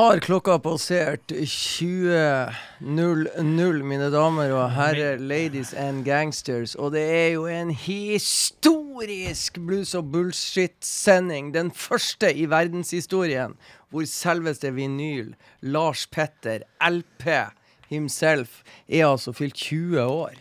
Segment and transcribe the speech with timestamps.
[0.00, 6.74] har klokka passert 20.00, mine damer og herrer, ladies and gangsters.
[6.74, 11.52] Og det er jo en historisk blues og bullshit-sending.
[11.52, 13.54] Den første i verdenshistorien
[13.90, 17.52] hvor selveste vinyl, Lars Petter, LP
[17.90, 20.32] himself, er altså fylt 20 år.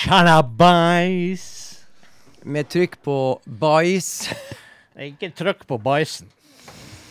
[0.00, 1.78] Shanabais.
[2.42, 4.34] Med trykk på bais.
[4.98, 6.26] Ikke trykk på bæsjen.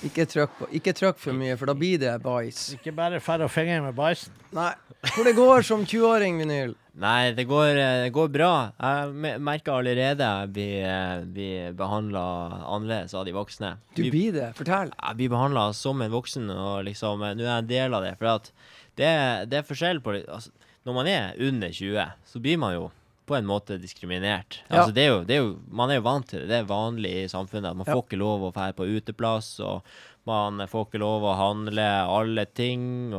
[0.07, 2.77] Ikke trykk, på, ikke trykk for mye, for da blir det bæsj.
[2.77, 4.31] Ikke bare færre fingre med bæsjen.
[4.55, 4.71] Nei.
[5.15, 6.73] Hvor det går som 20-åring, vinyl?
[6.99, 8.51] Nei, det går, eh, det går bra.
[8.79, 12.23] Jeg merker allerede jeg blir, eh, blir behandla
[12.67, 13.77] annerledes av de voksne.
[13.95, 14.49] Du Vi- blir det.
[14.55, 14.91] Fortell.
[14.91, 18.03] jeg blir behandla som en voksen, og liksom eh, Nå er jeg en del av
[18.03, 18.17] det.
[18.17, 18.51] For at
[18.97, 20.49] det, det er forskjell på altså,
[20.85, 22.91] Når man er under 20, så blir man jo
[23.29, 24.59] på en måte diskriminert.
[24.67, 24.79] Ja.
[24.81, 26.49] Altså, det er jo, det er jo, man er jo vant til det.
[26.51, 27.71] Det er vanlig i samfunnet.
[27.71, 27.93] at Man Ja.
[27.95, 29.83] får ikke lov å dra på uteplass, og
[30.29, 33.13] man får ikke lov å handle alle ting.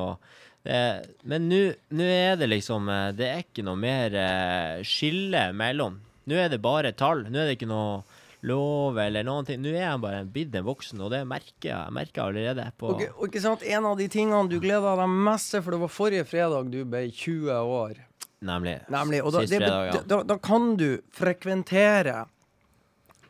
[0.64, 0.80] det,
[1.24, 6.00] men nå er det liksom eh, Det er ikke noe mer eh, skille mellom.
[6.28, 7.24] Nå er det bare tall.
[7.30, 8.02] Nå er det ikke noe
[8.42, 9.60] lov eller noen ting.
[9.62, 12.92] Nå er jeg bare blitt en voksen, og det merker jeg, jeg merker allerede på
[12.94, 15.80] Og, og ikke sant, En av de tingene du gleda deg mest til, for det
[15.82, 18.00] var forrige fredag du ble 20 år
[18.40, 18.78] Nemlig.
[18.88, 19.20] Nemlig.
[19.24, 20.00] Og da, Sist fredag, ja.
[20.08, 22.24] da, da kan du frekventere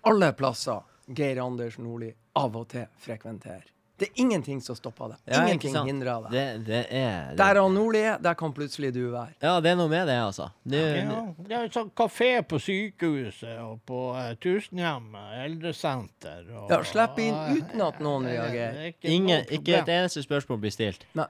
[0.06, 3.66] alle plasser Geir Anders Nordli av og til frekventerer.
[4.00, 5.18] Det er ingenting som stopper deg.
[5.28, 6.30] Ja, Ingenting hindrer deg.
[6.32, 7.36] Det, det er det.
[7.36, 9.34] Der han Nordli er, der kan plutselig du være.
[9.44, 10.46] Ja, det er noe med det, altså.
[10.64, 11.18] Det, Ja,
[11.50, 17.36] det er sånn kafé på sykehuset og på uh, tusenhjemmet, eldresenter og Ja, Slipp inn
[17.58, 18.80] uten at noen er reagerer.
[18.94, 21.04] ikke ingen, ikke et eneste spørsmål blir stilt.
[21.12, 21.28] Nei.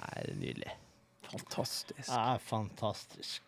[0.00, 0.77] Nei, det er nydelig.
[1.28, 2.08] Fantastisk.
[2.08, 3.42] Er fantastisk.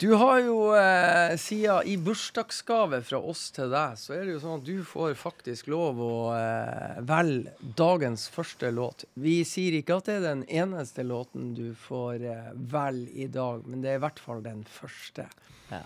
[0.00, 4.42] Du har jo, eh, siden i bursdagsgave fra oss til deg, så er det jo
[4.44, 9.04] sånn at du får faktisk lov å eh, velge dagens første låt.
[9.18, 13.66] Vi sier ikke at det er den eneste låten du får eh, velge i dag,
[13.66, 15.26] men det er i hvert fall den første.
[15.72, 15.84] Ja.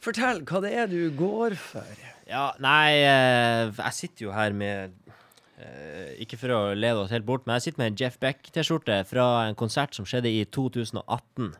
[0.00, 1.88] Fortell hva det er du går for.
[2.30, 4.94] Ja, nei, eh, jeg sitter jo her med
[6.20, 9.26] Ikke for å lede oss helt bort, men jeg sitter med en Jeff Beck-T-skjorte fra
[9.48, 11.54] en konsert som skjedde i 2018.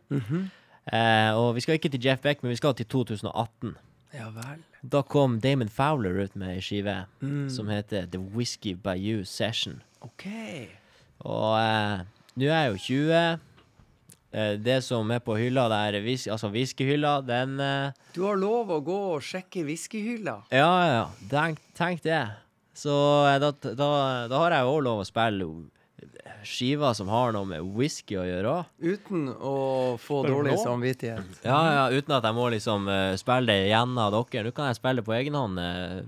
[0.93, 3.77] eh, og vi skal ikke til Jeff Beck, men vi skal til 2018.
[4.17, 4.65] Ja vel.
[4.83, 6.97] Da kom Damon Fowler ut med ei skive
[7.53, 9.83] som heter The Whiskey Bayou Session.
[10.03, 10.27] OK.
[11.29, 12.03] Og eh,
[12.41, 13.47] nå er jeg jo 20.
[14.33, 15.99] Eh, det som er på hylla der,
[16.31, 20.37] altså whiskyhylla, den eh, Du har lov å gå og sjekke whiskyhylla.
[20.55, 21.05] Ja, ja.
[21.31, 22.23] Tenk, tenk det.
[22.81, 22.95] Så
[23.29, 23.91] eh, da, da,
[24.31, 25.51] da har jeg jo òg lov å spille
[26.47, 28.69] skiver som har noe med whisky å gjøre òg.
[28.81, 29.55] Uten å
[30.01, 30.63] få Spør dårlig nå?
[30.63, 31.41] samvittighet.
[31.45, 34.47] Ja, ja, uten at jeg må liksom eh, spille det igjen av dere.
[34.49, 35.99] Nå kan jeg spille det på egen hånd eh,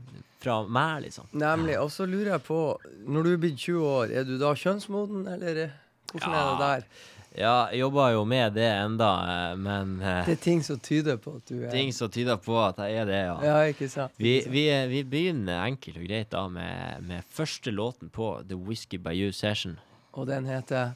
[0.42, 1.28] fra meg, liksom.
[1.38, 1.76] Nemlig.
[1.82, 2.60] Og så lurer jeg på,
[3.06, 5.64] når du er blitt 20 år, er du da kjønnsmoden, eller
[6.12, 6.86] hvordan er det der?
[7.34, 11.16] Ja, jeg jobber jo med det enda, eh, men eh, Det er ting som tyder
[11.16, 13.38] på at du er ting som tyder på at jeg er det, ja.
[13.46, 14.12] Ja, ikke sant?
[14.20, 18.58] Vi, vi, eh, vi begynner enkelt og greit da med, med første låten på The
[18.60, 19.78] Whiskey Bayou Session.
[20.12, 20.92] Og den heter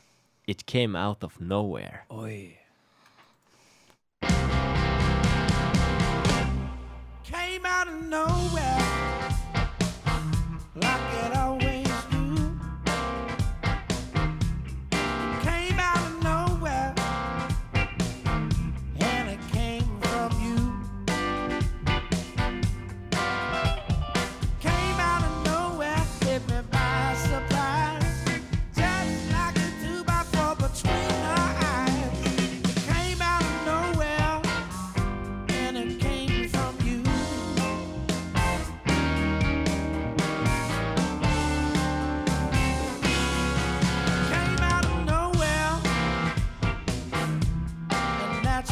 [0.47, 2.05] It Came Out of Nowhere.
[2.11, 2.59] Oi.
[7.27, 9.06] came out of nowhere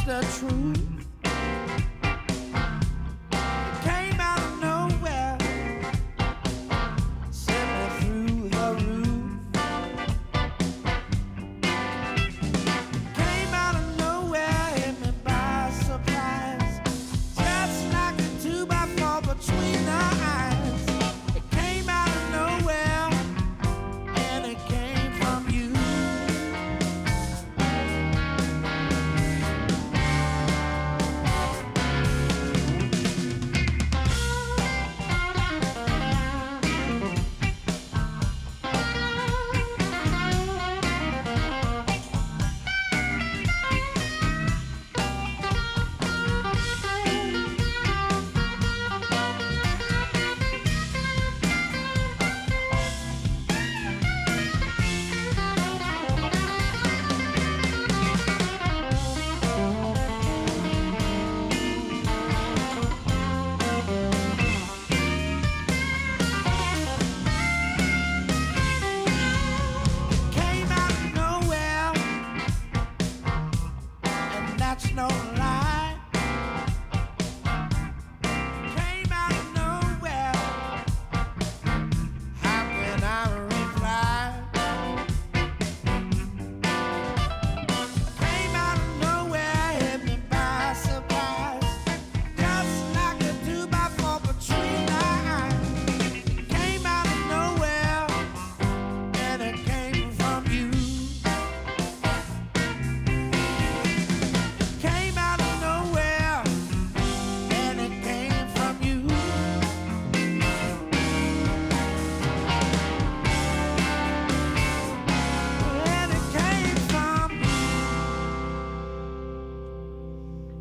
[0.07, 0.94] the truth.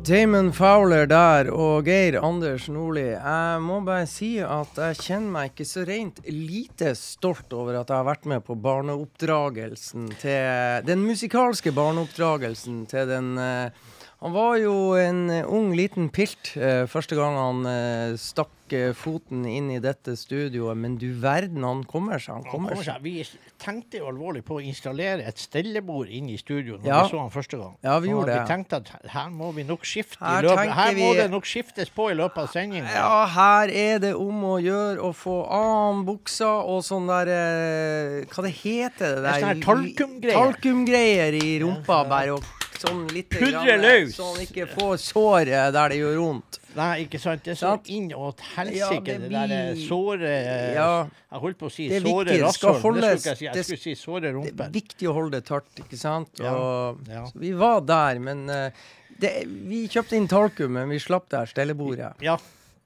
[0.04, 3.06] Damon Fowler der og Geir Anders Nordli.
[3.14, 7.88] Jeg må bare si at jeg kjenner meg ikke så rent lite stolt over at
[7.88, 13.93] jeg har vært med på barneoppdragelsen til Den musikalske barneoppdragelsen til den eh,
[14.24, 18.94] Han var jo en eh, ung, liten pilt eh, første gang han eh, stakk eh,
[18.96, 22.38] foten inn i dette studioet, men du verden, han kommer seg.
[22.38, 23.02] Han Han kommer kommer seg.
[23.04, 23.20] Vi
[23.60, 27.02] tenkte jo alvorlig på å installere et stellebord inn i studio når Ja.
[27.04, 27.76] vi så han første gang.
[27.84, 30.72] Ja, vi gjorde Vi tenkte at her må vi nok skifte Her i løpet.
[30.80, 32.88] Her må vi- det nok skiftes på i løpet av sendinga.
[32.96, 38.24] Ja, her er det om å gjøre å få annen buksa og sånn der eh,
[38.32, 39.54] Hva det heter det Det er der?
[39.54, 40.40] sånn talkumgreier.
[40.40, 42.32] Talkumgreier i rumpa, bare.
[42.40, 42.42] Og
[42.84, 44.14] sånn litt Pudre løs.
[44.16, 46.60] Så han ikke får sår eh, der det gjør vondt.
[46.74, 47.44] Nei, ikke sant.
[47.46, 50.88] Det er så inn og Ja, helsike, det det der eh, såre eh, Ja.
[51.34, 52.74] Jeg holdt på å si såre det rasshøl.
[52.74, 53.46] Det skulle jeg si.
[53.46, 56.40] Jeg skulle si såre Det er viktig å holde det tørt, ikke sant?
[56.42, 57.22] Og, ja.
[57.30, 58.84] Så vi var der, men eh,
[59.22, 62.10] det, vi kjøpte inn talkum, men vi slapp det her stellebordet.
[62.26, 62.34] Ja.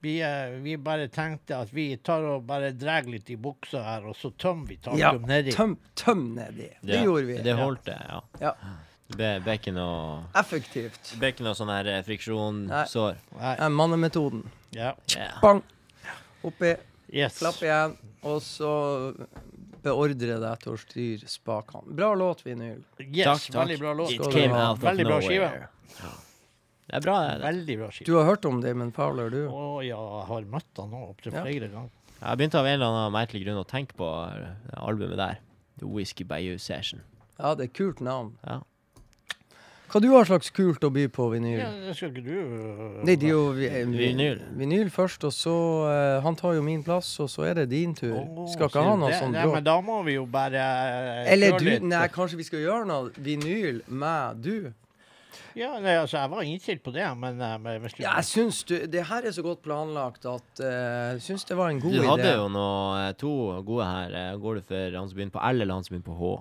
[0.04, 4.04] Vi, eh, vi bare tenkte at vi tar og bare drar litt i buksa her,
[4.06, 5.54] og så tømmer vi Ja, talkum nedi.
[5.56, 6.68] tøm, tøm nedi.
[6.84, 7.38] Det Ja, gjorde vi.
[7.42, 8.20] Det holdt, det, ja.
[8.44, 8.52] Ja.
[9.16, 11.14] Ble ikke noe Effektivt.
[11.18, 12.68] det og ikke noe sånn her friksjonsår.
[12.68, 13.16] friksjonssår.
[13.40, 14.42] Nei, er mannemetoden.
[14.76, 14.92] ja.
[15.16, 15.38] Yeah.
[15.40, 15.62] Bang!
[16.44, 16.74] Oppi.
[17.10, 17.38] Yes.
[17.40, 19.14] Klapp igjen, og så
[19.82, 21.88] beordre deg til å styre spakene.
[21.96, 22.82] Bra låt, Vinyl.
[23.00, 23.54] Yes, Takk, takk.
[23.62, 24.12] Veldig bra låt.
[24.12, 25.68] It came out of Veldig bra nowhere.
[25.88, 26.14] skive.
[26.88, 27.42] Det er bra, det.
[27.46, 28.06] Veldig bra skive.
[28.06, 29.40] Du har hørt om Damon Powler, du?
[29.48, 31.42] Å ja, jeg har møtt han nå opptil Ja.
[31.44, 31.90] flere ganger.
[32.20, 35.38] Jeg begynte av en eller annen merkelig grunn å tenke på eh, albumet der.
[35.78, 37.00] The Whiskey Bayou Session.
[37.38, 38.36] Ja, det er kult navn.
[38.44, 38.60] Ja.
[39.88, 41.58] Hva du har slags kult å by på vinyl?
[41.62, 44.40] Ja, det skal ikke du øh, Nei, det er jo vi- vi- Vinyl.
[44.58, 45.54] Vinyl først, og så
[45.88, 48.12] uh, Han tar jo min plass, og så er det din tur.
[48.20, 49.54] Oh, Skal ikke han ha sånn bråk.
[49.54, 51.86] Men da må vi jo bare uh, Eller du litt.
[51.88, 54.58] Nei, kanskje vi skal gjøre noe vinyl med du?
[55.58, 58.60] Ja, nei, altså, jeg var innstilt på det, men, men hvis du Ja, jeg syns
[58.68, 61.90] du Det her er så godt planlagt at jeg jeg syns det var en god
[61.96, 61.96] idé.
[61.96, 62.10] Du idé.
[62.12, 63.32] hadde jo noe, to
[63.66, 64.36] gode her.
[64.38, 66.36] Går du for han som begynner på L, eller han som begynner på H?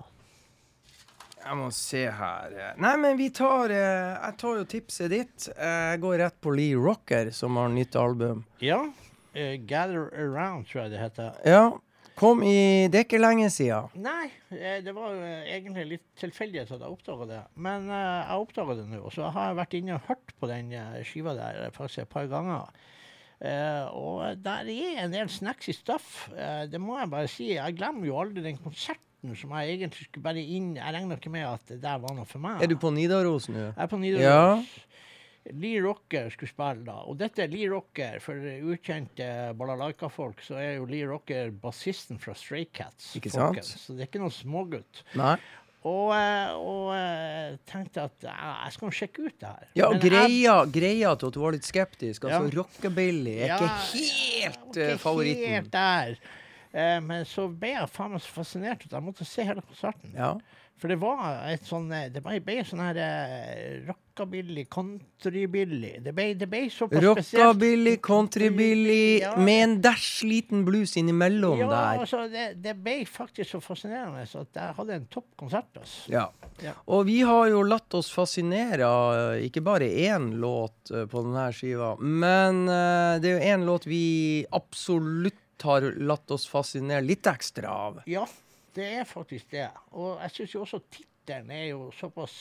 [1.48, 2.54] Jeg må se her.
[2.76, 5.48] Nei, men vi tar eh, Jeg tar jo tipset ditt.
[5.54, 8.42] Eh, Jeg går rett på Lee Rocker, som har nytt album.
[8.60, 8.82] Ja.
[9.32, 11.38] Uh, Gather Around, tror jeg det heter.
[11.48, 11.62] Ja.
[12.18, 13.88] Kom i Det er ikke lenge siden.
[14.02, 14.26] Nei,
[14.82, 17.40] det var jo egentlig litt tilfeldighet at jeg oppdaga det.
[17.54, 20.72] Men jeg oppdaga det nå, og så har jeg vært inne og hørt på den
[21.06, 22.72] skiva der faktisk et par ganger.
[23.38, 26.26] Uh, og der er en del snacksy stuff.
[26.34, 27.52] Uh, det må jeg bare si.
[27.54, 31.30] Jeg glemmer jo aldri den konserten som jeg egentlig skulle bare inn Jeg regna ikke
[31.34, 32.62] med at det der var noe for meg.
[32.62, 33.58] Er du på Nidaros nå?
[33.72, 34.64] Jeg er på Nidaros.
[35.56, 36.98] Lee Rocker skulle spille da.
[37.08, 38.18] Og dette er Lee Rocker.
[38.20, 38.34] For
[38.68, 43.14] ukjente balalaika-folk så er jo Lee Rocker bassisten fra Stray Cats.
[43.16, 43.54] Ikke sant?
[43.56, 43.70] folkens.
[43.80, 45.02] Så det er ikke noen smågutt.
[45.16, 45.38] Nei?
[45.88, 48.34] Og, eh, og eh, tenkte at ja,
[48.66, 49.68] jeg skal sjekke ut det her.
[49.78, 52.24] Ja, og jeg- greia, greia til at du var litt skeptisk.
[52.28, 52.56] Altså, Ja.
[52.60, 53.70] rockabilly er Ja, ikke
[54.02, 55.54] helt var eh, favoritten.
[55.54, 56.18] Helt der.
[56.72, 60.12] Eh, men så ble jeg faen meg så fascinert at jeg måtte se hele konserten.
[60.16, 60.34] Ja.
[60.78, 65.94] For det var et sånn eh, Det ble, sånn her eh, rockabilly, countrybilly.
[66.04, 67.40] Det ble, det ble såpass spesielt.
[67.42, 69.32] Rockabilly, countrybilly, Ja.
[69.40, 72.02] med en dæsj liten blues innimellom Ja, der.
[72.04, 75.72] altså, det, det ble faktisk så fascinerende så at jeg hadde en topp konsert.
[75.80, 76.12] Altså.
[76.12, 76.28] Ja.
[76.62, 76.76] Ja.
[76.86, 81.94] Og vi har jo latt oss fascinere av ikke bare én låt på denne skiva,
[81.98, 88.00] men det er jo én låt vi absolutt har latt oss fascinere litt ekstra av.
[88.10, 88.26] Ja,
[88.76, 89.68] det er faktisk det.
[89.96, 92.38] Og jeg syns jo også tittelen er jo såpass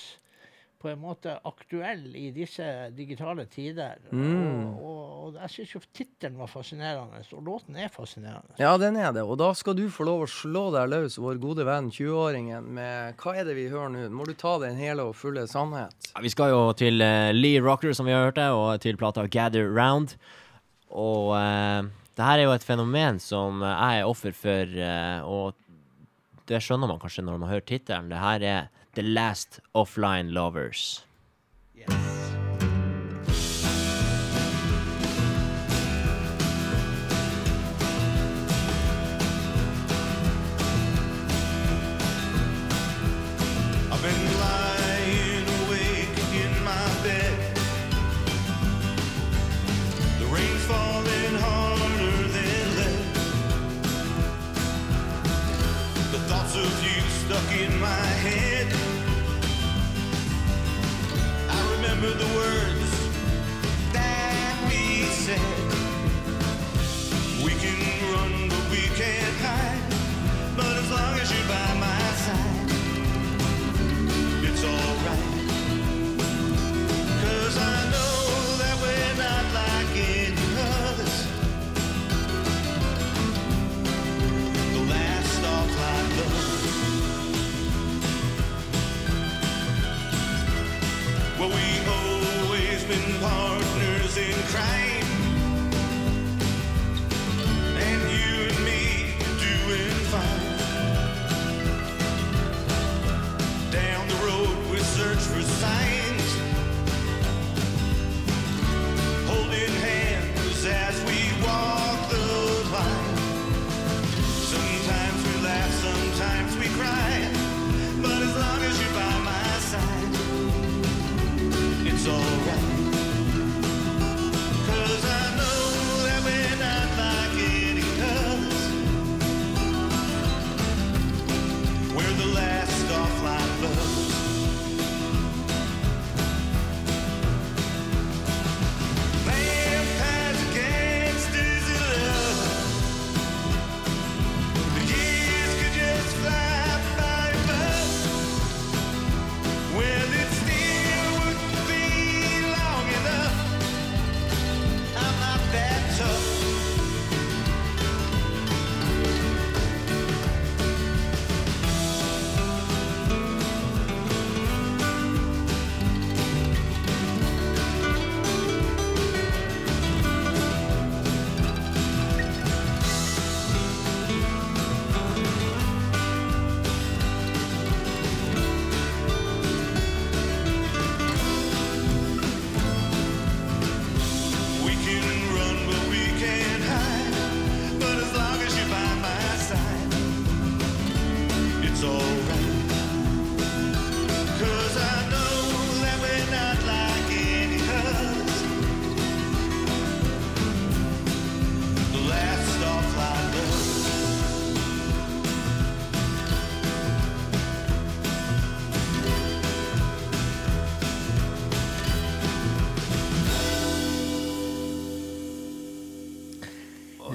[0.77, 3.97] på en måte aktuell i disse digitale tider.
[4.11, 4.75] Mm.
[4.77, 8.57] Og, og, og jeg syns jo tittelen var fascinerende, og låten er fascinerende.
[8.61, 9.25] Ja, den er det.
[9.25, 13.17] Og da skal du få lov å slå deg løs, vår gode venn 20-åringen, med
[13.21, 14.07] Hva er det vi hører nå?
[14.13, 16.11] Må du ta den hele og fulle sannhet?
[16.13, 19.01] Ja, Vi skal jo til uh, Lee Rocker, som vi har hørt det, og til
[19.01, 20.13] plata Gather Round.
[20.93, 25.19] Og uh, det her er jo et fenomen som eh, jeg er offer for, eh,
[25.21, 25.53] og
[26.49, 28.09] det skjønner man kanskje når man hører tittelen.
[28.09, 31.03] Det her er The Last Offline Lovers.
[31.77, 32.16] I've
[61.99, 62.36] remember the
[94.47, 94.86] crying.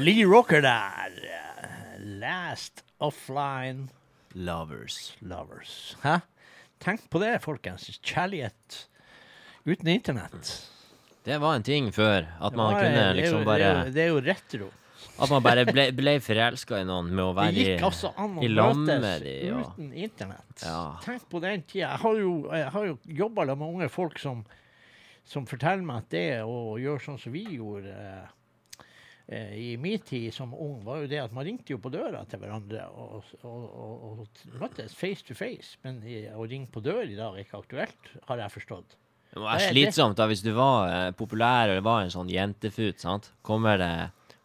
[0.03, 1.13] Lee Rocker der.
[1.99, 3.89] Last offline
[4.35, 5.17] Lovers.
[5.21, 5.97] lovers.
[6.03, 6.21] Hæ?
[6.83, 7.87] Tenk på det, folkens.
[8.03, 8.79] Kjærlighet
[9.65, 10.51] uten internett.
[11.25, 12.27] Det var en ting før.
[12.41, 14.71] At man var- kunne liksom det er bare jo- Det er jo retro.
[15.21, 18.43] At man bare ble, ble forelska i noen med å være i, altså an å
[18.43, 19.51] i lag med møtes de.
[19.53, 20.63] Og, uten internett.
[20.63, 20.97] Ja.
[21.03, 21.91] Tenk på den tida.
[21.91, 24.45] Jeg har jo, jeg har jo jobba med unge folk som,
[25.25, 28.27] som forteller meg at det å gjøre sånn som vi gjorde eh,
[29.31, 32.43] i min tid som ung, var jo det at man ringte jo på døra til
[32.43, 35.79] hverandre og, og, og, og møttes face to face.
[35.87, 36.03] Men
[36.35, 38.97] å ringe på dør i dag er ikke aktuelt, har jeg forstått.
[39.31, 42.33] det må være slitsomt da hvis du var eh, populær og det var en sånn
[42.33, 43.01] jentefut.
[43.01, 43.31] sant?
[43.47, 43.95] Kommer det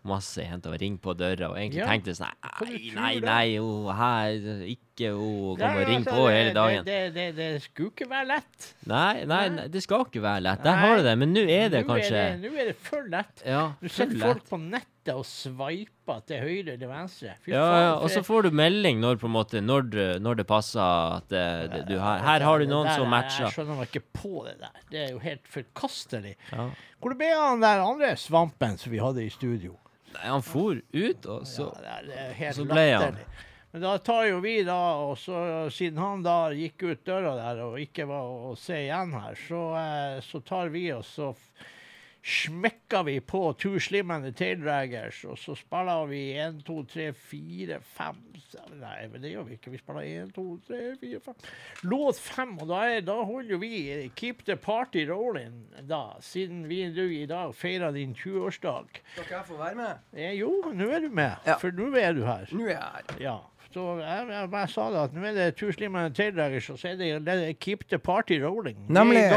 [0.10, 1.88] masse jenter og ringe på døra og egentlig Ja.
[1.92, 2.34] tenkte sånn
[2.68, 4.34] Nei, nei, nei, oh, her,
[4.66, 6.86] ikke oh, kom og ring altså, på hele dagen.
[6.88, 8.70] Det, det, det, det skulle ikke være lett.
[8.90, 9.68] Nei, nei, Nei.
[9.70, 10.64] det skal ikke være lett.
[10.66, 13.06] Der har du det, men nå er det Nå kanskje det, nå er det for
[13.14, 13.44] lett.
[13.46, 14.26] Ja, Du sitter lett.
[14.26, 17.36] folk på nettet og sveiper til høyre eller venstre.
[17.46, 19.88] Fy Ja, faen, ja, og så får du melding når, på en måte, når,
[20.20, 23.14] når det passer at det, det, du har Her har du noen der som er-
[23.14, 23.46] matcher.
[23.46, 24.82] Jeg skjønner meg ikke på det der.
[24.92, 26.36] Det er jo helt forkastelig.
[26.52, 26.70] Ja.
[27.00, 29.78] Hvor ble han der andre svampen som vi hadde i studio?
[30.14, 33.18] Nei, han for ut, og så ja, det er- det er så ble han.
[33.74, 37.60] Men da tar jo vi da, og så siden han da gikk ut døra der
[37.66, 41.34] og ikke var å, se igjen her, så, eh, så tar vi oss så
[42.24, 47.14] smekker vi på Two Slim and the Taildraggers, og så spiller vi 1, 2, 3,
[47.14, 48.16] 4, 5
[48.78, 49.72] Nei, men det gjør vi ikke.
[49.74, 51.36] Vi spiller 1, 2, 3, 4, 5
[51.92, 53.72] Låt 5, og da, er, da holder vi
[54.16, 56.02] Keep the party rolling, da.
[56.24, 59.02] Siden vi du i dag feirer din 20-årsdag.
[59.18, 60.02] Skal jeg få være med?
[60.14, 61.38] Eh, jo, nå er du med.
[61.46, 61.60] Ja.
[61.62, 62.48] For nå er du her.
[62.52, 63.22] Nå er jeg her.
[63.22, 63.38] Ja.
[63.74, 66.70] Så jeg, jeg bare sa det at nå er det Two Slim and the Taildraggers,
[66.74, 68.80] og så er det, det er Keep the party rolling.
[68.90, 69.28] Nemlig.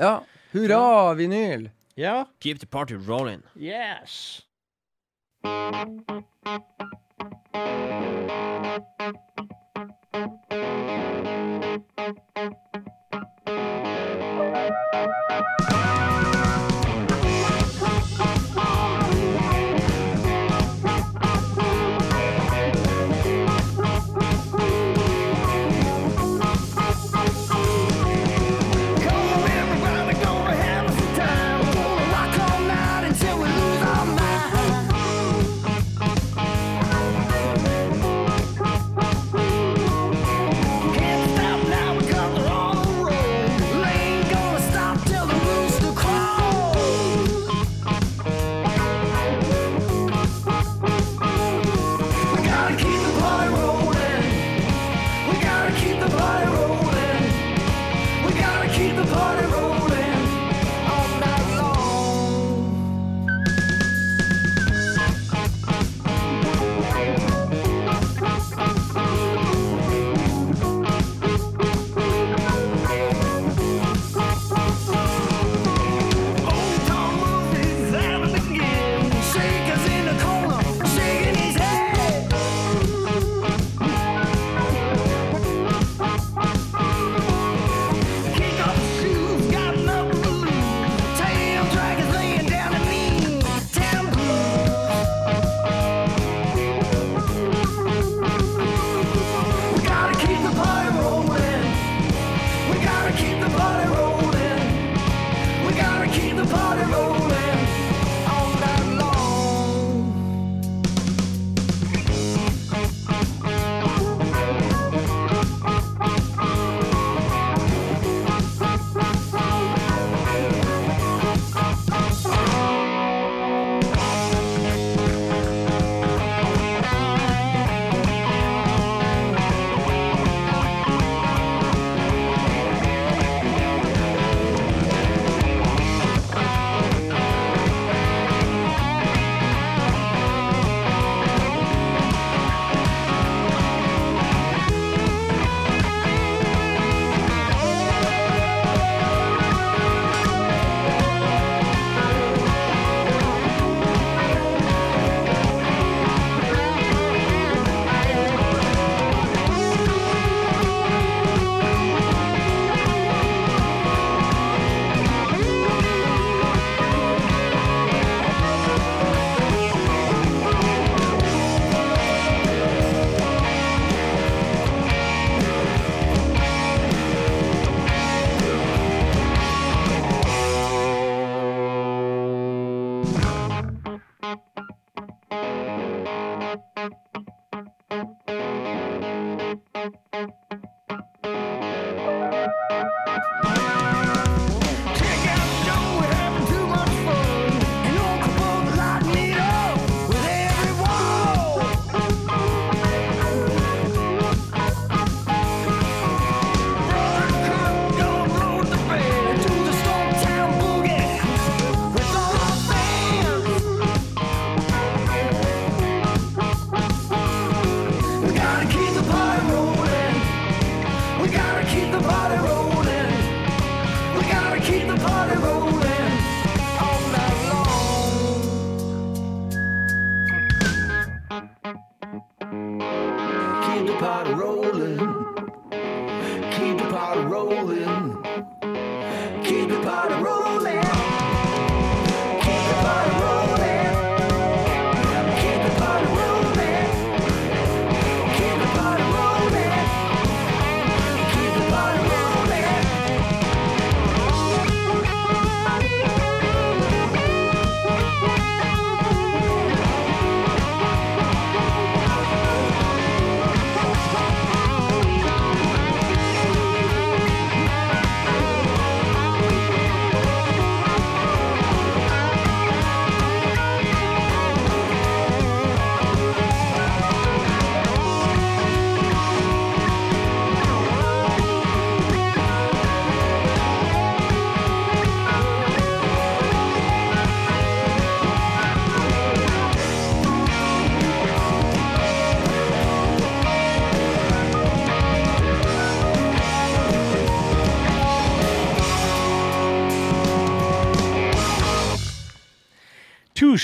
[0.00, 0.18] Ja.
[0.54, 1.68] Hurra, vinyl.
[1.96, 2.26] Ja.
[2.40, 3.42] Keep the party rolling.
[3.54, 4.42] Yes.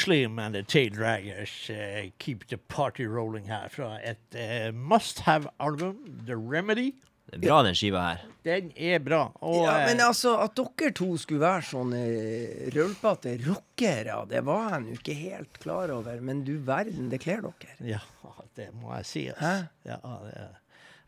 [0.01, 5.21] Slim and The Tail Draggers uh, Keep the Party Rolling her fra et uh, must
[5.27, 6.95] have-album, The Remedy.
[7.31, 8.23] Det er bra, den skiva her.
[8.43, 9.21] Den er bra.
[9.47, 12.01] Og Ja, eh, men altså, at dere to skulle være sånne
[12.75, 16.17] rølpete rockere, det var jeg nå ikke helt klar over.
[16.27, 17.77] Men du verden, det kler dere.
[17.87, 18.01] Ja,
[18.59, 19.23] det må jeg si.
[19.39, 19.53] Hæ?
[19.87, 20.49] Ja, det,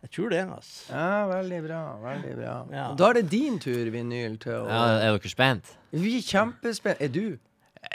[0.02, 0.92] jeg tror det, altså.
[0.92, 1.80] Ja, veldig bra.
[2.04, 2.54] Veldig bra.
[2.74, 2.86] Ja.
[2.98, 5.74] Da er det din tur, Vinyl, til å Ja, er dere spent?
[5.90, 7.02] Vi er kjempespent.
[7.02, 7.26] Er du?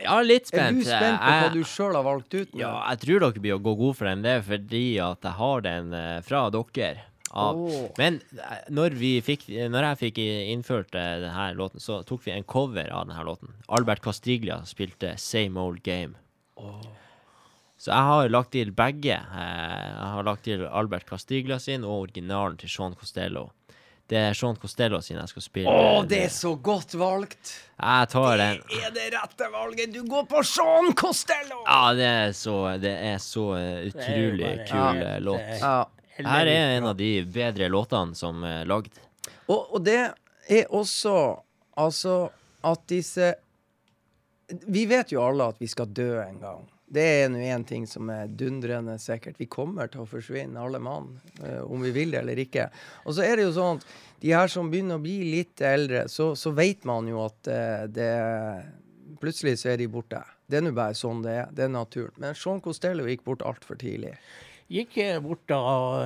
[0.04, 0.84] Ja, litt spent.
[0.84, 2.50] Er du spent på hva du sjøl har valgt ut?
[2.52, 2.60] nå?
[2.60, 4.26] Ja, jeg tror dere blir å gå god for den.
[4.26, 7.06] Det er fordi at jeg har den eh, fra dere.
[7.28, 7.58] Av.
[7.60, 7.89] Oh.
[8.00, 12.36] Men eh, når, vi fikk, når jeg fikk innført eh, denne låten, så tok vi
[12.36, 13.52] en cover av denne låten.
[13.67, 16.15] Albert Castiglia spilte 'Same Old Game'.
[17.78, 19.19] Så jeg har lagt til begge.
[19.19, 23.52] Jeg har lagt til Albert Castiglia sin og originalen til Sean Costello.
[24.10, 25.69] Det er Sean Costello sin jeg skal spille.
[25.69, 27.54] Å, det er så godt valgt!
[27.78, 28.62] Jeg tar den.
[28.72, 29.92] Det er det rette valget!
[29.94, 31.60] Du går på Sean Costello!
[31.68, 33.44] Ja, det er så, det er så
[33.86, 35.44] utrolig Det er kul eh, låt.
[35.44, 35.76] eh, Ja.
[36.18, 38.96] Her er en av de bedre låtene som er lagd.
[39.46, 40.00] Og, og det
[40.50, 41.13] er også
[41.78, 42.16] Altså
[42.66, 43.28] at disse
[44.66, 46.63] Vi vet jo alle at vi skal dø en gang.
[46.88, 49.36] Det er nå én ting som er dundrende sikkert.
[49.41, 51.10] Vi kommer til å forsvinne, alle mann.
[51.43, 52.69] eh, om vi vil det eller ikke.
[53.06, 53.88] Og så er det jo sånn at
[54.23, 57.88] de her som begynner å bli litt eldre, så, så vet man jo at eh,
[57.91, 58.12] det
[59.17, 60.19] Plutselig så er de borte.
[60.45, 61.47] Det er nå bare sånn det er.
[61.50, 62.13] Det er naturen.
[62.21, 64.12] Men Sean Costello gikk bort altfor tidlig.
[64.67, 65.58] Gikk bort da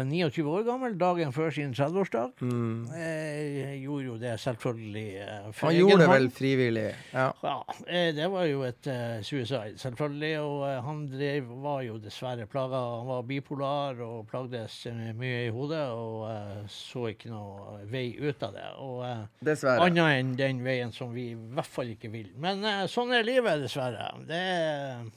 [0.05, 2.43] 29 år gammel, dagen før sin 30-årsdag.
[2.45, 2.91] Mm.
[2.93, 6.83] Eh, gjorde jo det selvfølgelig eh, Han gjorde det vel frivillig.
[7.09, 7.23] Ja.
[7.41, 7.55] Ja,
[7.87, 10.33] eh, det var jo et eh, suicide, selvfølgelig.
[10.45, 12.83] Og eh, han drev, var jo dessverre plaga.
[12.99, 18.45] Han var bipolar og plagdes eh, mye i hodet og så ikke noe vei ut
[18.45, 18.67] av det.
[18.77, 19.01] Og
[19.47, 19.87] Dessverre.
[19.89, 22.29] annet enn den veien som vi i hvert fall ikke vil.
[22.37, 22.61] Men
[22.93, 24.11] sånn er livet, dessverre.
[24.29, 25.09] Det, er-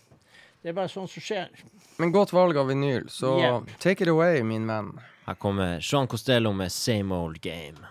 [0.65, 1.51] det er bare sånn som skjer.
[2.01, 3.75] Men godt valg av vinyl, så Yep.
[3.79, 4.95] take it away, min venn.
[5.27, 7.85] Her kommer Sean Costello med 'Same Old Game'.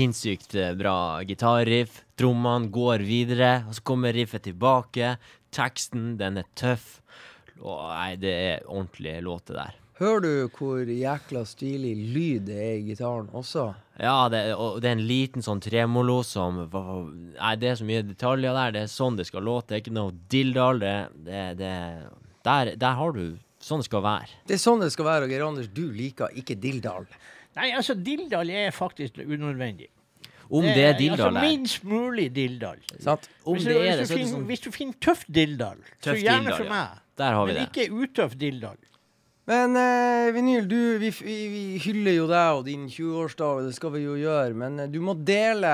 [0.00, 2.00] Sinnssykt eh, bra gitarriff.
[2.18, 5.16] Trommene går videre, og så kommer riffet tilbake.
[5.52, 7.00] Teksten, den er tøff.
[7.60, 9.76] Og, nei, det er ordentlige låter der.
[10.00, 13.66] Hører du hvor jækla stilig lyd det er i gitaren også?
[14.00, 18.06] Ja, det, og det er en liten sånn tremolo som Nei, det er så mye
[18.08, 18.72] detaljer der.
[18.72, 19.68] Det er sånn det skal låte.
[19.68, 20.80] Det er ikke noe dilldall.
[20.80, 20.94] Det,
[21.28, 21.74] det, det
[22.48, 23.24] der, der har du
[23.60, 24.38] Sånn det skal være.
[24.48, 27.04] Det er sånn det skal være, og Geir Anders, du liker ikke dilldall.
[27.58, 29.88] Nei, altså, dilldall er faktisk unødvendig.
[30.50, 32.78] Om det er dilldall Altså, minst mulig dilldall.
[32.98, 33.28] Sant?
[33.46, 35.82] Om Hvis, det er det, hvis, så er det sånn hvis du finner tøff dilldall,
[36.02, 36.70] så gjerne for ja.
[36.74, 37.02] meg.
[37.20, 37.66] Der har vi Men det.
[37.70, 38.78] ikke utøff dilldall.
[39.50, 43.74] Men eh, Vinyl, du, vi, vi, vi hyller jo deg og din 20-årsdag, og det
[43.74, 44.54] skal vi jo gjøre.
[44.54, 45.72] Men eh, du må dele,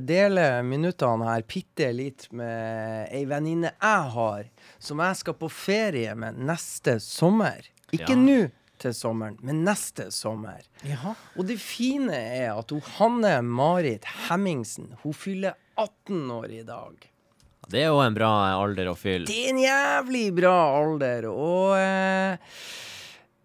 [0.00, 4.46] dele minuttene her bitte litt med ei venninne jeg har,
[4.80, 7.64] som jeg skal på ferie med neste sommer.
[7.92, 8.20] Ikke Ja.
[8.20, 8.38] nå
[8.82, 10.64] til sommeren, men neste sommer.
[10.86, 11.14] Jaha.
[11.36, 17.08] Og det fine er at hun Hanne Marit Hemmingsen hun fyller 18 år i dag.
[17.68, 19.28] Det er jo en bra alder å fylle.
[19.28, 22.54] Det er en jævlig bra alder, og eh,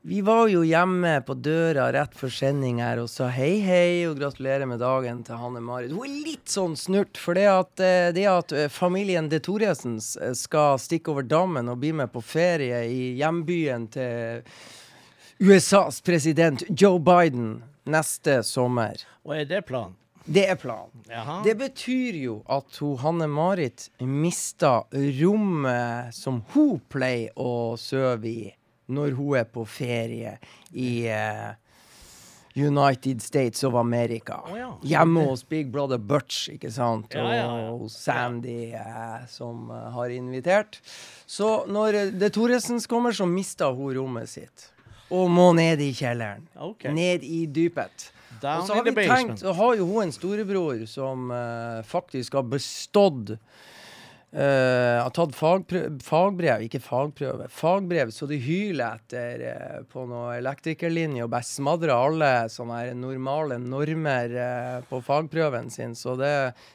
[0.05, 4.17] vi var jo hjemme på døra rett før sending her og sa hei, hei, og
[4.19, 5.93] gratulerer med dagen til Hanne Marit.
[5.95, 10.17] Hun er litt sånn snurt, for det at, eh, det at eh, familien De Thoresens
[10.19, 14.43] eh, skal stikke over dammen og bli med på ferie i hjembyen til
[15.39, 19.01] USAs president Joe Biden neste sommer.
[19.25, 19.95] Og er det planen?
[20.25, 21.03] Det er planen.
[21.09, 21.41] Jaha.
[21.43, 28.53] Det betyr jo at hun, Hanne-Marit mista rommet som hun pleier å sove i
[28.93, 30.37] når hun er på ferie
[30.71, 31.51] i uh,
[32.55, 34.39] United States of America.
[34.47, 34.69] Oh, ja.
[34.83, 37.15] Hjemme hos Big Brother Butch, ikke sant?
[37.15, 37.47] Ja, ja.
[37.73, 40.79] Og Sandy, uh, som uh, har invitert.
[41.25, 44.69] Så når det De Thoresens kommer, så mister hun rommet sitt.
[45.11, 46.47] Og må ned i kjelleren.
[46.55, 46.93] Okay.
[46.95, 48.11] Ned i dypet.
[48.41, 52.39] Down Og så har vi tenkt, så har jo hun en storebror som uh, faktisk
[52.39, 53.37] har bestått
[54.33, 61.21] Uh, Har tatt fagbrev, ikke fagprøve, fagbrev så det hyler etter uh, på noe elektrikerlinje
[61.21, 65.93] og bare smadrer alle sånne normale normer uh, på fagprøven sin.
[65.93, 66.31] Så det,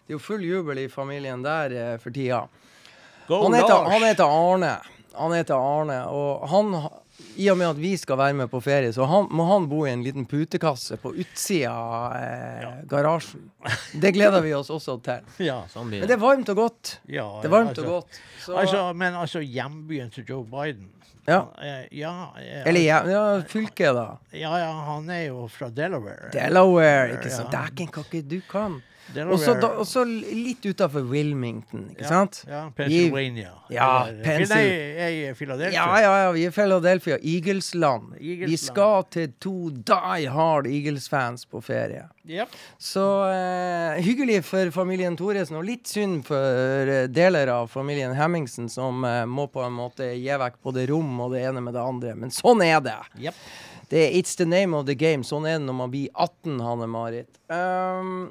[0.07, 2.45] det er jo full jubel i familien der for tida.
[3.27, 4.73] Han heter, han heter Arne.
[5.19, 6.95] Han heter Arne, og han ha-
[7.39, 9.85] i og med at vi skal være med på ferie, så han, må han bo
[9.87, 13.49] i en liten putekasse på utsida av eh, garasjen.
[13.95, 15.27] Det gleder vi oss også til.
[15.49, 15.61] Ja.
[15.71, 16.99] Sånn Men det er varmt og godt.
[17.11, 18.21] ja Det er varmt altså, og godt.
[18.45, 20.89] Så, Altså, men altså hjembyen til Joe Biden
[21.29, 21.43] ja.
[21.93, 22.13] Ja,
[22.65, 24.07] Eller ja, ja, fylket, da.
[24.33, 26.31] ja, ja, han er jo fra Delaware.
[26.33, 27.53] Delaware, ikke sant.
[27.53, 27.67] Ja.
[27.67, 28.79] Dæken, hva ikke du kan.
[29.17, 32.43] Og så litt utafor Wilmington, ikke ja, sant?
[32.49, 33.55] Ja, Pennsylvania.
[33.73, 35.79] Ja, Eller- Jeg er i Philadelphia.
[35.79, 37.19] Ja, ja, ja, vi er Philadelphia.
[37.23, 38.15] Eaglesland.
[38.21, 42.05] Vi skal til to die hard Eagles-fans på ferie.
[42.29, 42.49] Yep.
[42.79, 48.69] Så uh, hyggelig for familien Thoresen, og litt synd for eh, deler av familien Hemmingsen,
[48.69, 51.81] som uh, må på en måte gi vekk både rom og det ene med det
[51.81, 52.13] andre.
[52.19, 52.99] Men sånn er det.
[53.31, 53.41] Yep.
[53.89, 55.25] Det er It's the name of the game.
[55.25, 57.41] Sånn er det når man blir 18, Hanne-Marit.
[57.49, 58.29] Um,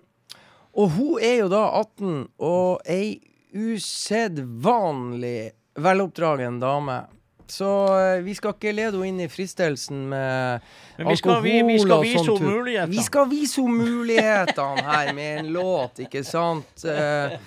[0.77, 3.17] og hun er jo da 18, og ei
[3.57, 7.01] usedvanlig veloppdragen dame.
[7.47, 10.65] Så eh, vi skal ikke lede henne inn i fristelsen med
[10.97, 12.91] Men vi skal, vi, vi skal vise sånt, henne mulighetene.
[12.91, 16.83] Vi skal vise henne mulighetene her med en låt, ikke sant?
[16.83, 17.37] Eh,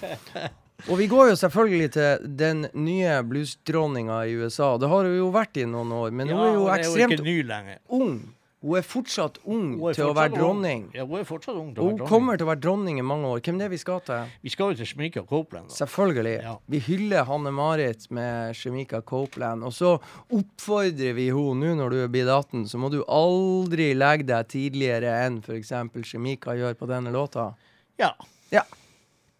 [0.89, 4.73] og vi går jo selvfølgelig til den nye bluesdronninga i USA.
[4.81, 8.01] Det har hun jo vært i noen år, men hun er jo ekstremt er jo
[8.01, 8.15] ung.
[8.61, 10.39] Hun er fortsatt ung er til å være ung.
[10.39, 10.81] dronning.
[10.93, 12.01] Ja, hun er fortsatt ung til å være dronning.
[12.05, 13.41] hun kommer til å være dronning i mange år.
[13.41, 14.27] Hvem det er vi skal til?
[14.43, 15.69] Vi skal jo til Shemika Copeland.
[15.71, 15.75] da.
[15.79, 16.35] Selvfølgelig.
[16.43, 16.57] Ja.
[16.69, 19.65] Vi hyller Hanne-Marit med Shemika Copeland.
[19.65, 19.95] Og så
[20.29, 24.49] oppfordrer vi henne nå når du er blitt 18, så må du aldri legge deg
[24.53, 25.73] tidligere enn f.eks.
[26.05, 27.55] Shemika gjør på denne låta.
[27.99, 28.13] Ja.
[28.53, 28.65] Ja.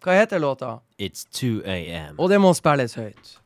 [0.01, 0.79] Hva heter låta?
[0.97, 2.15] It's 2 AM.
[2.17, 3.37] Og det må spilles høyt.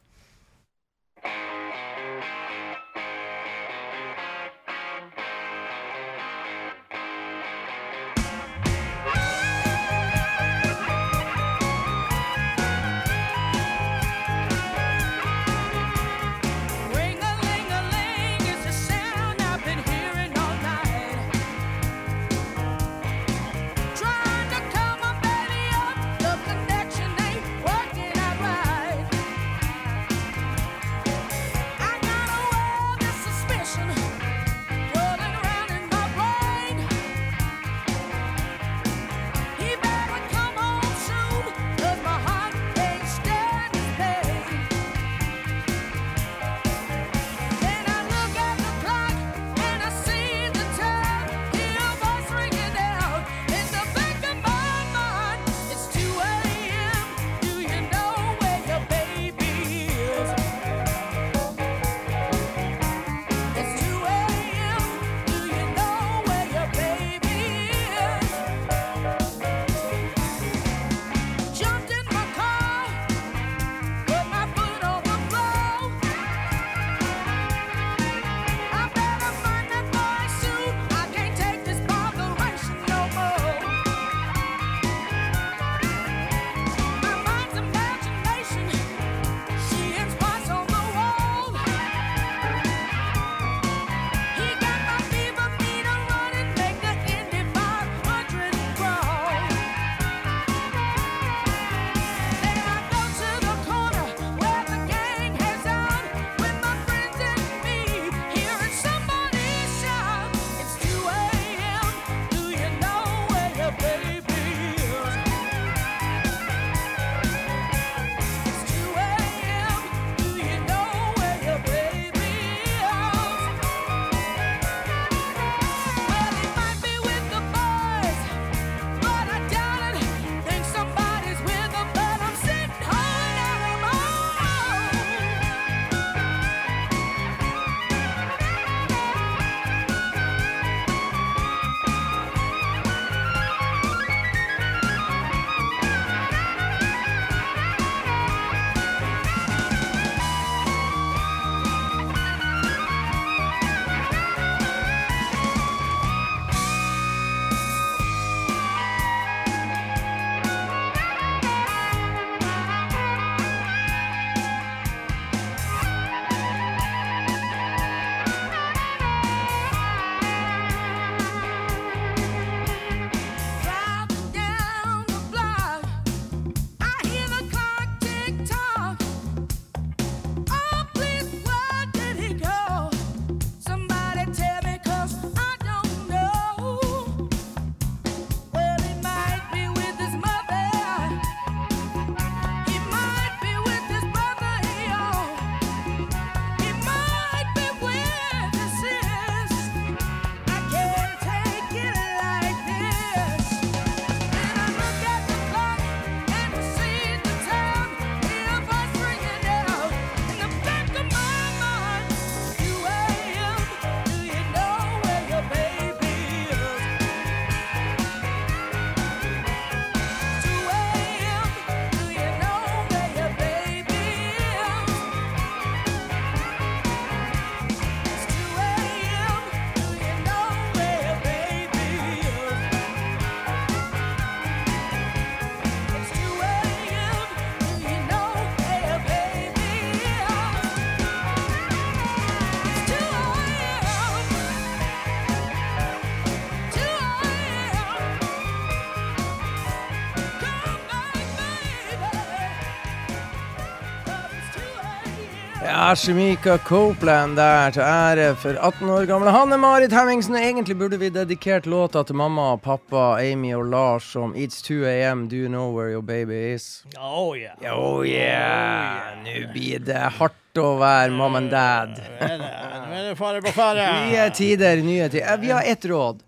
[255.95, 260.35] Shemika Copeland der til ære for 18 år gamle Hanne-Marit Hemmingsen.
[260.35, 265.27] Egentlig burde vi dedikert låta til mamma, pappa, Amy og Lars som It's 2 AM,
[265.29, 266.83] Do You Know Where Your Baby Is?
[266.99, 267.55] Oh yeah.
[267.71, 269.15] Oh yeah!
[269.23, 271.97] Nå blir det hardt å være mom and dad.
[272.19, 273.87] Nå er det, fare på ferde.
[274.11, 275.27] Nye tider, nye tider.
[275.33, 276.23] Eh, Vi har ett råd.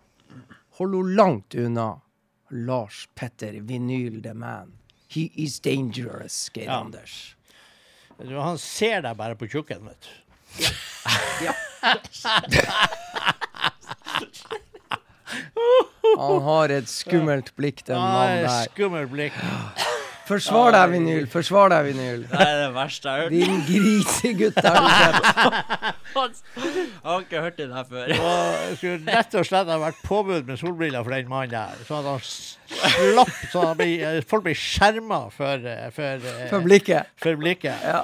[0.80, 1.90] Hold henne langt unna.
[2.52, 4.72] Lars Petter Vinyl the Man.
[5.10, 6.80] He is dangerous, Geir Ja.
[6.80, 7.36] Anders.
[8.18, 10.14] Du, Han ser deg bare på tjukken, vet du.
[16.18, 18.70] Han har et skummelt blikk, den mannen der.
[18.72, 19.34] skummelt blikk.
[20.28, 21.24] Forsvar deg, Vinyl.
[21.32, 22.26] Forsvar deg, Vinyl.
[22.28, 23.32] Det er det verste jeg har hørt.
[23.32, 25.16] Din grisegutt har du sett.
[26.58, 28.06] Jeg har ikke hørt den her før.
[28.18, 31.76] Og skulle rett og slett ha vært påbud med solbriller for den mannen der.
[31.88, 36.50] Sånn at han slapp, så han blir, eh, folk blir skjerma for, eh, for, eh,
[36.52, 37.04] For blikket.
[37.16, 37.78] for blikket.
[37.88, 38.04] Ja.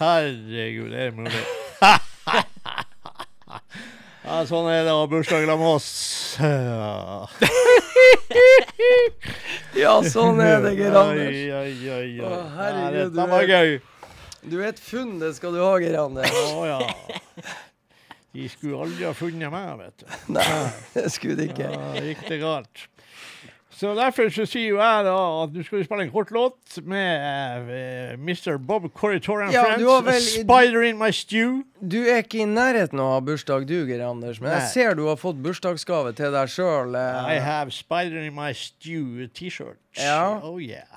[0.00, 1.44] Herregud, det er mulig.
[4.24, 5.88] ja, sånn er det å ha bursdag sammen med oss.
[9.74, 9.94] Ja.
[10.06, 11.28] Sånn er det, Geir Anders.
[11.28, 12.24] Oi, oi, oi, oi.
[12.24, 13.76] Å, herregud, Ja, Dette var gøy.
[14.44, 16.34] Du er et funn, det skal du ha, Geir Anders.
[16.54, 16.80] Å ja.
[18.34, 20.06] De skulle aldri ha funnet meg, vet du.
[20.36, 20.46] Nei,
[20.96, 21.68] det skulle de ikke.
[21.70, 22.86] Ja, gikk det galt.
[23.84, 27.66] Så derfor så sier jo jeg da at du skal spille en kort låt med
[27.68, 28.56] uh, Mr.
[28.56, 30.06] Bob Corritor and Ja, Friends.
[30.06, 31.64] vel- 'Spider in my stew'.
[31.84, 34.40] Du er ikke i nærheten av å ha bursdag, du, Geir Anders.
[34.40, 36.96] Men jeg ser du har fått bursdagsgave til deg sjøl.
[36.96, 39.76] I have 'Spider in my stew' T-shirt.
[40.00, 40.40] Ja.
[40.42, 40.88] Oh yeah.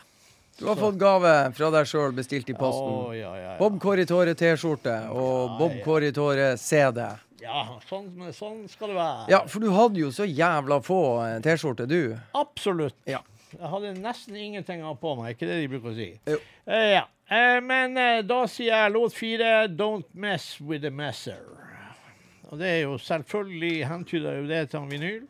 [0.57, 2.87] Du har fått gave fra deg sjøl bestilt i posten.
[2.87, 3.19] posten.
[3.19, 3.57] ja, ja, ja.
[3.59, 5.75] Bob Corritore T-skjorte og Bob.
[5.83, 7.03] Corritore CD.
[7.41, 9.25] Ja, sånn, sånn skal det være.
[9.31, 12.17] Ja, for du hadde jo så jævla få eh, T-skjorter, du.
[12.37, 12.97] Absolutt.
[13.09, 13.21] Ja.
[13.53, 16.09] Jeg hadde nesten ingenting av på meg, ikke det de bruker å si.
[16.27, 16.39] Jo.
[16.67, 17.05] Uh, ja.
[17.29, 21.57] Uh, men uh, da sier jeg låt fire 'Don't Mess With The Messer'.
[22.47, 25.27] Og det er jo selvfølgelig hentyder jo det til en vinyl.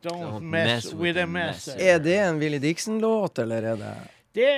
[0.00, 1.76] Don't, mess, with the messer.
[1.76, 3.90] Er det en Willy Dixon-låt, eller er det
[4.34, 4.52] Det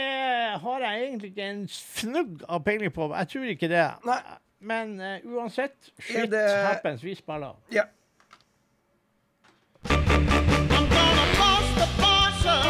[0.63, 3.09] har jeg egentlig ikke en fnugg av peiling på.
[3.11, 3.87] Jeg tror ikke det.
[4.07, 4.21] Nei.
[4.63, 7.03] Men uh, uansett, shit det- happens.
[7.03, 7.57] Vi spiller.
[7.69, 7.83] Ja.
[9.85, 12.63] I'm gonna boss the bosser.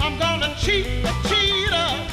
[0.00, 2.11] I'm gonna cheat the cheater.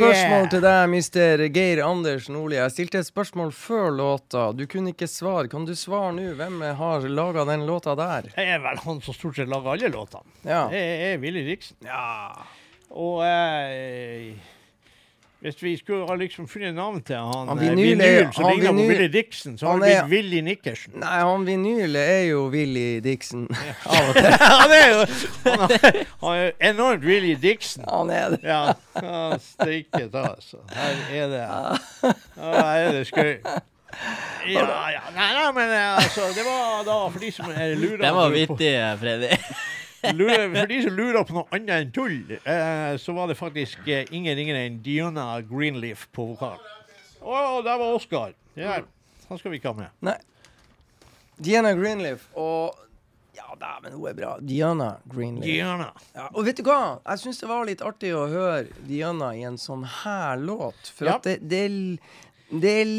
[0.00, 0.50] Spørsmål yeah.
[0.52, 2.58] til deg, mister Geir Anders Nordli.
[2.58, 4.48] Jeg stilte et spørsmål før låta.
[4.56, 5.48] Du kunne ikke svare.
[5.52, 6.30] Kan du svare nå?
[6.38, 8.30] Hvem har laga den låta der?
[8.34, 10.36] Det er vel han som stort sett lager alle låtene.
[10.42, 10.66] Ja.
[10.72, 11.78] Det er Willy Dixon.
[12.94, 14.34] Og eh,
[15.44, 18.54] hvis vi skulle liksom funnet navn til han, Han eh, vinyl vinyl, er- som han
[18.54, 20.94] ligner på vinyl- Willy Dixon, så han er- blitt Willy Nickerson.
[21.02, 23.44] Nei, han vinyl er jo Willy Dixon.
[23.84, 24.30] Av og til.
[24.62, 25.04] han er jo
[25.44, 27.84] han er, han er enormt Willy Dixon.
[27.92, 28.40] Han er det.
[28.48, 28.62] Ja,
[29.02, 29.20] ja
[29.50, 30.64] steike ta, altså.
[30.72, 33.36] Her er det ja, Her er det skøy.
[34.48, 35.04] Ja, ja.
[35.14, 38.32] Nei, nei, men eh, altså, det var da for de som er lurer Den var
[38.34, 38.72] vittig,
[39.04, 39.28] Freddy.
[40.12, 43.88] Lurer, For de som lurer på noe annet enn tull, eh, så var det faktisk
[43.88, 46.60] eh, ingen ringere enn Diona Greenleaf på vokal.
[47.24, 48.34] Å, der var Oskar.
[48.58, 48.80] Ja,
[49.28, 49.90] han skal vi ikke ha med.
[50.04, 50.18] Nei.
[51.40, 52.80] Diana Greenleaf og
[53.34, 54.32] Ja, dæven, hun er bra.
[54.38, 55.42] Diana Greenleaf.
[55.48, 55.88] Diana.
[56.14, 57.00] Ja, og vet du hva?
[57.02, 60.92] Jeg syns det var litt artig å høre Diana i en sånn her låt.
[60.94, 61.16] For Ja.
[61.16, 61.98] at det, det, er l-
[62.62, 62.90] det er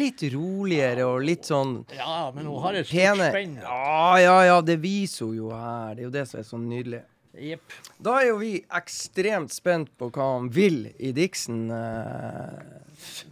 [0.00, 3.56] litt roligere og litt sånn Ja, men hun har et stort spenn.
[3.62, 5.94] Ja, ja, ja, det viser hun jo her.
[5.96, 7.02] Det er jo det som er så nydelig.
[7.40, 7.74] Yep.
[8.02, 12.58] Da er jo vi ekstremt spent på hva han vil i Dixon uh,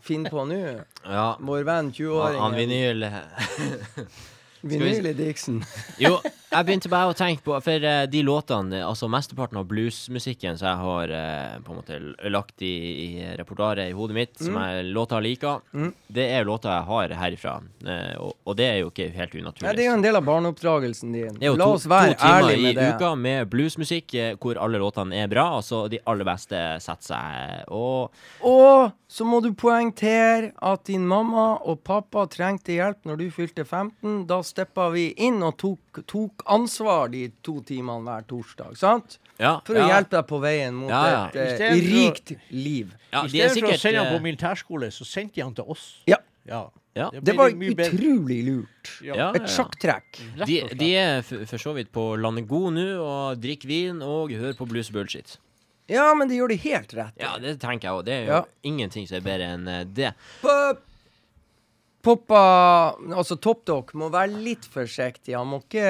[0.06, 0.62] finne på nå.
[1.08, 1.34] Ja.
[1.40, 2.42] Vår venn 20-åringen.
[2.42, 3.06] han vinyl
[4.68, 5.62] Vinyl i Dixon.
[6.02, 6.18] Jo,
[6.50, 10.68] jeg begynte bare å tenke på For eh, de låtene, altså mesteparten av bluesmusikken som
[10.70, 11.98] jeg har eh, på en måte
[12.32, 12.72] lagt i,
[13.04, 14.62] i repertoaret i hodet mitt, som Mm.
[14.64, 15.60] jeg låter jeg liker,
[16.08, 17.52] det er låter jeg har herifra.
[17.84, 19.66] Eh, og, og det er jo ikke helt unaturlig.
[19.68, 21.34] Ja, det er jo en del av barneoppdragelsen din.
[21.38, 24.80] Det jo La to, oss være to timer i uka med bluesmusikk eh, hvor alle
[24.80, 27.68] låtene er bra, altså de aller beste setter seg.
[27.68, 28.10] Og
[28.48, 33.64] Og så må du poengtere at din mamma og pappa trengte hjelp når du fylte
[33.64, 34.26] 15.
[34.28, 38.76] Da steppa vi inn og tok, tok ansvar de to timene hver torsdag.
[38.76, 39.18] sant?
[39.38, 41.26] ja, For å ja, hjelpe deg på veien mot Ja, ja.
[41.32, 42.94] et eh, å- rikt liv.
[43.12, 45.54] ja, I de stedet for å sende han eh, på militærskole, så sendte de han
[45.54, 45.96] til oss.
[46.06, 46.68] Ja, Ja.
[46.96, 47.10] Ja.
[47.12, 48.88] det ble var utrolig lurt.
[49.04, 49.14] Ja.
[49.14, 50.18] ja, Et sjakktrekk.
[50.46, 54.56] De, de er for så vidt på landet god nå og drikker vin og hører
[54.58, 55.36] på blues bullshit.
[55.88, 57.14] Ja, men de gjør det helt rett.
[57.20, 58.04] Ja, det tenker jeg òg.
[58.04, 58.42] Det er jo Ja.
[58.64, 60.10] ingenting som er bedre enn eh, det.
[60.42, 60.82] Pop-
[62.04, 62.42] Poppa
[63.10, 65.34] Altså Top Dog må være litt forsiktig.
[65.36, 65.88] Han må ikke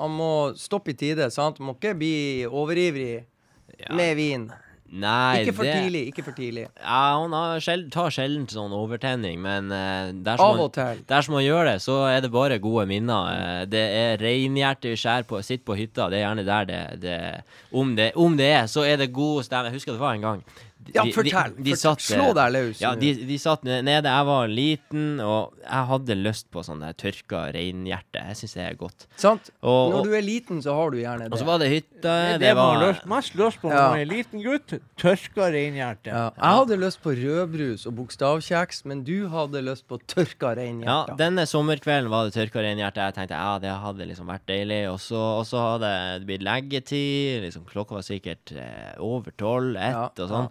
[0.00, 1.58] Han må stoppe i tide, sant?
[1.60, 2.16] Han må ikke bli
[2.46, 3.24] overivrig
[3.80, 3.94] Ja.
[3.96, 4.50] med vin.
[4.92, 6.00] Nei, Ikke for det tidlig.
[6.10, 6.64] Ikke for tidlig.
[6.82, 10.98] Ja, han har sjel, tar sjelden sånn overtenning, men uh, dersom, Av og til.
[11.08, 13.30] dersom han gjør det, så er det bare gode minner.
[13.30, 16.08] Uh, det er reinhjerte skjær på, sitter på hytta.
[16.10, 17.18] Det er gjerne der det, det,
[17.72, 19.70] om det Om det er, så er det god stemning.
[19.70, 20.42] Jeg husker det var en gang.
[20.90, 21.54] De- Ja, de- fortell.
[21.62, 22.80] de satt, Slå eh, deg løs.
[22.82, 24.02] Ja, de, de satt nede.
[24.10, 28.18] Jeg var liten, og jeg hadde lyst på sånn tørka reinhjerte.
[28.26, 29.06] Jeg syns det er godt.
[29.16, 29.50] Sant?
[29.62, 31.32] Og, Når du er liten, så har du gjerne det.
[31.32, 32.00] og så var det hytte.
[32.00, 33.88] Det, Det det var lyst, mest lyst på når Ja.
[33.90, 36.06] man er en liten gutt, tørka reinhjerte.
[36.10, 36.30] Ja.
[36.34, 41.08] Jeg hadde lyst på rødbrus og bokstavkjeks, men du hadde lyst på tørka reinhjerte.
[41.10, 42.96] Ja, denne sommerkvelden var det tørka reinhjerte.
[43.04, 44.80] Jeg tenkte ja, det hadde liksom vært deilig.
[44.90, 47.42] Og så, og så hadde det blitt leggetid.
[47.44, 50.48] Liksom, klokka var sikkert eh, over tolv, ett Ja, og sånn.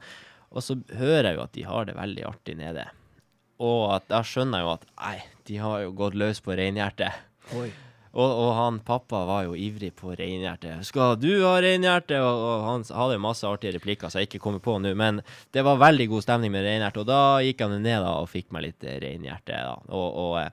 [0.49, 2.87] Og så hører jeg jo at de har det veldig artig nede.
[3.59, 5.17] Og at, da skjønner jeg jo at nei,
[5.49, 7.21] de har jo gått løs på reinhjertet.
[8.09, 10.81] Og, og han pappa var jo ivrig på reinhjertet.
[10.85, 14.41] 'Skal du ha reinhjerte?' Og, og han hadde jo masse artige replikker som jeg ikke
[14.47, 14.95] kommer på nå.
[14.97, 15.21] Men
[15.53, 18.49] det var veldig god stemning med reinhjerte, og da gikk han ned da og fikk
[18.55, 19.53] meg litt reinhjerte.
[19.53, 19.75] da.
[19.93, 20.49] Og, og eh,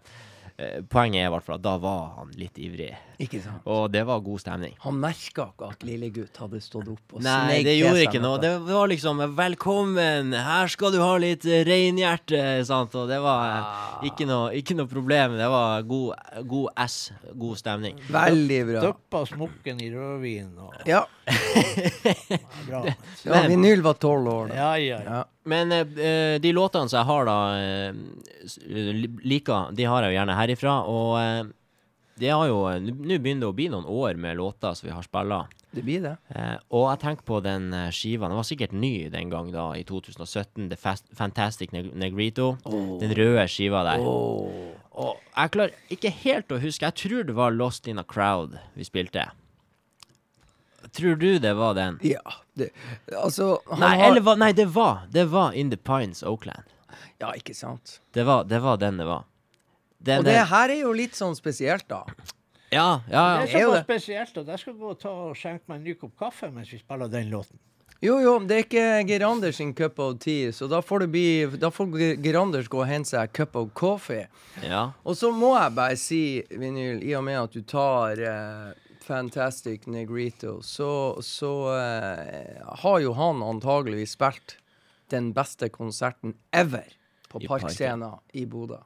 [0.89, 2.95] poenget er i hvert fall at da var han litt ivrig.
[3.21, 3.61] Ikke sant?
[3.69, 4.73] Og det var god stemning.
[4.85, 8.39] Han merka ikke at lillegutt hadde stått opp og Nei, det gjorde ikke noe.
[8.41, 12.95] Det var liksom 'velkommen, her skal du ha litt eh, reinhjerte', sant.
[12.95, 14.01] Og det var Ah.
[14.03, 15.37] eh, ikke, noe, ikke noe problem.
[15.37, 16.15] Det var god,
[16.47, 18.01] god S, god stemning.
[18.09, 18.81] Veldig bra.
[18.81, 21.05] Duppa smokken i rødvin og Ja,
[22.69, 22.85] bra.
[23.25, 24.55] ja Vinyl var tolv år, da.
[24.55, 25.25] Ja, ja, ja.
[25.47, 27.93] Men eh, eh, de låtene som jeg har da eh,
[29.23, 30.75] liker, de har jeg jo gjerne herifra.
[30.91, 31.53] Og eh,
[32.17, 35.05] det har jo Nå begynner det å bli noen år med låter som vi har
[35.07, 35.45] spilla.
[35.77, 36.15] Det blir det.
[36.33, 38.31] Eh, og jeg tenker på den skiva.
[38.31, 40.71] Den var sikkert ny den gang, da, i 2017.
[40.73, 42.55] The Fast Fantastic Neg Negrito.
[42.67, 44.03] Den røde skiva der.
[44.97, 46.89] Og jeg klarer ikke helt å huske.
[46.89, 49.29] Jeg tror det var Lost in a Crowd vi spilte.
[50.93, 51.99] Tror du det var den?
[52.03, 52.23] Ja.
[52.57, 52.71] Det,
[53.13, 56.63] altså han Nei, har, eller nei, det var Det var In the Pines, Oakland.
[57.21, 57.99] Ja, ikke sant.
[58.13, 59.25] Det var, det var den det var.
[59.99, 62.03] Den, Og det her er jo litt sånn spesielt, da.
[62.71, 63.45] ja, ja, ja.
[63.47, 65.95] Det er så spesielt at jeg skal gå og ta og skjenke meg en ny
[66.01, 67.59] kopp kaffe mens vi spiller den låten.
[68.05, 71.09] Jo, jo, det er ikke Geir Anders sin cup of tea, så da får det
[71.15, 74.27] bli Da får Geir Anders gå og hente seg cup of coffee.
[74.63, 74.91] ja.
[75.03, 76.21] Og så må jeg bare si,
[76.53, 78.75] Vinyl, i og med at du tar eh,
[79.07, 84.57] Fantastic Negrito, så, så uh, har jo han antageligvis spilt
[85.15, 86.89] den beste konserten ever
[87.31, 88.81] på parkscenen Parkscena i Bodø.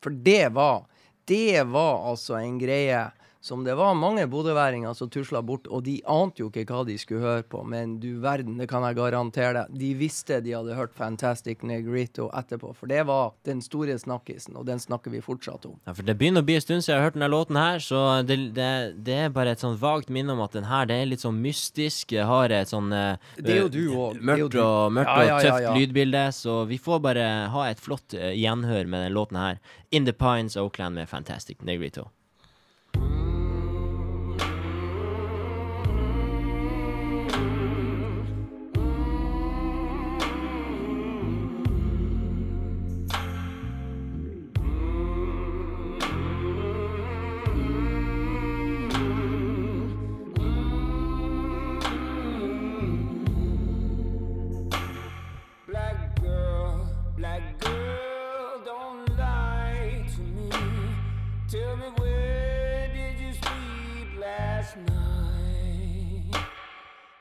[0.00, 0.86] For det var
[1.28, 3.02] Det var altså en greie
[3.40, 6.96] som det var mange bodøværinger som tusla bort, og de ante jo ikke hva de
[7.00, 9.78] skulle høre på, men du verden, det kan jeg garantere deg.
[9.80, 14.68] De visste de hadde hørt Fantastic Negrito etterpå, for det var den store snakkisen, og
[14.68, 15.78] den snakker vi fortsatt om.
[15.88, 17.80] Ja, for Det begynner å bli en stund siden jeg har hørt denne låten her,
[17.80, 18.70] så det, det,
[19.08, 21.40] det er bare et sånn vagt minne om at den her det er litt sånn
[21.40, 22.12] mystisk.
[22.12, 25.16] Det har et sånn uh, Det er jo eh, du jo Mørkt og, mørkt Ja,
[25.16, 25.74] og ja, ja, tøft ja.
[25.78, 29.60] lydbilde, så vi får bare ha et flott uh, gjenhør med den låten her.
[29.90, 32.10] In the Pines, Oakland med Fantastic Negrito.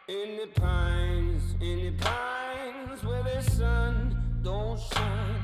[0.10, 5.36] In the pines, in the pines where the sun don't shine.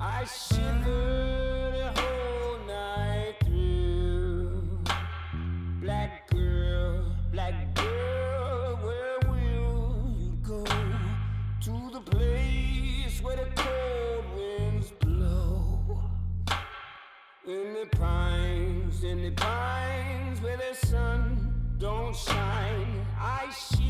[0.00, 4.84] I shiver the whole night through.
[5.80, 10.64] Black girl, black girl, where will you go?
[10.66, 16.00] To the place where the cold winds blow.
[17.44, 23.04] In the pines, in the pines where the sun don't shine.
[23.18, 23.81] I shiver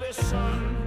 [0.00, 0.83] pines where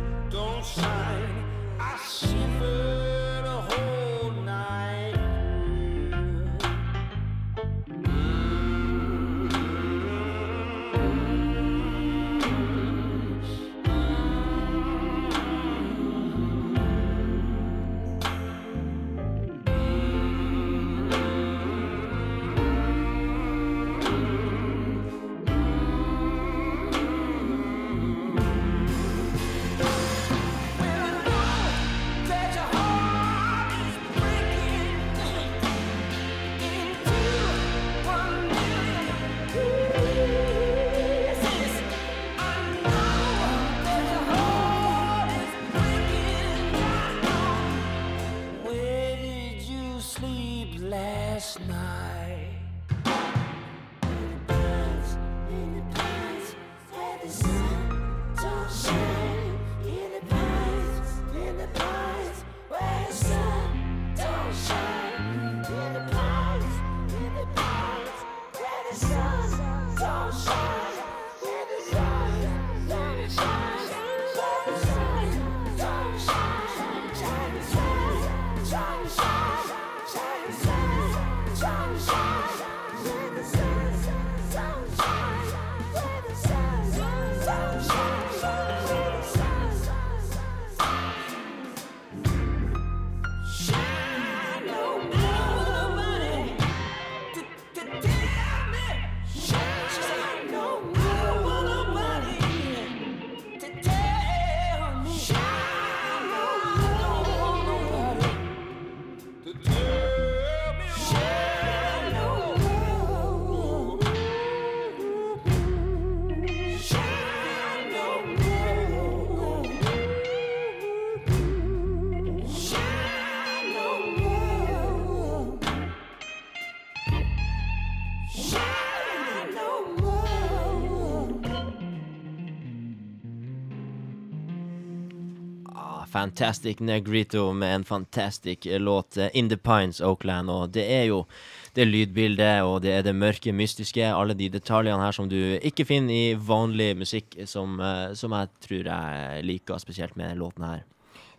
[136.18, 140.50] Fantastic Negrito med en fantastic eh, låt, eh, In the Pines Oakland.
[140.50, 141.28] Og det er jo
[141.76, 144.02] det lydbildet, og det er det mørke, mystiske.
[144.02, 148.50] Alle de detaljene her som du ikke finner i vanlig musikk, som, eh, som jeg
[148.66, 150.82] tror jeg liker spesielt med låten her.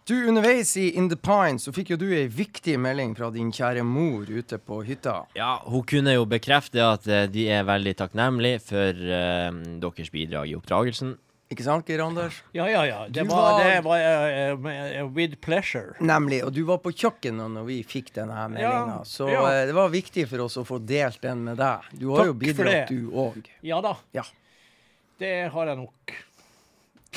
[0.06, 3.50] Du, underveis i In the Pines så fikk jo du ei viktig melding fra din
[3.52, 5.24] kjære mor ute på hytta.
[5.34, 7.04] Ja, hun kunne jo bekrefte at
[7.34, 9.50] de er veldig takknemlige for uh,
[9.82, 11.18] deres bidrag i oppdragelsen.
[11.48, 12.42] Ikke sant, Geir Anders?
[12.52, 12.98] Ja, ja, ja.
[13.08, 15.94] Det Du var, var- det var eh, with pleasure.
[16.00, 16.42] Nemlig.
[16.44, 19.46] Og du var på kjøkkenet når vi fikk denne meldinga, Ja, så ja.
[19.64, 21.88] det var viktig for oss å få delt den med deg.
[21.98, 23.48] Du har Takk jo bidratt, du òg.
[23.64, 23.94] Ja da.
[24.12, 24.26] Ja.
[25.18, 26.14] Det har jeg nok.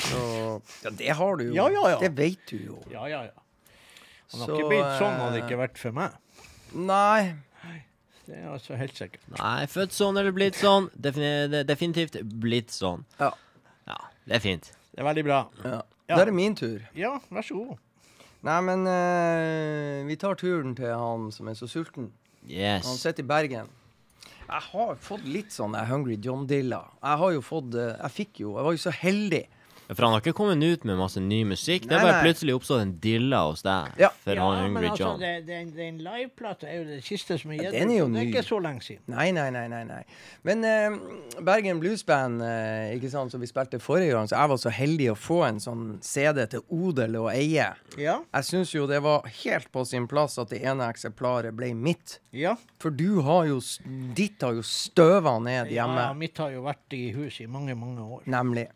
[0.00, 1.54] Så Ja, det har du jo.
[1.54, 1.98] Ja, ja, ja.
[2.00, 2.78] Det vet du jo.
[2.90, 3.36] Ja, ja, ja.
[4.32, 6.16] Han har Så, ikke blitt sånn hadde det ikke vært for meg.
[6.72, 7.34] Nei.
[8.24, 9.20] Det er altså helt sikkert.
[9.36, 10.88] Nei, født sånn eller blitt sånn.
[10.96, 13.04] Definitivt blitt sånn.
[13.20, 13.32] Ja.
[14.26, 14.72] Det er fint.
[14.92, 15.40] Det er veldig bra.
[15.64, 15.80] ja.
[16.10, 16.16] Ja.
[16.18, 16.82] Da er det min tur.
[16.98, 17.78] Ja, vær så god.
[18.44, 22.10] Nei, men eh, vi tar turen til han som er så sulten.
[22.50, 22.84] Yes.
[22.88, 23.70] Han sitter i Bergen.
[24.42, 26.82] Jeg har fått litt sånn eh, Hungry John-dilla.
[26.98, 29.44] Jeg har jo fått eh, Jeg fikk jo Jeg var jo så heldig.
[29.94, 31.86] For han har ikke kommet ut med masse ny musikk.
[31.88, 32.24] Det er bare nei.
[32.26, 33.92] plutselig oppstått en dilla hos deg.
[34.00, 34.08] Ja.
[34.24, 35.20] For ja, han men altså, John.
[35.20, 38.06] det, den, den liveplata er jo det siste som er Ja, gitt den er jo
[38.06, 38.20] Det ny.
[38.22, 39.04] er ikke så lenge siden.
[39.14, 39.66] Nei, nei, nei.
[39.68, 40.02] nei, nei.
[40.48, 40.98] Men eh,
[41.42, 44.72] Bergen Blues Band, eh, ikke sant, som vi spilte forrige gang, så jeg var så
[44.72, 47.70] heldig å få en sånn CD til odel og eie.
[48.00, 51.72] Ja, Jeg syns jo det var helt på sin plass at det ene eksemplaret ble
[51.74, 52.18] mitt.
[52.32, 52.56] ja.
[52.82, 53.60] For du har jo
[54.16, 56.00] Ditt har jo støva ned hjemme.
[56.02, 58.22] ja, mitt har jo vært i hus i mange, mange år.
[58.26, 58.66] Nemlig.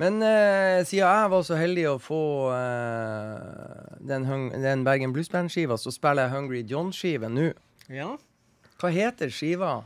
[0.00, 2.20] Men eh, siden jeg var så heldig å få
[2.50, 7.52] eh, den, hung den Bergen Blues Band-skiva, så spiller jeg Hungry John-skive nå.
[7.92, 8.14] Ja.
[8.80, 9.76] Hva heter skiva?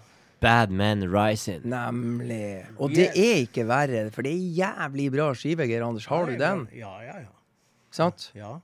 [0.41, 1.61] Bad Man Rising.
[1.69, 2.63] Nemlig.
[2.79, 6.07] Og det er ikke verre, for det er jævlig bra skive, Geir Anders.
[6.09, 6.65] Har du den?
[6.79, 7.35] Ja, ja, ja.
[7.93, 8.31] Sant?
[8.39, 8.57] ja.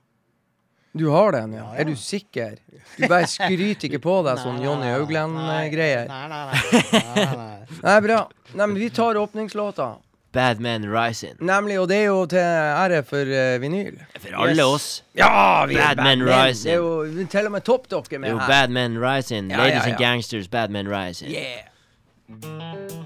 [0.95, 1.59] Du har den, ja.
[1.59, 1.79] Ja, ja.
[1.81, 2.53] Er du sikker?
[2.95, 6.07] Du bare skryter ikke på deg sånn Johnny Haugland-greier.
[6.07, 6.91] Nei, nei, nei.
[6.95, 7.51] nei, nei.
[7.85, 8.19] Nei, bra.
[8.53, 9.89] Nei, men vi tar åpningslåta.
[10.35, 11.33] Bad Man Rising.
[11.41, 13.97] Nemlig, og det er jo til ære for uh, vinyl.
[14.19, 14.65] For alle Yes.
[14.75, 15.03] oss.
[15.17, 16.73] Ja, vi er Bad Man Det Rising.
[16.73, 18.47] er jo til og med toppdokker Det er med jo her.
[18.47, 19.49] Bad Man Rising.
[19.51, 19.97] Ja, Ladies ja, and.
[19.99, 21.31] Gangsters, Bad Man Rising.
[21.31, 23.05] Yeah.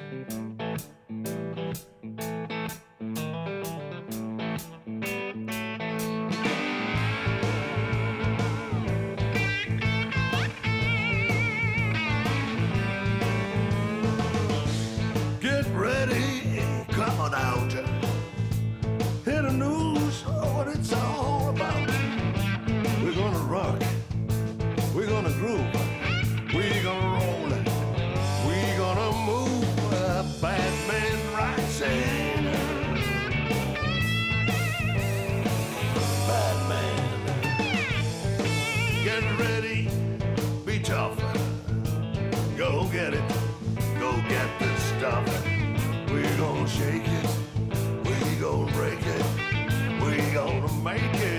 [46.80, 47.30] Shake it.
[48.06, 49.26] We gonna break it.
[50.02, 51.39] We gonna make it.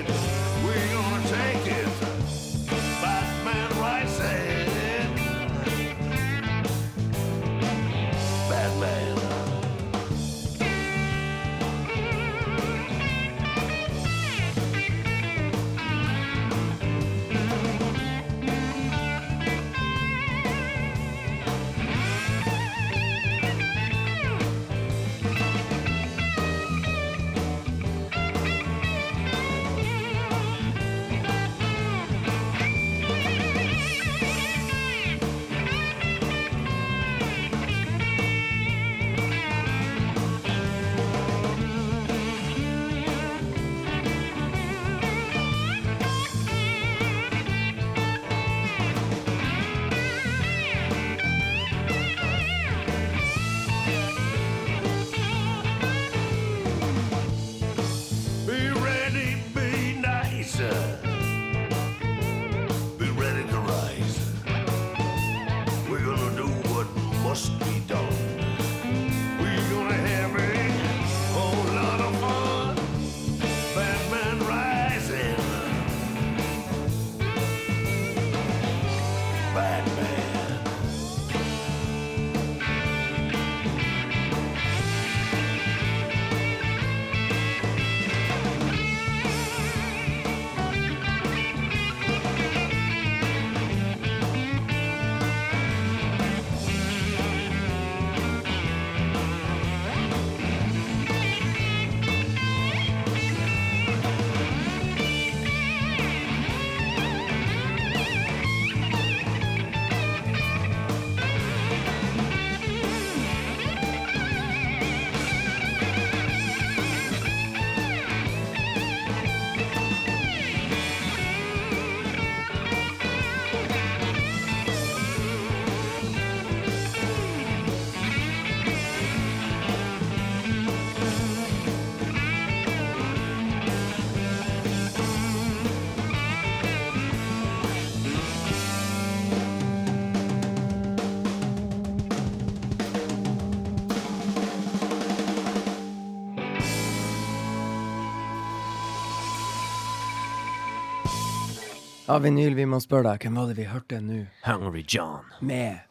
[152.10, 154.24] Ja, Vinyl, vi må spørre deg, hvem var det vi hørte nå?
[154.42, 155.28] Hungry John.
[155.46, 155.84] Med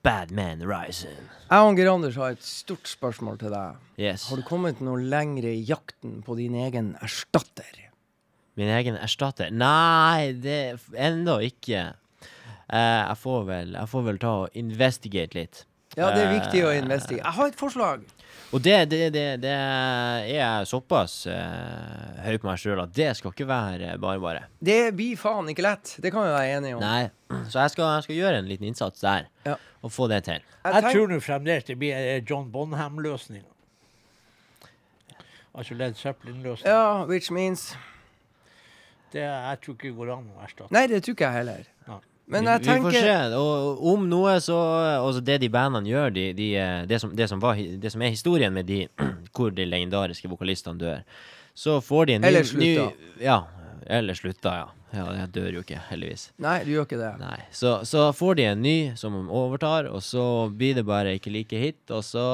[0.00, 1.26] Bad Man Rising.
[1.50, 3.82] Jeg og Geir Anders har et stort spørsmål til deg.
[4.00, 4.24] Yes.
[4.30, 7.76] Har du kommet noe lenger i jakten på din egen erstatter?
[8.56, 9.52] Min egen erstatter?
[9.52, 11.90] Nei, det ennå ikke.
[12.72, 15.64] Uh, jeg, får vel, jeg får vel ta og investigate litt.
[15.92, 17.26] Ja, det er viktig å investigere.
[17.26, 18.08] Jeg har et forslag.
[18.50, 23.12] Og det, det, det, det er jeg såpass uh, høy på meg sjøl at det
[23.18, 24.40] skal ikke være bare bare.
[24.58, 25.92] Det blir faen ikke lett.
[26.02, 26.82] Det kan vi være enige om.
[26.82, 29.54] Nei, så jeg skal, jeg skal gjøre en liten innsats der, Ja.
[29.86, 30.42] og få det til.
[30.64, 33.46] Jeg jeg tror nå fremdeles det blir eh, John Bonham-løsninga.
[35.54, 36.66] Altså Led Zeppelin-løsning.
[36.70, 37.76] Ja, which means
[39.12, 40.70] Det jeg tror ikke det går an å erstatte.
[40.74, 41.70] Nei, det tror ikke jeg heller.
[42.30, 43.36] Men vi, tenker vi får se.
[43.40, 44.56] Og om noe, så
[45.00, 48.02] Altså, det de bandene gjør, de, de, eh, det, som, det, som var, det som
[48.02, 48.84] er historien med de
[49.34, 51.02] hvor de legendariske vokalistene dør,
[51.54, 52.90] så får de en ny Eller slutta.
[52.90, 53.40] ny- Ja.
[53.90, 54.68] Eller slutta, ja.
[54.92, 56.28] Ja, Jeg dør jo ikke, heldigvis.
[56.42, 57.10] Nei, du gjør ikke det.
[57.20, 57.36] Nei.
[57.54, 61.58] Så, så får de en ny som overtar, og så blir det bare ikke like
[61.62, 62.24] hit, og så,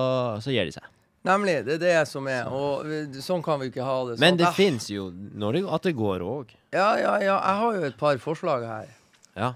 [0.40, 0.86] så gir de seg.
[1.26, 1.58] Nemlig.
[1.66, 2.46] Det er det som er.
[2.48, 2.86] Og
[3.20, 4.16] sånn kan vi ikke ha det.
[4.22, 6.52] Men Sånn det at fins jo når det, at det går òg.
[6.72, 7.36] Ja, ja, ja.
[7.36, 8.92] Jeg har jo et par forslag her.
[9.36, 9.52] Ja.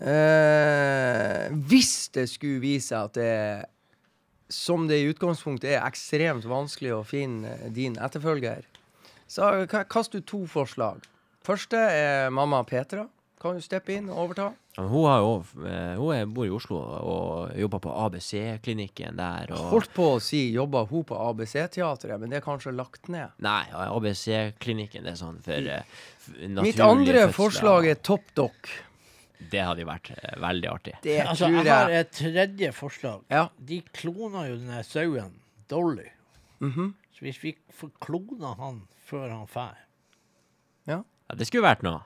[0.00, 3.66] Eh, hvis det skulle vise at det
[4.50, 8.64] som det i utgangspunktet er ekstremt vanskelig å finne din etterfølger,
[9.30, 11.04] så kast ut to forslag.
[11.46, 13.06] Første er mamma Petra.
[13.40, 14.50] Kan du steppe inn og overta?
[14.76, 15.30] Ja, hun har jo
[15.64, 19.54] eh, Hun bor i Oslo og jobber på ABC-klinikken der.
[19.54, 23.32] Og, Holdt på å si jobba hun på ABC-teatret, men det er kanskje lagt ned.
[23.40, 26.04] Nei, ABC-klinikken det er sånn for uh,
[26.60, 28.74] Mitt andre forslag er Topp Doc.
[29.50, 30.94] Det hadde jo vært eh, veldig artig.
[31.02, 33.22] Det Altså, tror jeg har jeg et tredje forslag.
[33.32, 33.46] Ja.
[33.56, 35.32] De klona jo denne sauen,
[35.70, 36.08] Dolly.
[36.60, 36.92] Mhm.
[37.16, 39.76] Så hvis vi får klona han før han drar
[40.88, 41.00] ja.
[41.02, 42.00] Ja, det skulle vært noe.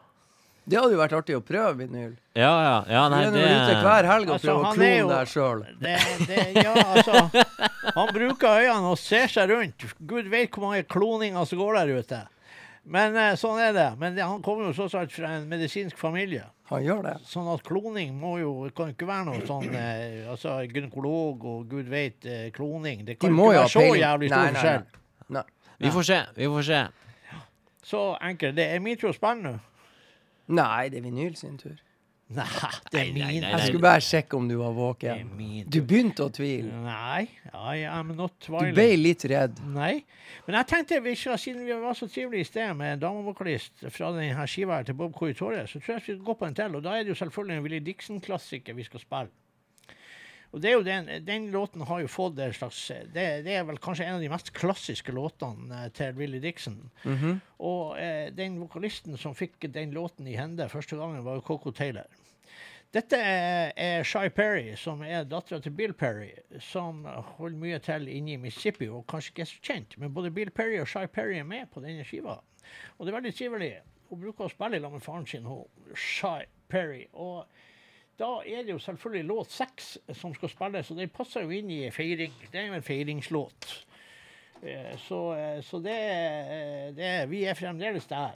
[0.65, 2.15] Det hadde jo vært artig å prøve, Vinyl.
[2.33, 2.77] Ja, ja.
[2.89, 4.97] ja nei, er det nå ute hver helg og Altså, prøver å han er klone
[4.97, 5.65] jo- deg sjøl.
[5.83, 5.97] det,
[6.31, 9.85] det, Ja, altså Han bruker øynene og ser seg rundt.
[10.09, 12.23] Gud vet hvor mange kloninger som går der ute.
[12.85, 13.91] Men eh, sånn er det.
[14.01, 16.47] Men det, han kommer jo tross alt fra en medisinsk familie.
[16.71, 17.13] Han gjør det.
[17.29, 21.91] Sånn at kloning må jo kan ikke være noe sånn eh, Altså gynekolog og gud
[21.93, 23.03] vet eh, kloning.
[23.05, 24.03] Det De kan må ikke jo ha være så peiling.
[24.03, 24.87] jævlig stor Nei, nei, forskjell.
[25.29, 25.43] nei.
[25.43, 25.45] Nei.
[25.85, 26.19] Vi får se.
[26.39, 26.81] Vi får se.
[27.85, 28.57] Så enkelt.
[28.57, 29.55] Det er min tur å spille nå.
[30.57, 31.77] Nei, det er Vinyl sin tur.
[32.35, 32.47] Nei,
[32.91, 33.43] det er Nei, nei, min.
[33.45, 35.31] nei, Jeg skulle bare sjekke om du var våken.
[35.71, 36.73] Du begynte å tvile.
[36.85, 39.61] Nei, I am not Du ble litt redd.
[39.75, 40.05] Nei.
[40.47, 43.87] Men jeg tenkte, vi skal, siden vi var så trivelige i sted med en damevokalist
[43.95, 45.47] fra denne skiva til Bob Corey så
[45.79, 46.77] tror jeg vi skal gå på en til.
[46.77, 49.44] Og da er det jo selvfølgelig en Willy Dixon-klassiker vi skal spille.
[50.55, 52.79] Og det er jo den, den låten har jo fått det slags
[53.11, 56.79] det, det er vel kanskje en av de mest klassiske låtene eh, til Willy Dixon.
[57.03, 57.41] Mhm.
[57.67, 61.75] Og eh, den vokalisten som fikk den låten i hende første gangen, var jo Coco
[61.75, 62.07] Taylor.
[62.95, 66.31] Dette er, er Shy Perry, som er dattera til Bill Perry,
[66.63, 67.03] som
[67.41, 69.97] holder mye til inne i Mississippi, og kanskje ikke er så kjent.
[69.99, 72.39] Men både Bill Perry og Shy Perry er med på denne skiva.
[72.95, 73.73] Og det er veldig trivelig.
[74.13, 75.67] Hun bruker å spille sammen med faren sin, hun,
[75.99, 77.09] Shy Perry.
[77.19, 77.51] Og
[78.19, 81.71] da er det jo selvfølgelig låt seks som skal spilles, og den passer jo inn
[81.71, 82.33] i feiring.
[82.53, 83.71] Det er jo en feiringslåt.
[84.63, 88.33] Eh, Så, eh, så det, eh, det Vi er fremdeles der.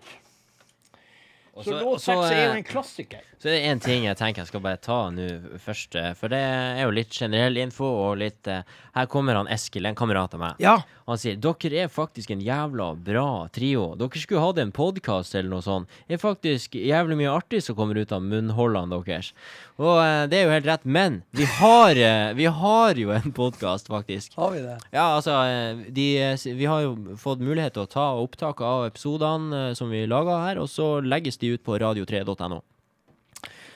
[1.58, 3.20] Så så- låt seks er jo en klassiker.
[3.38, 5.96] Så det er en ting jeg tenker jeg skal bare ta nå først.
[6.16, 10.34] For det er jo litt generell info og litt Her kommer han Eskil, en kamerat
[10.34, 10.54] av meg.
[10.60, 10.76] Ja.
[11.08, 13.94] Han sier dere er faktisk en jævla bra trio.
[13.96, 15.88] Dere skulle hatt en podkast eller noe sånt.
[16.04, 19.32] Det er faktisk jævlig mye artig som kommer ut av munnholdene deres.
[19.80, 23.32] Og eh, det er jo helt rett, men vi har, eh, vi har jo en
[23.32, 24.36] podkast, faktisk.
[24.36, 24.76] Har vi det?
[24.92, 28.90] Ja, altså, eh, de, eh, vi har jo fått mulighet til å ta opptak av
[28.90, 32.60] episodene eh, som vi lager her, og så legges de ut på radio3.no.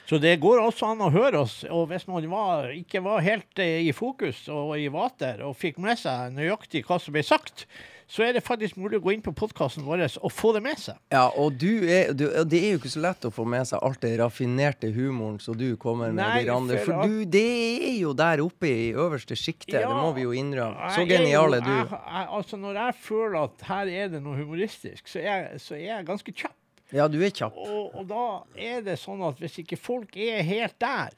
[0.09, 1.61] Så det går også an å høre oss.
[1.71, 5.79] Og hvis man var, ikke var helt eh, i fokus og i vater og fikk
[5.83, 7.67] med seg nøyaktig hva som ble sagt,
[8.13, 10.77] så er det faktisk mulig å gå inn på podkasten vår og få det med
[10.77, 10.97] seg.
[11.13, 13.79] Ja, og du er, du, det er jo ikke så lett å få med seg
[13.81, 16.81] alt det raffinerte humoren som du kommer med, Nei, Birander.
[16.83, 17.45] for For du, det
[17.87, 20.91] er jo der oppe i øverste sjiktet, det må vi jo innrømme.
[20.93, 21.71] Så genial er du.
[21.71, 25.79] Jeg, jeg, altså når jeg føler at her er det noe humoristisk, så er, så
[25.79, 26.57] er jeg ganske kjapp.
[26.93, 27.55] Ja, du er kjapp.
[27.57, 28.23] Og, og da
[28.59, 31.15] er det sånn at hvis ikke folk er helt der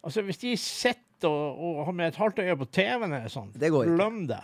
[0.00, 3.50] Altså hvis de sitter og, og har med et halvt øye på TV-en eller sånn,
[3.52, 4.40] Det glem det.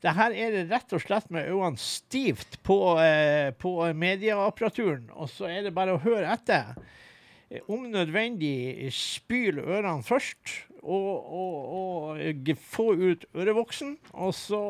[0.00, 5.28] Det her er det rett og slett med øynene stivt på, eh, på medieapparaturen, og
[5.28, 6.78] så er det bare å høre etter.
[7.50, 14.62] Eh, Om nødvendig spyl ørene først, og, og, og få ut ørevoksen, og så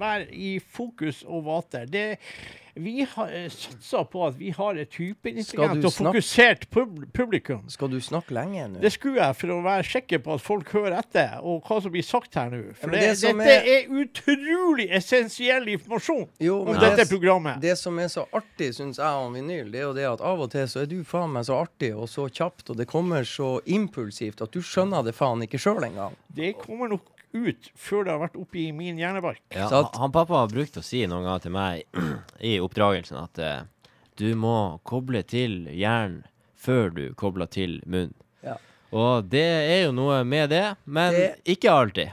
[0.00, 1.86] vær være i fokus og vater.
[1.86, 2.06] Det,
[2.74, 3.50] Vi har eh,
[4.10, 7.66] på at vi har et hyperintelligent og fokusert pub publikum.
[7.68, 8.80] Skal du snakke lenge nå?
[8.80, 11.92] Det skulle jeg for å være sikker på at folk hører etter, og hva som
[11.92, 12.62] blir sagt her nå.
[12.80, 17.60] For det, det dette er- er utrolig essensiell informasjon Jo, om men dette det, programmet.
[17.60, 20.40] det som er så artig, syns jeg om vinyl, det er jo det at av
[20.40, 23.20] og til så er du faen meg så artig og så kjapt, og det kommer
[23.28, 26.16] så impulsivt at du skjønner det faen ikke sjøl engang.
[26.32, 29.40] Det kommer nok ut før det har vært oppi min hjernebark.
[29.54, 31.84] Ja, Så han, at- han pappa har brukt å si noen ganger til meg
[32.52, 33.62] i oppdragelsen at uh,
[34.20, 36.22] du må koble til hjernen
[36.62, 38.14] før du kobler til munnen.
[38.44, 38.56] Ja.
[38.92, 42.12] Og det er jo noe med det, men Det- ikke alltid.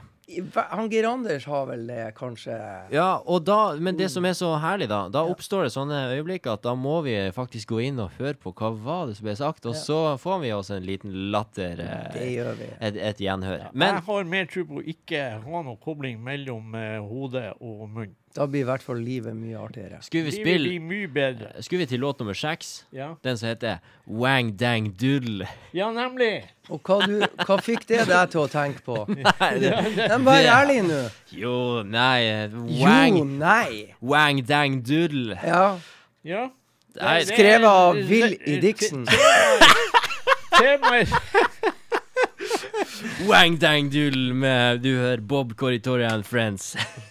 [0.70, 2.56] Han Geir Anders har vel det, kanskje
[2.94, 5.32] Ja, og da, men det som er så herlig, da, da Ja.
[5.34, 8.70] oppstår det sånne øyeblikk at da må vi faktisk gå inn og høre på hva
[8.84, 9.80] var det som ble sagt, og Ja.
[9.80, 12.70] så får vi oss en liten latter, Det eh, gjør vi.
[12.80, 13.58] et, et gjenhør.
[13.58, 16.72] jeg Men har mer tro på å ikke ha noe kobling mellom
[17.08, 18.14] hodet og munn.
[18.36, 19.96] Da blir i hvert fall livet mye artigere.
[20.06, 21.48] skulle vi Livet spille blir mye bedre.
[21.66, 22.84] Skulle vi til låt nummer seks?
[22.94, 25.48] Ja, Den som heter Wang Dang Doodle.
[25.74, 26.44] ja nemlig.
[26.68, 29.00] Og hva, du, hva fikk det deg til å tenke på?
[29.26, 31.00] Nei, det, Men vær ærlig nå.
[31.34, 32.46] Jo, nei
[32.78, 33.94] Wang Jo, nei.
[34.00, 35.34] Wang Dang Doodle.
[35.42, 35.78] Ja.
[36.22, 36.46] Ja.
[37.00, 39.06] Nei, Skrevet av Will i Dixon.
[40.54, 41.10] Temaet
[43.26, 46.76] Wang Dang Doodle med Du hører Bob Corritorian and Friends.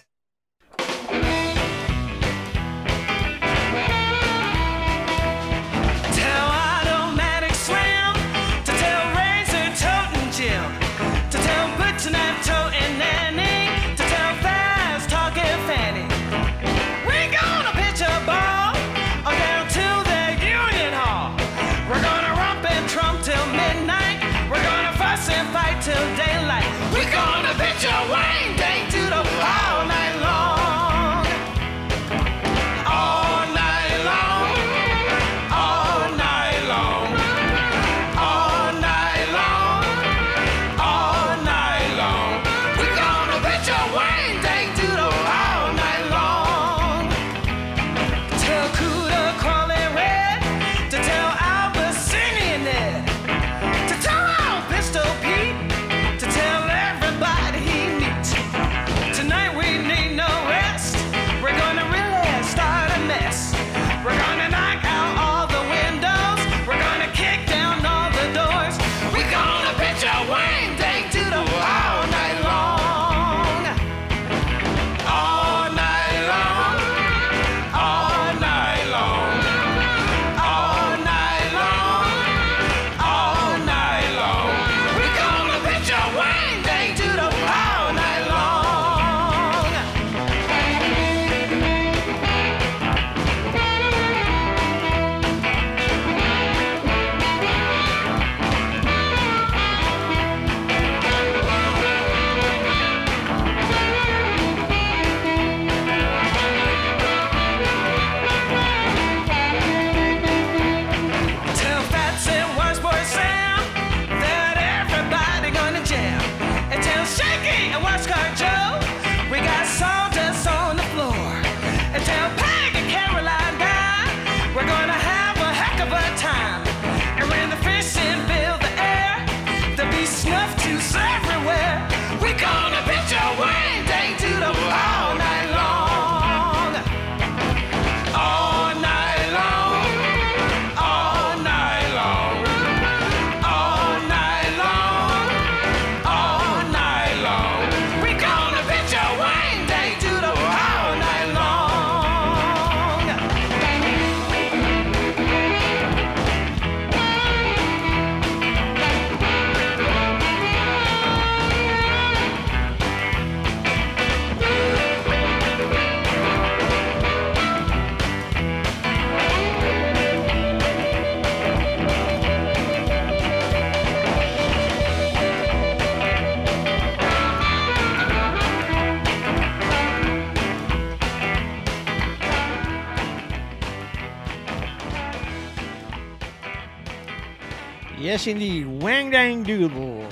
[188.20, 188.82] Yes, indeed.
[188.82, 190.04] Wang dang doodle.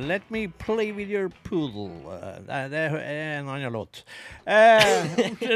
[0.00, 1.92] Let me play with your poodle.
[2.02, 4.04] Uh, det, er en annen låt.
[4.44, 4.82] Eh,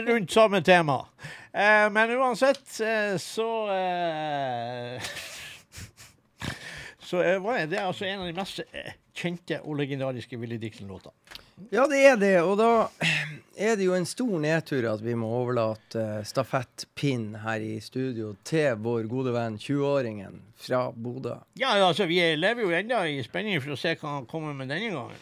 [0.07, 1.09] rundt samme tema.
[1.53, 5.03] Eh, men uansett, eh, så eh,
[6.99, 11.11] Så eh, var det altså en av de mest eh, kjente og legendariske Willy Dixon-låter.
[11.71, 12.37] Ja, det er det.
[12.43, 12.89] Og da
[13.61, 18.33] er det jo en stor nedtur at vi må overlate uh, stafettpinn her i studio
[18.49, 21.37] til vår gode venn 20-åringen fra Bodø.
[21.61, 24.57] Ja, ja, altså, vi lever jo ennå i spenning for å se hva han kommer
[24.57, 25.21] med denne gangen.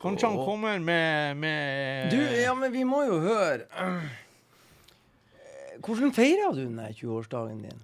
[0.00, 4.06] Kanskje han kommer med, med Du, ja, men vi må jo høre Eh,
[5.84, 7.82] Hvordan feira du den 20-årsdagen din?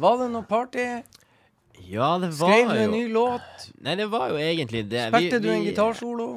[0.00, 0.86] Var det noe party?
[1.84, 3.66] Ja, det var jo Skrev du en ny låt?
[3.84, 5.08] Nei, det var jo egentlig det.
[5.12, 6.28] Spilte du en gitarsolo?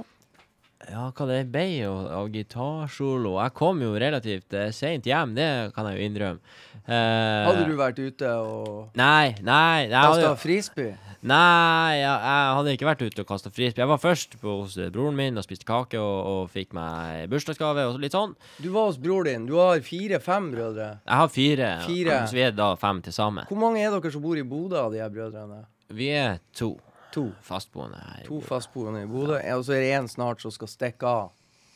[0.89, 3.35] Ja, hva det ble og av gitarsolo.
[3.43, 6.55] Jeg kom jo relativt uh, seint hjem, det kan jeg jo innrømme.
[6.89, 9.85] Uh, Hadde du vært ute og Nei, nei.
[9.91, 10.95] Kasta frisbee?
[11.21, 13.83] nei, jeg, jeg hadde ikke vært ute og kasta frisbee.
[13.83, 17.27] Jeg var først på, hos eh, broren min og spiste kake og, og fikk meg
[17.29, 18.33] bursdagsgave og litt sånn.
[18.63, 19.45] Du var hos bror din.
[19.49, 20.89] Du har fire-fem brødre.
[21.03, 22.21] Jeg har fire, Fire.
[22.31, 23.45] så vi er da fem til sammen.
[23.51, 25.65] Hvor mange er dere som bor i Bodø av de her brødrene?
[25.93, 26.73] Vi er to
[27.15, 27.31] To.
[27.41, 28.21] fastboende her.
[28.23, 28.47] i To Bodø.
[28.47, 29.37] fastboende i Bodø.
[29.57, 31.31] Og så er det én snart som skal stikke av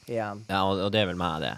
[0.08, 0.44] igjen.
[0.50, 1.54] Ja, og, og det er vel meg, det.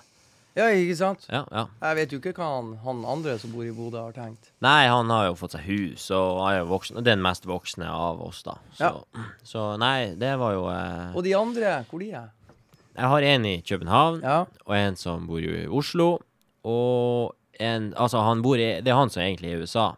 [0.55, 1.25] Ja, ikke sant?
[1.27, 1.65] Ja, ja.
[1.83, 4.53] Jeg vet jo ikke hva han, han andre som bor i Bodø, har tenkt.
[4.63, 7.89] Nei, han har jo fått seg hus, og er jo voksen, og den mest voksne
[7.91, 8.53] av oss, da.
[8.77, 8.91] Så,
[9.51, 12.29] så nei, det var jo eh, Og de andre, hvor de er?
[12.95, 14.37] Jeg har en i København, Ja.
[14.63, 16.13] og en som bor i Oslo,
[16.63, 19.89] og en Altså, han bor i Det er han som egentlig er i USA.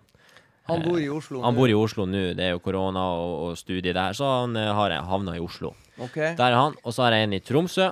[0.68, 1.42] Han bor i Oslo.
[1.46, 4.58] Han bor i Oslo nå, det er jo korona og, og studie der, så han
[4.60, 5.74] eh, har havna i Oslo.
[5.98, 6.36] Okay.
[6.38, 6.76] Der er han.
[6.84, 7.90] Og så har jeg en i Tromsø.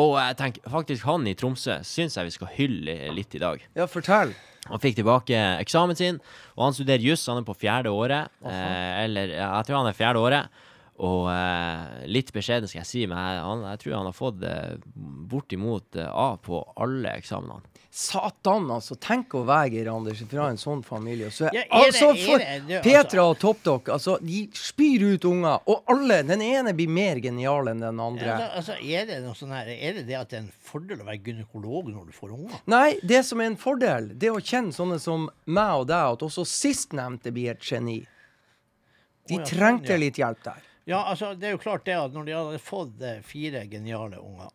[0.00, 3.64] Og jeg tenker faktisk han i Tromsø syns jeg vi skal hylle litt i dag.
[3.76, 4.32] Ja, fortell.
[4.70, 6.20] Han fikk tilbake eksamen sin,
[6.54, 7.26] og han studerer juss.
[7.28, 8.30] Han er på fjerde året.
[8.46, 10.62] Eh, eller jeg tror han er fjerde året.
[11.00, 14.42] Og eh, litt beskjeden skal jeg si, men jeg, han, jeg tror han har fått
[14.44, 14.74] eh,
[15.32, 17.64] bortimot eh, A på alle eksamenene.
[17.92, 18.94] Satan, altså.
[18.96, 21.28] Tenk å være Geir Anders fra en sånn familie.
[21.28, 25.02] Så, Ja, er det- altså, er for det- det- Petra og Topdok altså, de spyr
[25.14, 25.58] ut unger.
[25.68, 28.24] Og alle, den ene blir mer genial enn den andre.
[28.24, 31.00] Ja, altså, er, det noe sånn her, er det det at det er en fordel
[31.02, 32.60] å være gynekolog når du får unger?
[32.66, 36.12] Nei, det som er en fordel, det er å kjenne sånne som meg og deg,
[36.16, 38.06] at også sistnevnte blir et geni.
[39.28, 40.62] De sånn, trengte litt hjelp der.
[40.88, 44.18] Ja, altså, det er jo klart det at når de hadde fått eh, fire geniale
[44.18, 44.48] unger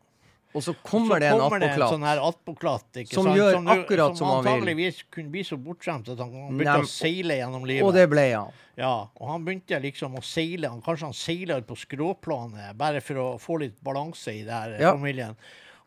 [0.57, 3.37] Og så kommer det en kommer det en sånn her attpåklatt Som sant?
[3.37, 4.47] gjør som, akkurat som han vil.
[4.47, 7.85] Som antageligvis kunne bli så bortskjemt at han begynte Nei, å seile gjennom livet.
[7.87, 8.51] Og det ble han.
[8.79, 10.71] Ja, og han begynte liksom å seile.
[10.73, 14.75] Han, kanskje han seiler på skråplanet bare for å få litt balanse i det her
[14.75, 14.91] eh, Ja.
[14.97, 15.37] familien.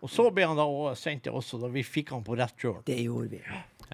[0.01, 0.65] Og så ble han da
[0.97, 2.79] sendt til oss, og da vi fikk han på rett kjøl.
[2.87, 3.43] Det gjorde vi.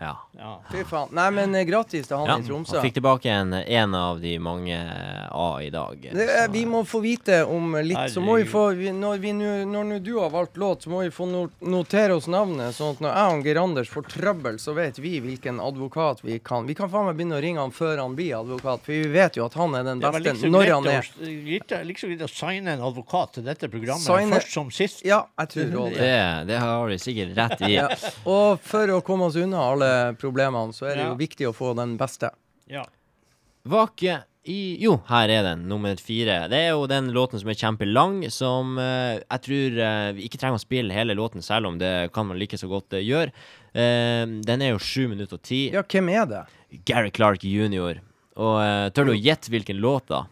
[0.00, 0.12] Ja.
[0.36, 0.50] Ja.
[0.70, 1.08] Fy faen.
[1.16, 2.34] Nei, men gratis til han ja.
[2.38, 2.74] i Tromsø.
[2.76, 6.02] Han fikk tilbake en, en av de mange eh, A i dag.
[6.12, 9.32] Det, er- vi må få vite om litt, så må vi få vi, Når, vi
[9.32, 11.24] når nu du har valgt låt, så må vi få
[11.60, 15.14] notere oss navnet, sånn at når jeg og Geir Anders får trøbbel, så vet vi
[15.24, 16.68] hvilken advokat vi kan.
[16.68, 19.40] Vi kan faen meg begynne å ringe han før han blir advokat, for vi vet
[19.40, 21.10] jo at han er den var beste liksom når han er.
[21.16, 25.00] Det litt, liksom greit å signe en advokat til dette programmet, Signe- først som sist.
[25.08, 25.98] Ja, jeg tror det.
[26.04, 26.20] det,
[26.52, 27.72] det har du sikkert rett i.
[27.80, 27.88] Ja.
[28.28, 29.85] Og for å komme oss unna alle
[30.20, 31.10] problemene, så er det Ja.
[31.12, 32.30] jo viktig å få den beste.
[32.70, 32.84] Ja.
[33.66, 36.46] Vake i Jo, her er den, nummer fire.
[36.48, 40.38] Det er jo den låten som er kjempelang, som uh, jeg tror uh, vi ikke
[40.38, 43.34] trenger å spille hele låten, selv om det kan man like så godt uh, gjøre.
[43.76, 45.66] Den er jo sju minutter og ti.
[45.74, 46.38] Ja, hvem er det?
[46.88, 47.98] Gary Clark jr.
[48.40, 50.22] Og tør du å gjette hvilken låt, da?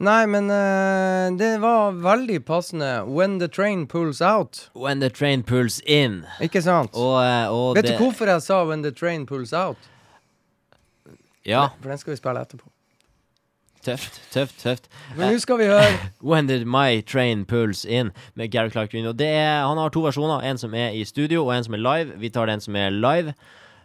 [0.00, 3.04] Nei, men uh, det var veldig passende.
[3.04, 4.70] When the train pulls out.
[4.74, 6.24] When the train pulls in.
[6.40, 6.94] Ikke sant?
[6.96, 9.76] Og, uh, og Vet det, du hvorfor jeg sa 'when the train pulls out'?
[11.46, 12.64] Ja, For den skal vi spille etterpå.
[13.84, 14.88] tøft, tøft, tøft.
[15.16, 15.92] Men nå skal vi høre
[16.30, 19.06] When Did My Train Pulls In med Gary Clark Green.
[19.06, 20.40] Og det er, han har to versjoner.
[20.44, 22.12] En som er i studio, og en som er live.
[22.20, 23.34] Vi tar den som er live.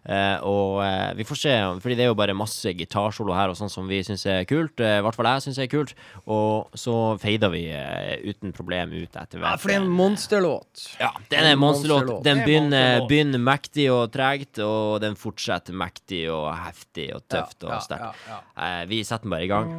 [0.05, 3.57] Eh, og uh, vi får se, fordi det er jo bare masse gitarsolo her og
[3.57, 4.77] sånn som vi syns er kult.
[4.77, 5.95] I uh, hvert fall jeg syns er kult.
[6.29, 9.63] Og så fader vi eh, uten problem ut etter ja, hvert.
[9.63, 10.85] For det er en monsterlåt.
[11.01, 12.19] Ja, den er En monsterlåt.
[12.25, 17.63] Den er begynner, begynner mektig og tregt, og den fortsetter mektig og heftig og tøft
[17.63, 18.27] Ja, og ja, sterkt.
[18.29, 19.73] ja, Eh, vi setter den bare i gang.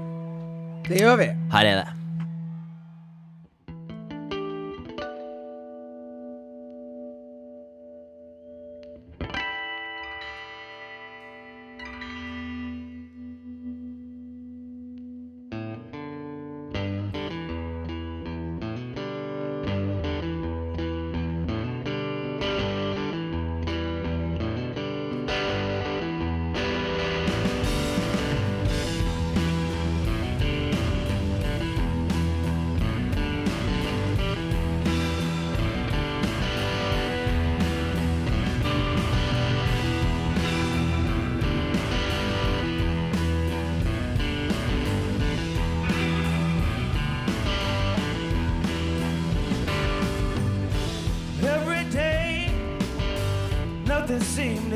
[0.87, 1.31] Det gjør vi.
[1.53, 2.06] Her er det.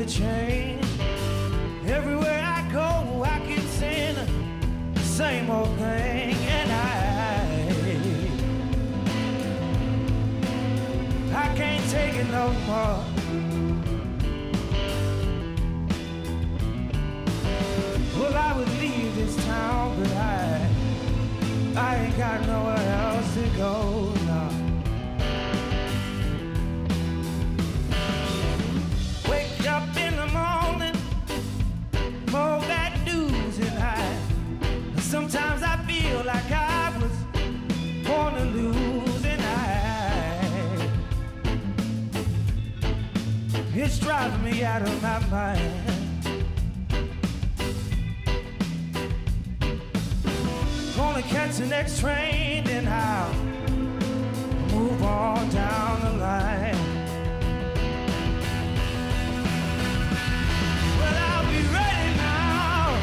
[0.05, 0.83] To change.
[1.85, 4.15] Everywhere I go, I keep saying
[4.93, 7.45] the same old thing, and I,
[11.35, 13.03] I can't take it no more.
[18.17, 20.67] Well, I would leave this town, but I,
[21.75, 24.20] I ain't got nowhere else to go
[43.93, 45.59] It's driving me out of my mind.
[50.95, 53.33] Gonna catch the next train, then I'll
[54.73, 56.77] move on down the line.
[60.97, 62.95] Well, I'll be ready now.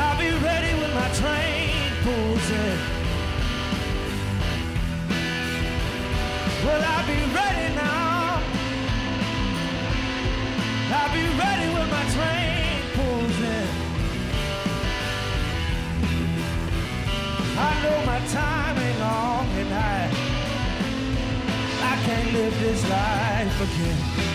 [0.00, 2.78] I'll be ready when my train pulls in.
[6.64, 8.03] Well, I'll be ready now.
[22.34, 24.33] Live this life again.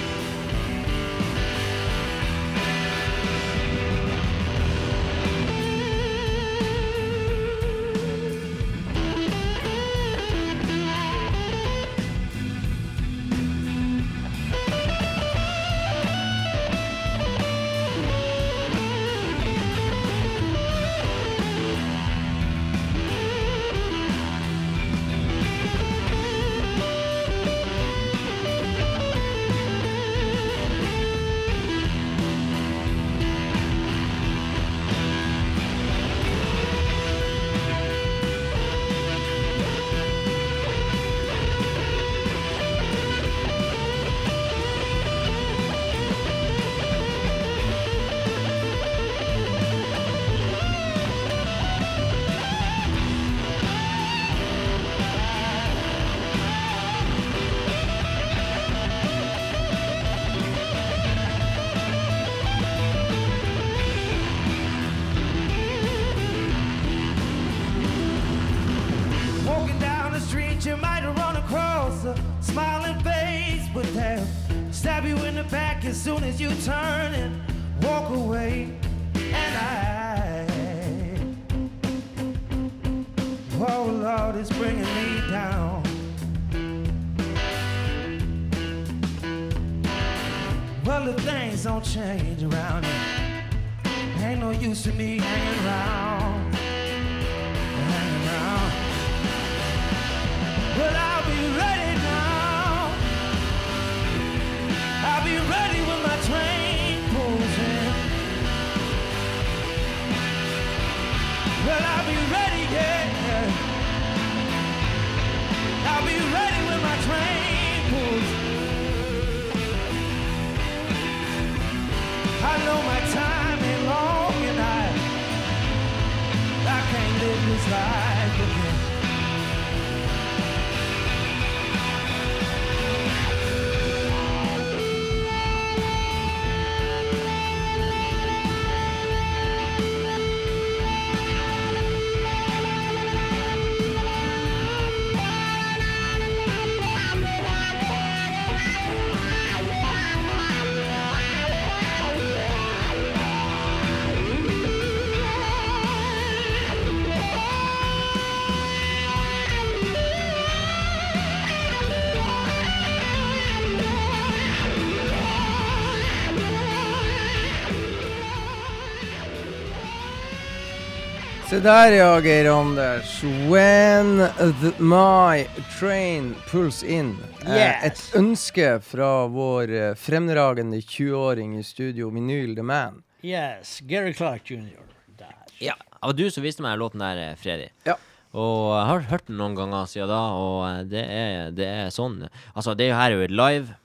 [171.60, 173.18] Se der, ja, Geir Anders.
[173.52, 174.18] When
[174.62, 175.44] the, my
[175.80, 177.18] train pulls in.
[177.44, 177.84] Eh, Yes.
[177.84, 183.02] et ønske fra vår eh, fremragende 20-åring i studio, Vinyl The Man.
[183.28, 184.80] Yes, Gary Clark jr.
[185.20, 185.36] Der.
[185.60, 187.68] Ja, det var du som viste meg låten der, eh, Freddy.
[187.84, 187.98] Ja.
[188.32, 192.22] Og jeg har hørt den noen ganger siden da, og det er, det er sånn
[192.56, 193.76] Altså, det her er jo live,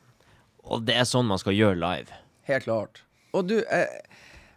[0.62, 2.22] og det er sånn man skal gjøre live.
[2.46, 3.02] Helt klart.
[3.34, 3.98] Og du, eh,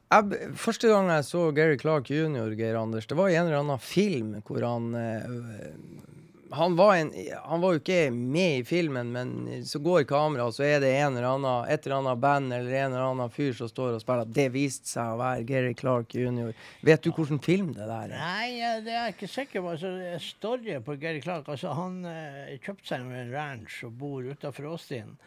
[0.08, 3.64] jeg, første gang jeg så Gary Clark jr., Geir Anders, det var i en eller
[3.64, 6.06] annen film hvor han eh,
[6.52, 7.12] han var, en,
[7.44, 10.92] han var jo ikke med i filmen, men så går kameraet, og så er det
[10.96, 14.04] en eller annen, et eller annet band eller en eller annen fyr som står og
[14.04, 14.30] spiller.
[14.38, 16.54] Det viste seg å være Gary Clark jr.
[16.88, 18.22] Vet du hvilken film det der er?
[18.22, 19.74] Nei, det er jeg ikke sikker på.
[19.76, 19.92] Altså,
[20.24, 25.18] Storyen på Gary Clark altså, Han eh, kjøpte seg en ranch og bor utafor Austin.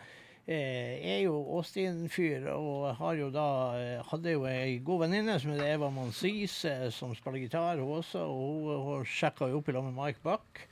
[0.48, 3.46] Eh, er jo Austin-fyr og har jo da,
[3.78, 8.00] eh, hadde jo ei god venninne som heter Eva Monsis, eh, som spiller gitar, hun
[8.00, 8.24] også.
[8.24, 10.64] Og hun, hun sjekka jo opp i lag med Mike Buck.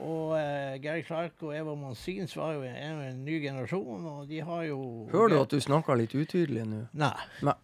[0.00, 4.28] Og eh, Gary Clark og Eva Monsins var jo en, en, en ny generasjon, og
[4.30, 4.78] de har jo
[5.12, 6.86] Hører du at du snakker litt utydelig nå?
[6.96, 7.12] Nei.
[7.44, 7.58] Nei.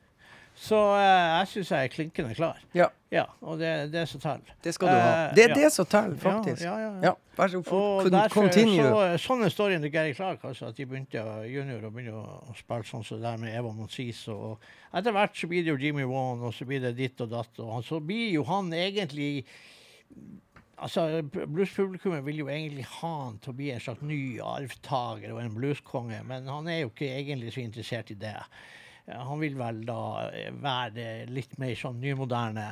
[0.59, 2.57] Så eh, jeg syns jeg er klinkende klar.
[2.75, 4.51] Ja, Ja, og det, det er så teller.
[4.65, 5.13] det skal du ha.
[5.29, 5.55] Eh, Det er ja.
[5.63, 6.63] det som teller, faktisk.
[6.67, 7.05] Ja, ja, ja.
[7.07, 8.17] Ja, vær så Og god.
[8.35, 8.83] Continue.
[8.83, 12.57] så, sånn er storyen til Gary Clark, altså, at de begynte junior og begynte å
[12.59, 14.25] spille sånn som det der med Eva Monsis.
[14.35, 14.59] Og
[14.93, 17.63] etter hvert så blir det jo Jimmy Wan, og så blir det ditt og datt.
[17.65, 19.47] Og så blir jo han egentlig
[20.79, 25.41] Altså, Bluespublikummet vil jo egentlig ha han til å bli en slags ny arvtaker og
[25.43, 28.37] en blueskonge, men han er jo ikke egentlig så interessert i det.
[29.09, 32.65] Ja, Han vil vel da eh, være litt mer sånn nymoderne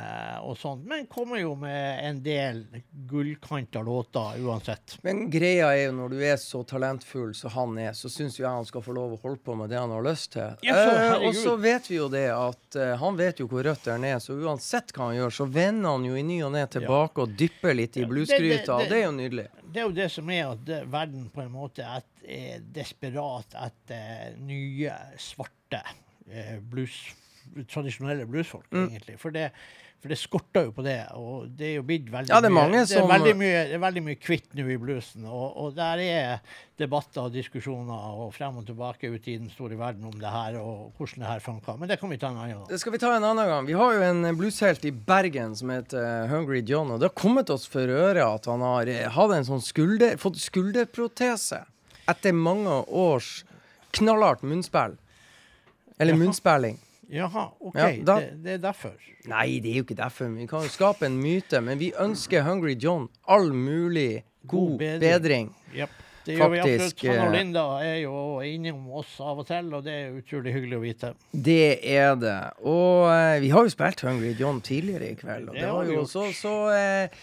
[0.44, 2.60] og sånn, men kommer jo med en del
[3.08, 4.98] gullkanta låter uansett.
[5.06, 8.44] Men greia er jo når du er så talentfull som han er, så syns jo
[8.44, 10.56] jeg han skal få lov å holde på med det han har lyst til.
[10.66, 13.64] Ja, så, Eh, og så vet vi jo det at eh, han vet jo hvor
[13.66, 16.64] røttene er, så uansett hva han gjør, så vender han jo i ny og ne
[16.70, 19.46] tilbake og dypper litt i Ja, bluesgryta, og det er jo nydelig.
[19.66, 23.56] Det er jo det som er at det, verden på en måte er, er desperat
[23.66, 25.94] etter nye, svarte eh,
[26.70, 26.92] blues,
[27.70, 28.88] tradisjonelle bluesfolk, Mm.
[28.90, 29.18] egentlig.
[29.22, 29.50] For det,
[30.02, 32.54] for det skorter jo på det, og det er jo blitt veldig Ja, det er
[32.54, 35.74] mye, det er veldig mye, det er veldig mye kvitt nå i bluesen, og, og
[35.78, 36.40] der er
[36.78, 40.58] debatter og diskusjoner og frem og tilbake ute i den store verden om det her,
[40.60, 41.78] og hvordan det her funker.
[41.80, 42.66] Men det kan vi ta en annen gang.
[42.68, 43.66] Det skal vi ta en annen gang.
[43.66, 47.16] Vi har jo en blueshelt i Bergen som heter eh, Hungry John, og det har
[47.22, 51.64] kommet oss for øre at han har eh, hatt en sånn skulder, fått skulderprotese
[52.06, 53.44] etter mange års
[53.96, 54.98] knallhardt munnspill.
[55.98, 56.22] Eller Jaha.
[56.24, 56.78] munnspilling.
[57.08, 57.76] Jaha, OK.
[57.78, 58.96] Ja, da- det, det er derfor.
[59.30, 60.28] Nei, det er jo ikke derfor.
[60.34, 64.78] Vi kan jo skape en myte, men vi ønsker Hungry John all mulig god, God
[64.78, 65.00] bedring.
[65.00, 65.54] bedring.
[65.76, 65.90] Yep.
[66.26, 67.02] det gjør vi absolutt.
[67.06, 70.52] Han og eh, Linda er jo innom oss av og til, og det er utrolig
[70.56, 71.12] hyggelig å vite.
[71.30, 72.36] Det er det.
[72.66, 75.48] Og uh, vi har jo spilt Hungry John tidligere i kveld.
[75.48, 77.20] Og Det det har vi jo også, så, så eh,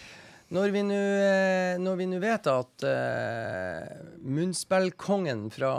[0.52, 3.94] når vi nå eh, når vi nå vet at eh,
[4.28, 5.70] munnspillkongen fra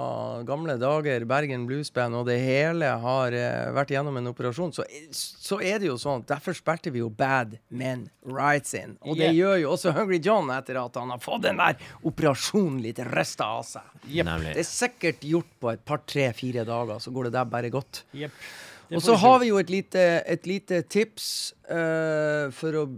[0.48, 5.62] gamle dager, Bergen Bluesband og det hele har eh, vært gjennom en operasjon, så, så
[5.62, 8.98] er det jo sånn Derfor spilte vi jo Bad Men Rights In.
[9.06, 9.40] Og det yep.
[9.40, 13.54] gjør jo også Hungry John etter at han har fått den der operasjonen litt rista
[13.60, 13.90] av seg.
[14.10, 14.36] Yep.
[14.50, 17.74] Det er sikkert gjort på et par, tre, fire dager, så går det der bare
[17.74, 18.06] godt.
[18.18, 18.46] Yep.
[18.94, 21.28] Og så har vi jo et lite, et lite tips
[21.72, 22.90] uh, for å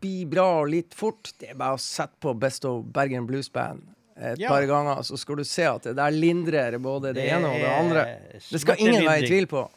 [0.00, 1.32] bli bra litt fort.
[1.38, 3.82] Det er bare å sette på Best of Bergen Blues Band
[4.20, 4.48] et Ja.
[4.48, 7.60] par ganger, så skal du se at det der lindrer både det, Det ene og
[7.60, 8.18] det andre.
[8.50, 9.68] Det skal ingen være i tvil på.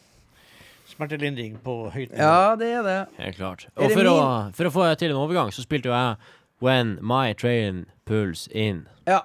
[0.94, 2.18] Smertelindring på høyt nivå.
[2.18, 3.08] Ja, det er det.
[3.18, 3.68] Helt klart.
[3.78, 4.16] Og for å,
[4.54, 6.18] for å få til en overgang, så spilte jo jeg
[6.62, 8.88] When My Train Pulls In.
[9.08, 9.24] Ja.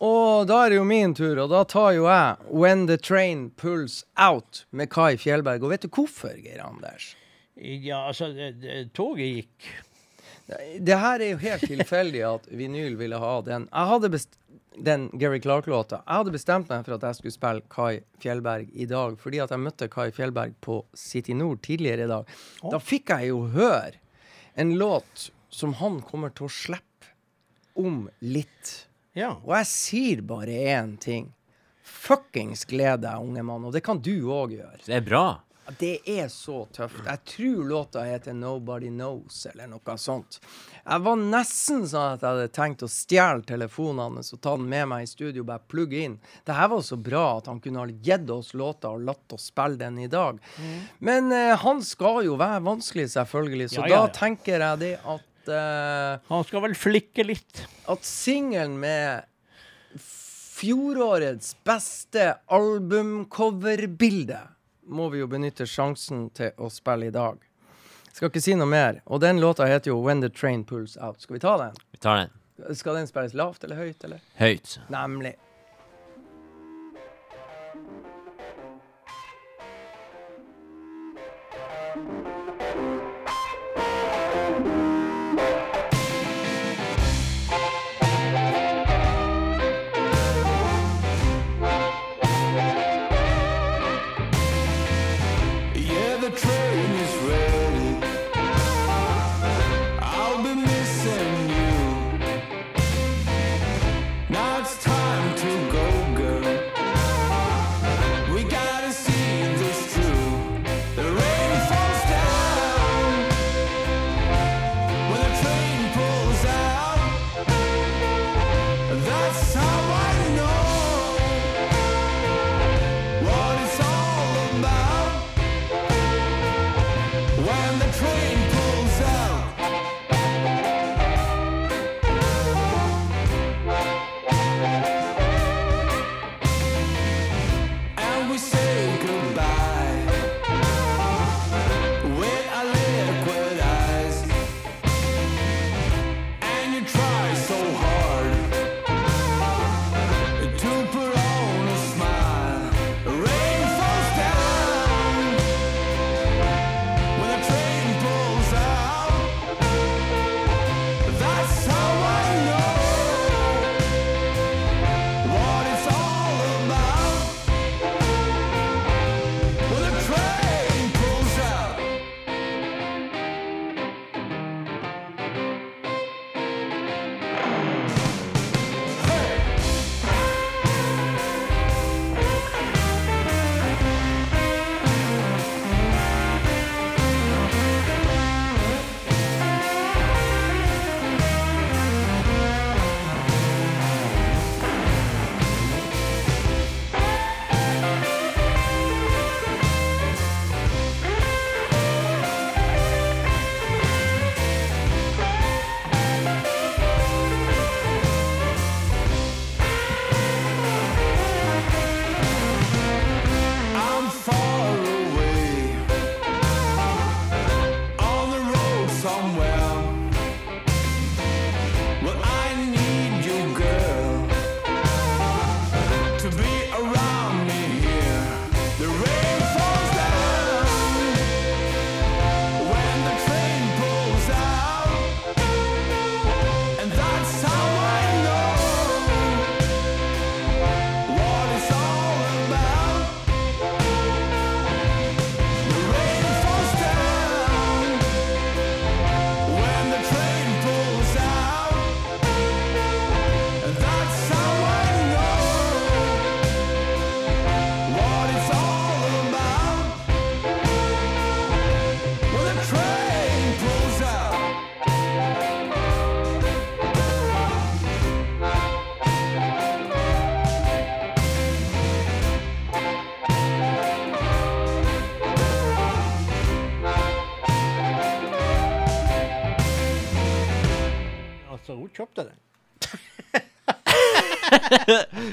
[0.00, 3.50] Og da er det jo min tur, og da tar jo jeg When the Train
[3.50, 5.62] Pulls Out med Kai Fjellberg.
[5.62, 7.14] Og vet du hvorfor, Geir Anders?
[7.56, 9.70] Ja, altså, det, det, toget gikk.
[10.48, 13.66] Det her er jo helt tilfeldig at vinyl ville ha den.
[13.68, 14.38] Jeg hadde best
[14.78, 16.02] den Gary Clark-låta.
[16.06, 19.52] Jeg hadde bestemt meg for at jeg skulle spille Kai Fjellberg i dag, fordi at
[19.52, 22.36] jeg møtte Kai Fjellberg på City Nord tidligere i dag.
[22.62, 22.70] Oh.
[22.74, 23.98] Da fikk jeg jo høre
[24.58, 27.12] en låt som han kommer til å slippe
[27.78, 28.72] om litt.
[29.18, 29.36] Ja.
[29.44, 31.32] Og jeg sier bare én ting.
[31.88, 34.82] Fuckings gled deg, unge mann, og det kan du òg gjøre.
[34.86, 35.26] Det er bra.
[35.76, 37.02] Det er så tøft.
[37.04, 40.38] Jeg tror låta heter 'Nobody Knows', eller noe sånt.
[40.86, 44.68] Jeg var nesten sånn at jeg hadde tenkt å stjele telefonen hans og ta den
[44.68, 46.18] med meg i studio og bare plugge inn.
[46.46, 49.50] Det her var så bra at han kunne ha gitt oss låta og latt oss
[49.52, 50.38] spille den i dag.
[51.00, 54.06] Men eh, han skal jo være vanskelig, selvfølgelig, så Ja, ja, ja.
[54.06, 57.66] da tenker jeg det at eh, Han skal vel flikke litt.
[57.88, 59.24] at singelen med
[60.58, 64.40] fjorårets beste albumcoverbilde
[64.88, 67.38] må vi jo benytte sjansen til å spille i dag.
[68.12, 69.00] Skal ikke si noe mer.
[69.06, 71.20] Og den låta heter jo 'When the Train Pulls Out'.
[71.20, 71.74] Skal vi ta den?
[71.92, 74.20] Vi tar den Skal den spilles lavt eller høyt, eller?
[74.38, 74.78] høyt.
[74.88, 75.34] Nemlig.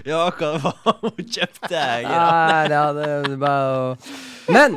[0.06, 1.70] Ja, hva det var hun kjøpte?
[1.74, 4.76] Nei, ja, det er bare å Men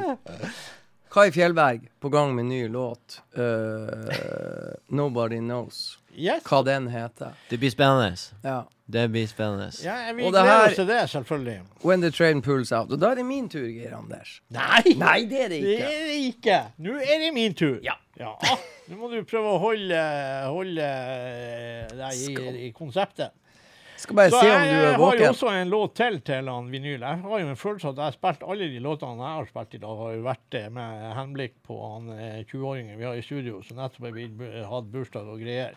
[1.13, 3.21] Kai Fjellberg på gang med ny låt.
[3.37, 5.97] Uh, 'Nobody Knows'.
[6.19, 6.43] Yes.
[6.45, 7.33] Hva den heter.
[7.49, 8.17] Det blir spennende.
[8.45, 8.65] Ja.
[8.87, 9.71] Det blir spennende.
[9.85, 11.61] Ja, vi Og det gleder oss til det, selvfølgelig.
[11.85, 12.93] 'When the Train Pulls Out'.
[12.93, 14.41] Og da er det min tur, Geir Anders.
[14.51, 14.95] Nei!
[14.97, 15.89] Nei, det er det Det ikke.
[15.93, 16.59] er det ikke.
[16.79, 17.79] Nå er det min tur.
[17.83, 17.97] Ja.
[18.89, 20.01] Nå må du prøve å holde,
[20.49, 20.89] holde
[21.95, 23.31] deg i, i konseptet.
[23.99, 26.49] Skal bare Så se om jeg, du er har jo også en låt til til
[26.49, 27.03] han vinyl.
[27.03, 29.75] Jeg har jo en følelse at jeg har spilt alle de låtene jeg har spilt
[29.75, 33.25] i dag, har jo vært det med henblikk på han eh, 20-åringen vi har i
[33.27, 35.75] studio, som nettopp har hatt bursdag og greier.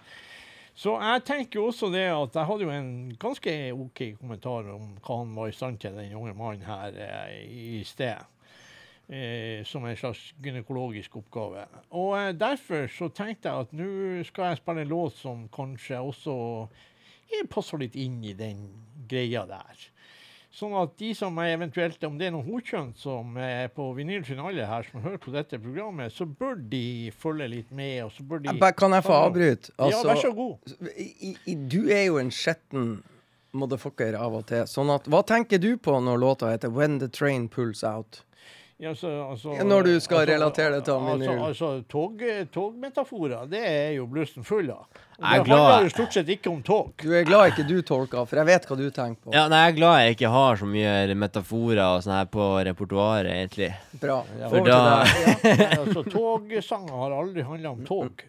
[0.78, 4.94] Så jeg tenker jo også det at jeg hadde jo en ganske OK kommentar om
[5.02, 8.22] hva han var i stand til, den unge mannen her eh, i sted.
[9.12, 11.66] Eh, som en slags gynekologisk oppgave.
[11.90, 16.00] Og eh, derfor så tenkte jeg at nå skal jeg spille en låt som kanskje
[16.00, 16.88] også eh,
[17.50, 18.68] passer litt inn i den
[19.12, 19.88] greia der.
[20.52, 24.26] Sånn at de som er eventuelt, om det er noen hokjønn som er på vinyl
[24.28, 28.26] sin her, som hører på dette programmet, så bør de følge litt med, og så
[28.28, 29.72] bør de Kan jeg få avbryte?
[29.78, 30.76] Ja, vær så Altså, god.
[30.98, 33.00] i, i, du er jo en skjetten
[33.56, 34.68] motherfucker av og til.
[34.68, 38.24] Sånn at, hva tenker du på når låta heter 'When the Train Pulls Out'?
[38.82, 41.42] Ja, så, altså, Ja, når du skal relatere det til altså, vinyl.
[41.46, 42.22] altså, tog,
[42.52, 44.88] togmetaforer, det er jo blussen full av.
[45.22, 46.90] Jeg er det glad- handler jo stort sett ikke om tog.
[46.98, 49.34] Du er glad ikke du tolker, for jeg vet hva du tenker på.
[49.36, 52.48] Ja, nei, jeg er glad jeg ikke har så mye metaforer og sånn her på
[52.72, 53.70] repertoaret, egentlig.
[54.02, 54.18] Bra.
[54.50, 54.80] For da
[55.78, 58.26] altså, togsanger har aldri handla om tog.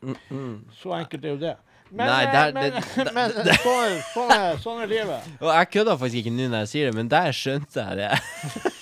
[0.82, 1.56] Så enkelt er jo det.
[1.92, 3.30] Men, Nei, der- men, det- men
[3.64, 5.32] sånn, er- sånn, er, sånn er livet.
[5.40, 8.72] Og jeg kødder faktisk ikke nå når jeg sier det, men der skjønte jeg det.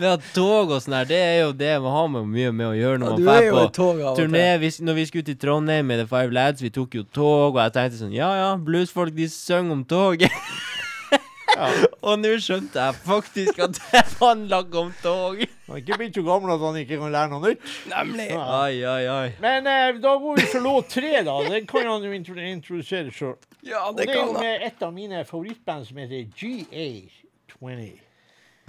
[0.00, 2.66] For at tog og sånn her, det er jo det man har med mye med
[2.70, 3.64] å gjøre når du man drar på
[4.08, 4.46] og turné.
[4.62, 7.60] Vi, når vi skulle til Trondheim med The Five Lads, vi tok jo tog, og
[7.60, 10.24] jeg tenkte sånn Ja ja, bluesfolk de synger om tog.
[12.06, 15.44] og nå skjønte jeg faktisk at det var en lagg om tog.
[15.68, 17.70] Han er ikke blitt så gammel at han ikke kan lære noe nytt.
[17.92, 18.28] Nemlig.
[18.32, 18.44] Ja.
[18.62, 19.30] Ai, ai, ai.
[19.42, 21.36] Men eh, da går vi for låt tre, da.
[21.46, 23.36] Den kan han jo intro introdusere sjøl.
[23.66, 27.98] Ja, Og det det er jo med et av mine favorittband som heter GA20.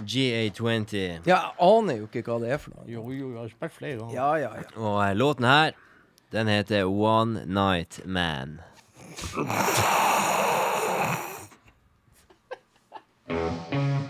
[0.06, 0.96] GA20.
[1.26, 2.84] Ja, jeg aner jo ikke hva det er for noe.
[2.90, 4.14] Jo, jo, jeg har spilt flere ganger.
[4.16, 4.64] Ja, ja, ja.
[4.76, 5.70] Og eh, låten her,
[6.32, 8.60] den heter One Night Man.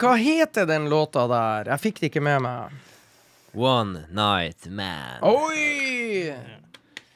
[0.00, 1.70] hva heter den låta der?
[1.74, 2.78] Jeg fikk det ikke med meg.
[3.54, 5.20] One Night Man.
[5.26, 6.30] Oi!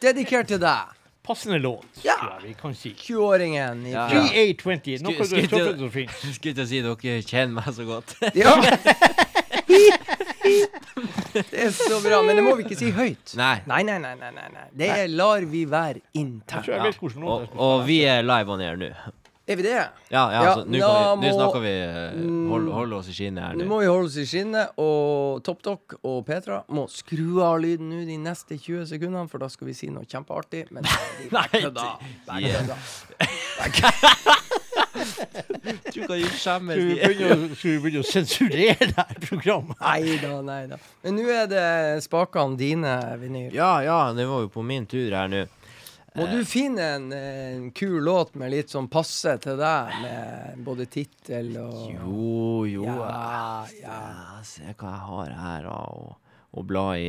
[0.03, 0.91] Dedikert til deg.
[1.25, 2.19] Passende låt, Ja.
[2.21, 2.91] tror jeg vi kan si.
[2.93, 4.09] 20-åringen Ja.
[4.11, 6.35] ifra 3A20, noe Skulle- av det som finnes.
[6.37, 8.17] Skulle til å si dere kjenner meg så godt.
[8.35, 8.53] Ja.
[11.35, 13.33] Det er så bra, men det må vi ikke si høyt.
[13.39, 13.57] Nei.
[13.67, 14.15] Nei, nei, nei.
[14.21, 14.65] nei, nei.
[14.77, 16.69] Det lar vi være internt.
[17.25, 18.91] Og, og vi er live on air nå.
[19.47, 19.73] Er vi det?
[20.09, 22.13] Ja, ja, Ja, nå kan vi- nå snakker vi eh,
[22.49, 25.99] hold, hold oss i skinnet her Nå må vi holde oss i skinnet, og TopDoc
[26.03, 29.75] og Petra må skru av lyden nå de neste 20 sekundene, for da skal vi
[29.77, 30.71] si noe kjempeartig.
[30.73, 30.85] Men
[31.37, 31.91] Nei, kødda.
[35.95, 36.79] Du kan jo skjemmes.
[37.59, 39.77] Skal vi begynne å sensurere det her programmet?
[39.81, 40.79] Nei da, nei da.
[41.05, 41.65] Men nå er det
[42.05, 43.51] spakene dine, Vinyl.
[43.55, 45.45] Ja, ja, det var jo på min tur her nå.
[46.15, 50.87] Må du finne en, en kul låt med litt sånn passe til deg, med både
[50.87, 52.85] tittel og Jo, jo.
[52.87, 54.01] Ja, ja.
[54.47, 56.13] Se hva jeg har her og,
[56.55, 57.09] og bla i.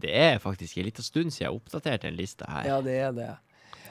[0.00, 2.70] Det er faktisk en liten stund siden jeg oppdaterte en liste her.
[2.72, 3.28] Ja, det er det.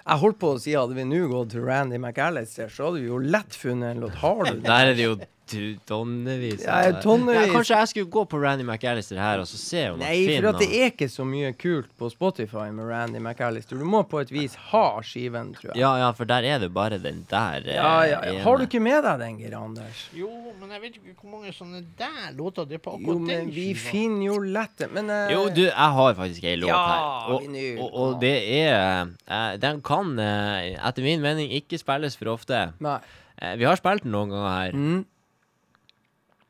[0.03, 3.07] Jeg holdt på å si hadde vi nå gått til Randy McAllister, så hadde vi
[3.11, 4.17] jo lett funnet en låt.
[4.25, 4.65] Har du det?
[4.67, 5.13] Der er det jo
[5.47, 6.63] tu- tonnevis.
[6.65, 7.47] Ja, tonnevis.
[7.47, 10.39] Ja, kanskje jeg skulle gå på Randy McAllister her og så se om Nei, jeg
[10.39, 13.79] for Nei, for det er ikke så mye kult på Spotify med Randy McAllister.
[13.79, 15.81] Du må på et vis ha skiven, tror jeg.
[15.83, 17.67] Ja, ja, for der er det bare den der.
[17.67, 18.21] eh, ja, ja, ja.
[18.33, 18.43] ene.
[18.43, 20.05] Har du ikke med deg den, Geir Anders?
[20.17, 20.29] Jo,
[20.59, 23.51] men jeg vet ikke hvor mange sånne der låter det er på Jo, men den
[23.53, 27.33] vi finner jo lett Men uh, Jo, du, jeg har faktisk ei låt Ja, her.
[27.33, 32.17] Og, vinyl, og, og det er uh, Den kan, uh, etter min mening, ikke spilles
[32.17, 32.71] for ofte.
[32.83, 32.99] Nei.
[33.43, 34.77] Eh, vi har spilt den noen ganger her.
[34.77, 35.01] Mm.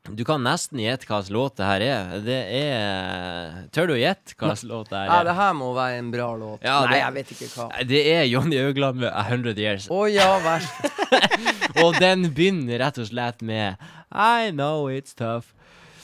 [0.04, 2.08] Du kan nesten gjette hva slags låt det her er.
[2.20, 5.28] Det er Tør du å gjette hva slags låt det Ja, her er?
[5.30, 6.60] det her må være en bra låt.
[6.62, 7.86] Ja, Nei, det- jeg vet ikke hva.
[7.88, 9.88] Det er Johnny Øgland med 100 Years.
[9.88, 10.60] Å ja, vær
[11.84, 13.76] Og den begynner rett og slett med
[14.12, 15.46] I know it's tough.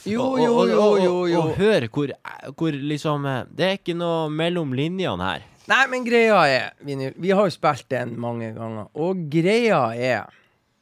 [0.03, 1.41] Jo, jo, jo, jo, jo.
[1.45, 2.09] Og hør hvor,
[2.57, 5.45] hvor liksom eh, Det er ikke noe mellom linjene her.
[5.69, 10.25] Nei, men greia er Vi har jo spilt den mange ganger, og greia er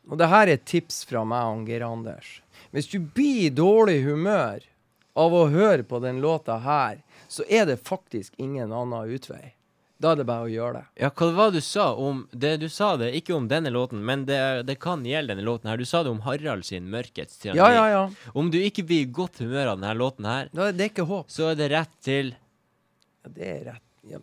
[0.09, 2.39] Og det her er et tips fra meg og Geir Anders.
[2.71, 4.63] Hvis du blir i dårlig humør
[5.17, 9.53] av å høre på den låta her, så er det faktisk ingen annen utvei.
[9.99, 10.83] Da er det bare å gjøre det.
[11.01, 12.53] Ja, hva var det du sa om det?
[12.61, 15.75] Du sa det ikke om denne låten, men det, det kan gjelde denne låten her.
[15.81, 17.57] Du sa det om Harald sin 'Mørkets tyranni'.
[17.59, 18.31] Ja, ja, ja.
[18.33, 21.03] Om du ikke blir i godt humør av denne låten her, Da er det ikke
[21.09, 21.27] håp.
[21.27, 22.31] så er det rett til
[23.25, 23.83] Ja, det er rett.
[24.09, 24.17] Ja.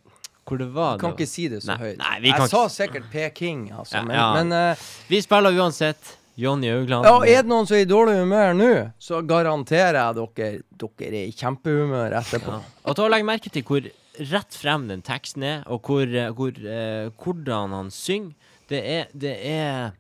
[0.47, 0.97] Hvor det var.
[0.99, 1.99] Kan det ikke si det så Nei, høyt.
[1.99, 4.33] nei, vi jeg ikke- sa sikkert P-King, altså, Ja, men, ja.
[4.33, 4.77] men eh,
[5.09, 7.07] Vi spiller uansett Johnny Augland.
[7.09, 11.09] Ja, er det noen som er i dårlig humør nå, så garanterer jeg dere dere
[11.09, 12.59] er i kjempehumør etterpå.
[12.59, 12.75] Ja.
[12.85, 13.87] Og ta og legg merke til hvor
[14.33, 18.35] rett frem den teksten er, og hvor, eh, hvor, uh, hvordan han synger.
[18.69, 19.95] Det er, det er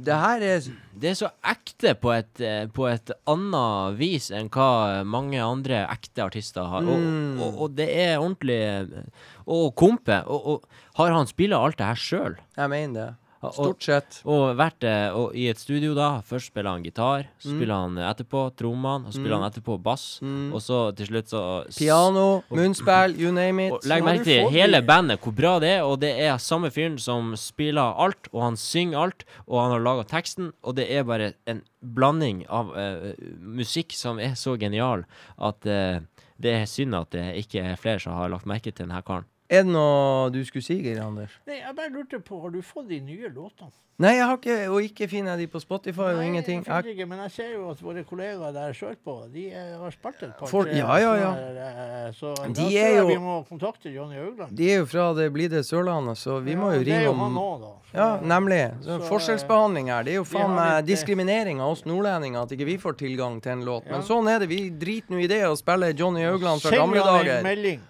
[0.00, 0.60] Det her er
[0.96, 5.82] Det er så ekte på et, eh, på et annet vis enn hva mange andre
[5.92, 6.80] ekte artister har.
[6.80, 7.36] Mm.
[7.36, 9.04] Og, og, og det er ordentlig
[9.44, 10.22] Og Kompe.
[10.24, 10.64] Og, og
[10.96, 12.38] har han spilla alt det her sjøl?
[12.56, 13.10] Jeg mener det.
[13.42, 14.18] Og- Stort sett.
[14.28, 16.20] Og vært eh, og i et studio da.
[16.20, 17.56] Først spiller han gitar, så Mm.
[17.56, 21.64] spiller han etterpå trommene, og så spiller han etterpå bass, og så til slutt så
[21.78, 23.72] Piano, munnspill, you name it.
[23.72, 25.80] Og legg merke til hele bandet, hvor bra det er.
[25.88, 29.80] Og det er samme fyren som spiller alt, og han synger alt, og han har
[29.80, 30.52] laga teksten.
[30.62, 35.06] Og det er bare en blanding av uh, musikk som er så genial
[35.38, 36.00] at uh,
[36.38, 39.24] det er synd at det ikke er flere som har lagt merke til denne karen.
[39.50, 41.32] Er det noe du skulle si, Geir Anders?
[41.48, 43.72] Nei, jeg bare lurte på, har du fått de nye låtene?
[44.00, 46.62] Nei, jeg har ikke, og ikke finner jeg de på Spotify og Nei, ingenting.
[46.64, 49.90] Jeg finner ikke, men jeg ser jo at våre kollegaer der sørpå, de eh, har
[49.92, 51.32] spilt et par For- ja, ja, ja.
[51.34, 54.54] eh, Så De da tror jeg jo- vi må kontakte Johnny Haugland.
[54.56, 57.04] de er jo fra det blide Sørlandet, så vi må jo ringe om det er
[57.04, 57.74] jo han òg, da.
[57.90, 58.62] Så- Ja, nemlig.
[58.86, 60.02] Så Så, forskjellsbehandling her.
[60.04, 63.42] Det er jo faen meg eh, diskriminering av oss nordlendinger at ikke vi får tilgang
[63.42, 63.84] til en låt.
[63.90, 64.48] Men sånn er det.
[64.48, 67.42] Vi driter nå i det og spiller Johnny Haugland fra Send gamle han en dager.
[67.42, 67.80] melding.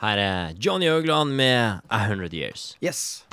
[0.00, 2.76] Her er Johnny Øgland med 100 Years.
[2.84, 3.24] Yes.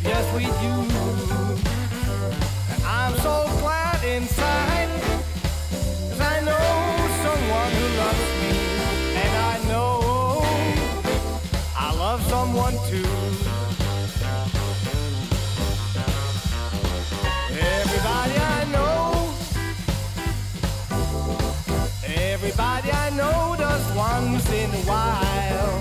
[0.00, 0.74] just with you.
[2.84, 4.88] I'm so glad inside,
[6.08, 8.54] cause I know someone who loves me,
[9.22, 9.90] and I know
[11.76, 13.08] I love someone too.
[17.56, 19.34] Everybody I know,
[22.04, 25.80] everybody I know does once in a while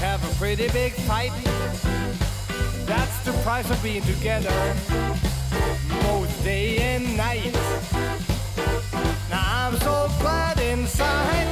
[0.00, 1.32] have a pretty big fight
[2.86, 4.52] that's the price of being together.
[6.02, 7.52] Both day and night.
[9.30, 11.46] Now I'm so glad inside.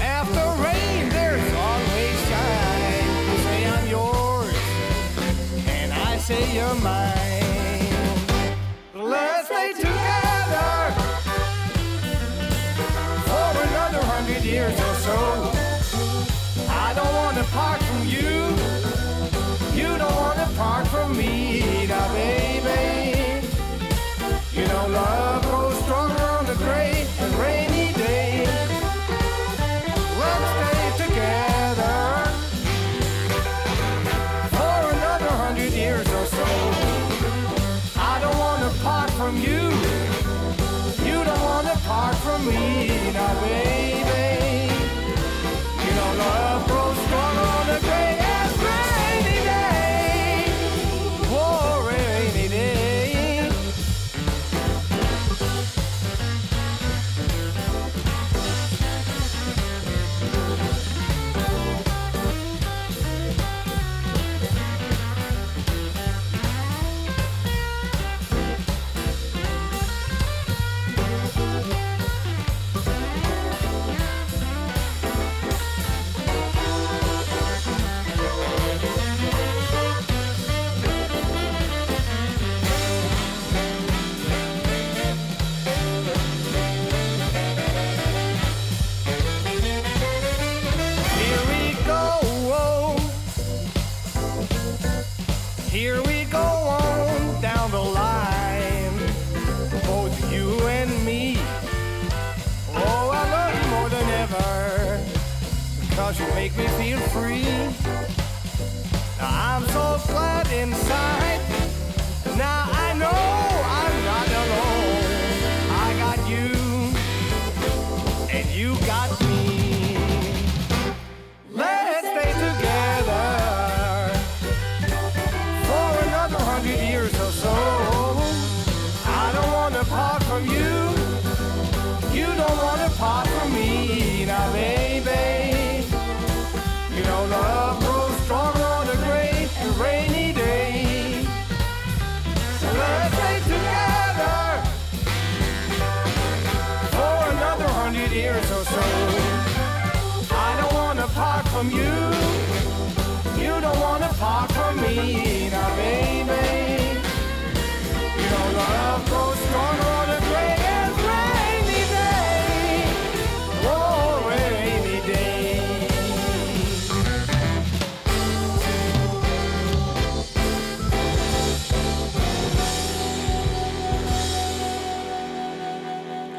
[0.00, 3.06] After rain, there's always shine.
[3.30, 4.54] You say I'm yours,
[5.68, 7.94] and I say you're mine.
[8.92, 10.94] Let's stay together
[13.28, 15.18] for another hundred years or so.
[16.68, 17.83] I don't want to part
[20.56, 23.46] don't want to part from me, now, baby.
[24.52, 25.43] You know, love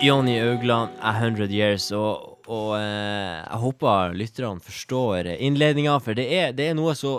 [0.06, 1.16] Jonny Augland, A
[1.50, 6.94] Years, og, og eh, jeg håper lytterne forstår innledninga, for det er, det er noe
[6.94, 7.16] så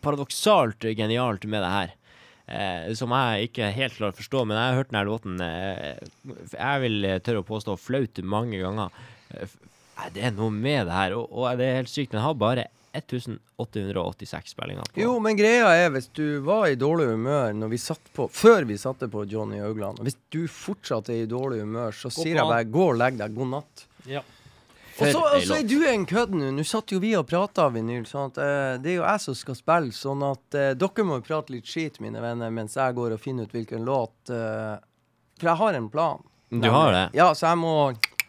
[0.00, 1.92] paradoksalt genialt med det her.
[2.46, 6.00] Eh, som jeg ikke helt klarer å forstå, men jeg har hørt denne låten eh,
[6.56, 8.96] Jeg vil tørre å påstå flaut mange ganger.
[9.36, 9.58] Eh,
[10.16, 12.14] det er noe med det her, og, og det er helt sykt.
[12.16, 15.00] Den har bare 1886 spillinger på.
[15.00, 18.68] Jo, men greia er, hvis du var i dårlig humør når vi satt på, før
[18.68, 22.48] vi satte på Johnny Haugland, hvis du fortsatt er i dårlig humør, så sier jeg
[22.48, 23.34] bare gå og legg deg.
[23.36, 23.86] God natt.
[24.08, 24.22] Ja.
[25.00, 26.50] Og så er du en kødd nå.
[26.52, 28.04] Nå satt jo vi og prata, Vinyl.
[28.08, 31.20] Sånn at, uh, det er jo jeg som skal spille, sånn at uh, dere må
[31.24, 34.76] prate litt skit, mine venner, mens jeg går og finner ut hvilken låt uh,
[35.40, 36.28] For jeg har en plan.
[36.52, 37.06] Du har det?
[37.16, 37.74] Ja, så jeg må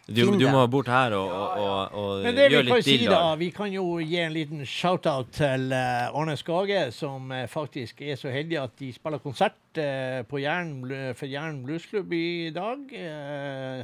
[0.04, 2.88] Du, du må bort her og, og, og, og Men det vi gjøre kan litt
[2.90, 7.46] si da, vi kan jo gi en liten shout-out til eh, Arne Skage, som eh,
[7.48, 10.76] faktisk er så heldig at de spiller konsert eh, på Jern,
[11.16, 12.84] for Jern Bluesklubb i dag.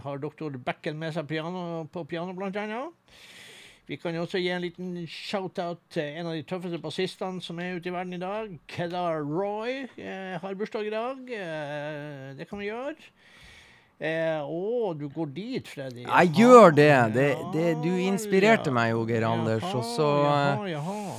[0.05, 2.93] Har doktor Bekken med seg piano, på piano, blant annet.
[3.91, 7.75] Vi kan også gi en liten shout-out til en av de tøffeste bassistene som er
[7.75, 8.53] ute i verden i dag.
[8.71, 11.33] Kedar Roy eh, har bursdag i dag.
[11.35, 12.95] Eh, det kan vi gjøre.
[14.01, 16.07] Eh, å, du går dit, Freddy.
[16.07, 16.93] Jeg Jaha, gjør det.
[17.13, 17.67] Det, det.
[17.83, 18.77] Du inspirerte ja.
[18.79, 19.67] meg jo, Geir Anders.
[19.77, 21.19] Og så Jaha, jaha.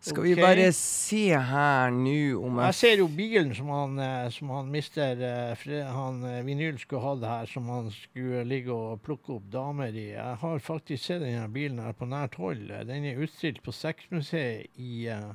[0.00, 4.30] skal vi bare se her nå om Jeg jeg ser jo bilen som han, eh,
[4.32, 9.02] som han mister eh, Han eh, Vinyl skulle hatt her, som han skulle ligge og
[9.04, 10.12] plukke opp damer i.
[10.14, 12.70] Jeg har faktisk sett denne bilen her på nært hold.
[12.88, 15.34] Den er utstilt på Sexmuseet i, eh,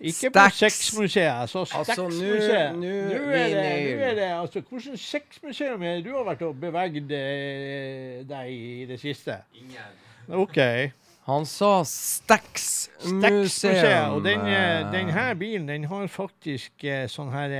[0.00, 1.32] Ikke på sexmuseet.
[1.32, 2.76] Altså, Altså, nå- Stax-museet.
[2.78, 7.10] nå, er det, er det altså, Hvilket sexmuseum er det du har vært og beveget
[7.18, 9.40] eh, deg i det siste?
[9.54, 9.98] Ingen.
[10.28, 10.58] OK.
[11.28, 14.08] Han sa Stax Stax-museet.
[14.14, 17.52] Og den, eh, den her bilen den har faktisk eh, sånn her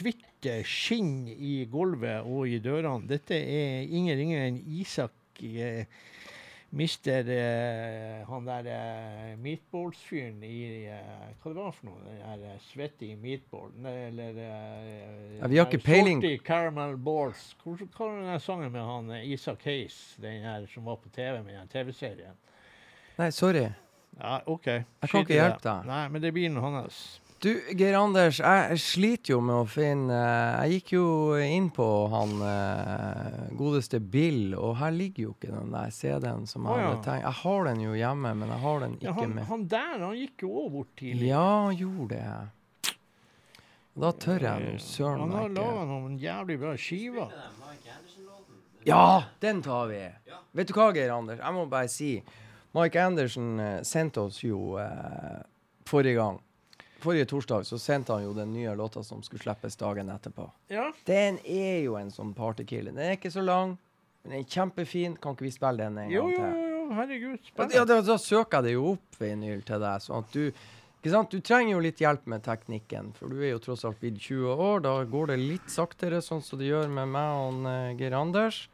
[0.00, 0.24] hvitt
[0.66, 3.06] skinn i gulvet og i dørene.
[3.10, 5.12] Dette er ingen ringere enn Isak
[5.42, 5.84] eh,
[6.70, 10.58] Mister eh, han der eh, meatballs-fyren i
[10.92, 12.02] eh, Hva det var for noe?
[12.04, 16.20] Den der eh, svetty meatball Nei, Eller eh, Ja, vi har ikke peiling.
[16.20, 17.46] Salty caramel balls.
[17.62, 21.08] Hvor- Hva var den sangen med han eh, Isak Hayes, den her som var på
[21.16, 22.36] TV med den TV-serien?
[23.18, 23.64] Nei, sorry.
[24.20, 24.66] Ja, OK.
[24.66, 25.88] Jeg kan Skit ikke hjelpe deg.
[25.88, 27.00] Nei, men det blir noe hans.
[27.38, 30.16] Du, Geir Anders, jeg sliter jo med å finne
[30.64, 31.04] Jeg gikk jo
[31.38, 36.66] inn på han eh, godeste Bill, og her ligger jo ikke den der CD-en som
[36.66, 36.88] jeg ja.
[36.88, 37.26] hadde tenkt.
[37.28, 39.46] Jeg har den jo hjemme, men jeg har den Ja, ikke han, med.
[39.52, 41.28] han der han gikk jo òg bort tidlig.
[41.30, 42.96] Ja, han gjorde det.
[43.98, 47.38] Da tør jeg nå søren Han har meg laga noen jævlig bra skiver.
[48.86, 49.06] Ja,
[49.42, 50.02] den tar vi!
[50.58, 51.38] Vet du hva, Geir Anders?
[51.38, 52.16] Jeg må bare si
[52.74, 55.38] Mike Anderson eh, sendte oss jo eh,
[55.86, 56.42] forrige gang.
[56.98, 60.48] Forrige torsdag så sendte han jo den nye låta som skulle slippes dagen etterpå.
[60.72, 60.88] Ja.
[61.06, 62.90] Den er jo en sånn partykiller.
[62.90, 63.76] Den er ikke så lang,
[64.22, 65.14] men den er kjempefin.
[65.22, 66.42] Kan ikke vi spille den en gang jo, til?
[66.42, 67.38] jo, jo, jo, herregud.
[67.38, 67.86] Ja, Spennende.
[67.92, 70.42] da, da søker jeg det jo opp vinyl til deg, sånn at du
[70.98, 71.30] ikke sant?
[71.30, 74.58] Du trenger jo litt hjelp med teknikken, for du er jo tross alt blitt 20
[74.58, 74.80] år.
[74.82, 78.64] Da går det litt saktere, sånn som det gjør med meg og eh, Geir Anders.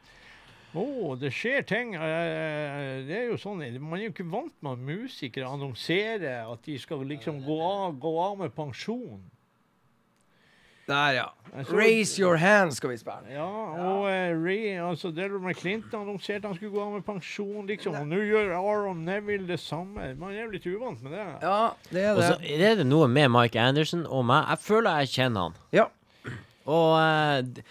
[0.75, 1.93] Å, det skjer ting.
[1.95, 6.61] Eh, Det er jo sånn, Man er jo ikke vant med at musikere annonserer at
[6.67, 9.21] de skal liksom gå av, gå av med pensjon.
[10.87, 11.29] Der, ja.
[11.63, 13.31] Så- Raise your hand skal vi spille.
[13.33, 17.95] Ja, og eh, Ray, altså Delroy Clinton annonserte han skulle gå av med pensjon, liksom.
[17.97, 20.11] Og nå gjør Aron Neville det samme.
[20.19, 21.25] Man er jo litt uvant med det.
[21.41, 22.51] Ja, det er Og så det.
[22.61, 24.45] er det noe med Mike Anderson og meg.
[24.51, 25.55] Jeg føler jeg kjenner han.
[25.73, 25.87] Ja.
[26.65, 27.63] Og eh,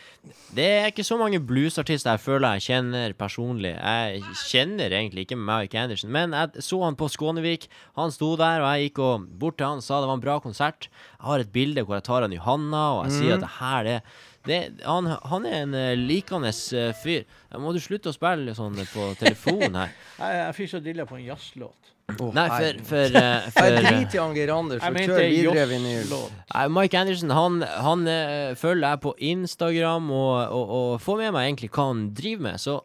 [0.55, 3.73] det er ikke så mange bluesartister jeg føler jeg kjenner personlig.
[3.75, 7.67] Jeg kjenner egentlig ikke Mike Anderson, men jeg så han på Skånevik.
[7.99, 10.27] Han sto der, og jeg gikk og bort til han og sa det var en
[10.27, 10.89] bra konsert.
[11.19, 13.53] Jeg har et bilde hvor jeg tar han i handa, og jeg sier at det
[13.59, 13.99] her det,
[14.47, 17.25] det han, han er en uh, likende uh, fyr.
[17.61, 19.95] Må du slutte å spille sånn på telefon her?
[20.21, 21.93] Jeg, fikk så dilla på en jazzlåt.
[22.21, 25.07] Oh, Nei, for, for, uh, for Jeg eh, driter i anger Geir Anders Jeg og
[25.09, 25.95] kjør videre vinyl.
[26.03, 26.35] jazzlåt.
[26.53, 31.33] Nei, Mike Anderson han, han eh, følger jeg på Instagram og, og, og får med
[31.39, 32.61] meg egentlig hva han driver med.
[32.61, 32.77] Så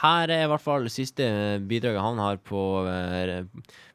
[0.00, 1.28] her er i hvert fall det siste
[1.68, 3.38] bidraget han har på, eh,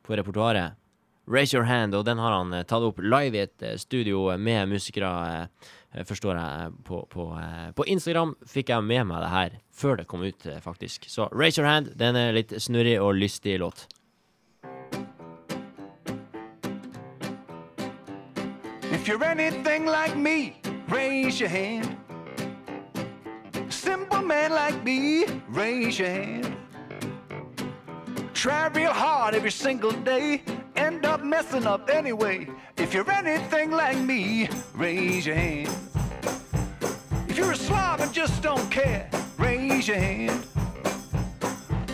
[0.06, 0.78] på repertoaret.
[1.26, 4.26] Raise Your Hand, og den har han eh, tatt opp live i et eh, studio
[4.38, 5.72] med musikere, eh,
[6.08, 6.72] forstår jeg.
[6.88, 10.46] På, på, eh, på Instagram fikk jeg med meg det her før det kom ut,
[10.46, 11.06] eh, faktisk.
[11.10, 13.88] Så Raise Your Hand, den er litt snurrig og lystig låt.
[18.94, 20.56] If you're anything like me,
[20.88, 21.98] raise your hand.
[23.70, 26.56] Simple man like me, raise your hand.
[28.44, 30.42] Try real hard every single day,
[30.76, 32.46] end up messing up anyway.
[32.76, 35.70] If you're anything like me, raise your hand.
[37.30, 40.46] If you're a slob and just don't care, raise your hand.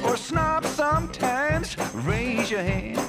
[0.03, 2.99] Or a snob sometimes, raise your hand.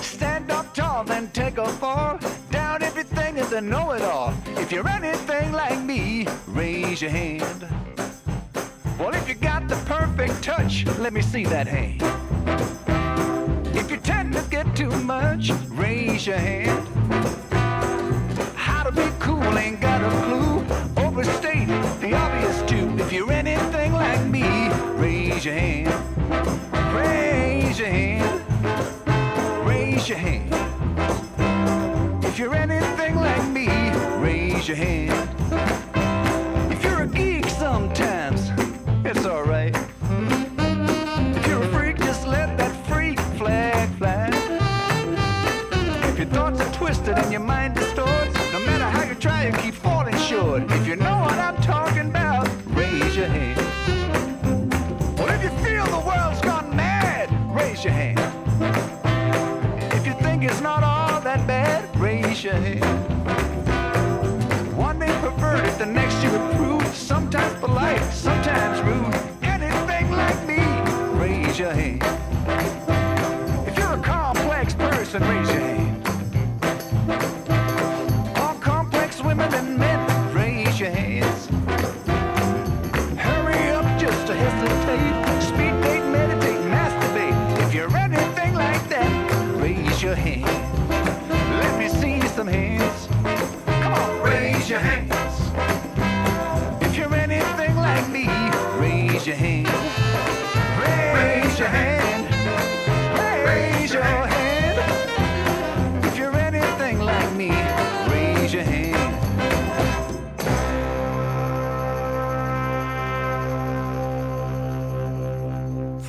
[0.00, 2.20] Stand up tall, then take a fall.
[2.52, 4.32] Down everything is a know it all.
[4.58, 7.66] If you're anything like me, raise your hand.
[8.98, 12.02] Well, if you got the perfect touch, let me see that hand.
[13.76, 16.86] If you tend to get too much, raise your hand.
[18.56, 20.64] How to be cool, ain't got a clue.
[21.04, 21.68] Overstate
[22.00, 22.96] the obvious too.
[22.98, 25.92] If you're anything like me, raise your hand.
[26.94, 28.24] Raise your hand
[30.04, 32.24] raise your hand.
[32.24, 33.68] If you're anything like me,
[34.18, 35.43] raise your hand.
[57.84, 58.18] Your hand.
[59.92, 62.84] If you think it's not all that bad, raise your hand.
[64.74, 66.86] One day perverted, the next you approve.
[66.94, 69.33] Sometimes polite, sometimes rude.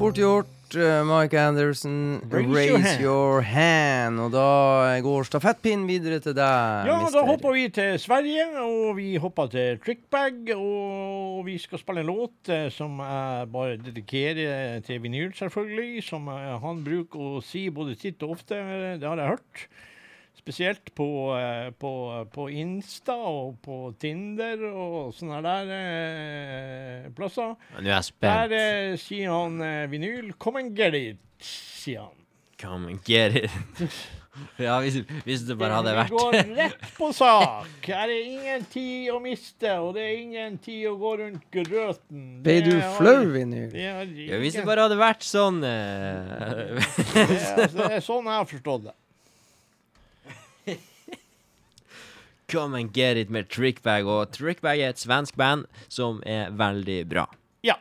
[0.06, 2.22] Fort gjort, eh, Mike Anderson.
[2.30, 3.02] Raise Raise, your hand.
[3.02, 4.20] your hand.
[4.22, 7.22] Og da går stafettpinnen videre til deg, Ja, mister.
[7.22, 10.54] da hopper vi til Sverige, og vi hopper til Trickbag.
[10.56, 16.04] Og vi skal spille en låt eh, som jeg bare dedikerer til vinyl, selvfølgelig.
[16.04, 18.54] Som eh, han bruker å si både titt og ofte.
[19.02, 19.68] Det har jeg hørt.
[20.46, 21.06] Spesielt på,
[21.40, 21.92] eh, på,
[22.30, 27.56] på Insta og på Tinder og sånne der eh, plasser.
[27.74, 28.54] Nå er jeg Der spent.
[28.54, 32.20] eh, sier han eh, vinyl 'Come and get it', sier han.
[32.62, 33.50] Come and get it.
[34.62, 37.66] ja, hvis, hvis det bare hadde Vi vært går rett på sak.
[37.88, 42.22] Her er ingen tid å miste, og det er ingen tid å gå rundt grøten.
[42.46, 43.74] Ble du flau, vinyl?
[43.74, 44.06] Ja,
[44.38, 46.78] Hvis det bare hadde vært sånn eh,
[47.16, 48.96] det, altså, det er sånn jeg har forstått det.
[52.52, 54.06] Come and get it med Trickbag.
[54.06, 57.26] Og Trickbag er et svensk band som er veldig bra.
[57.66, 57.80] Ja.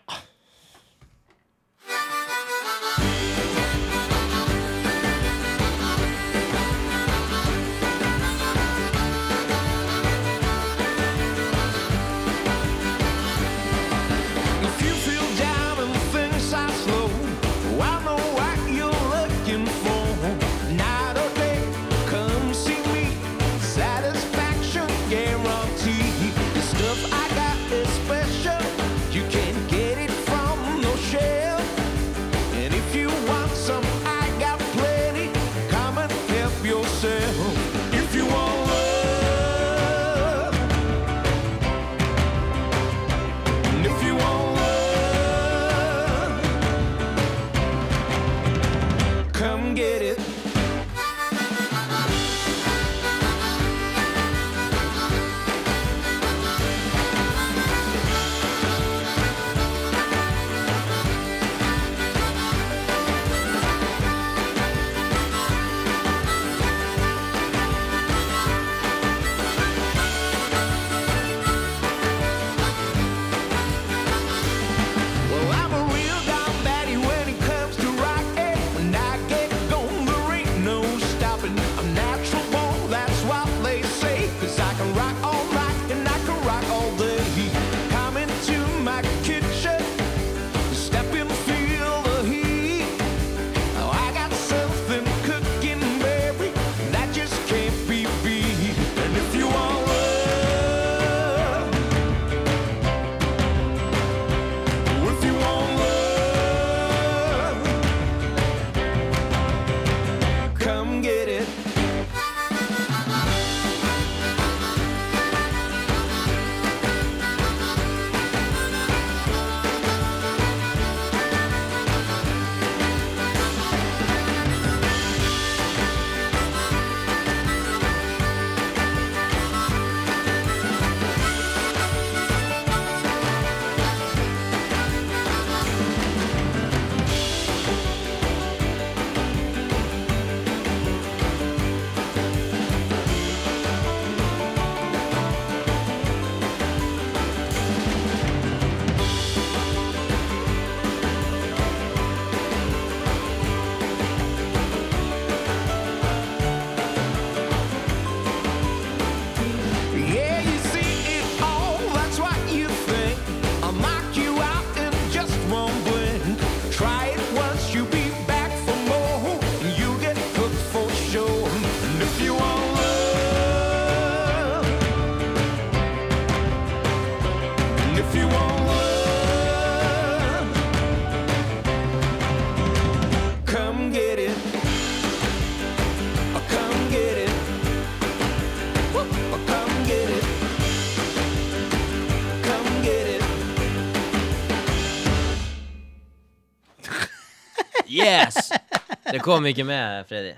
[199.14, 200.34] Det kom ikke med, Freddy.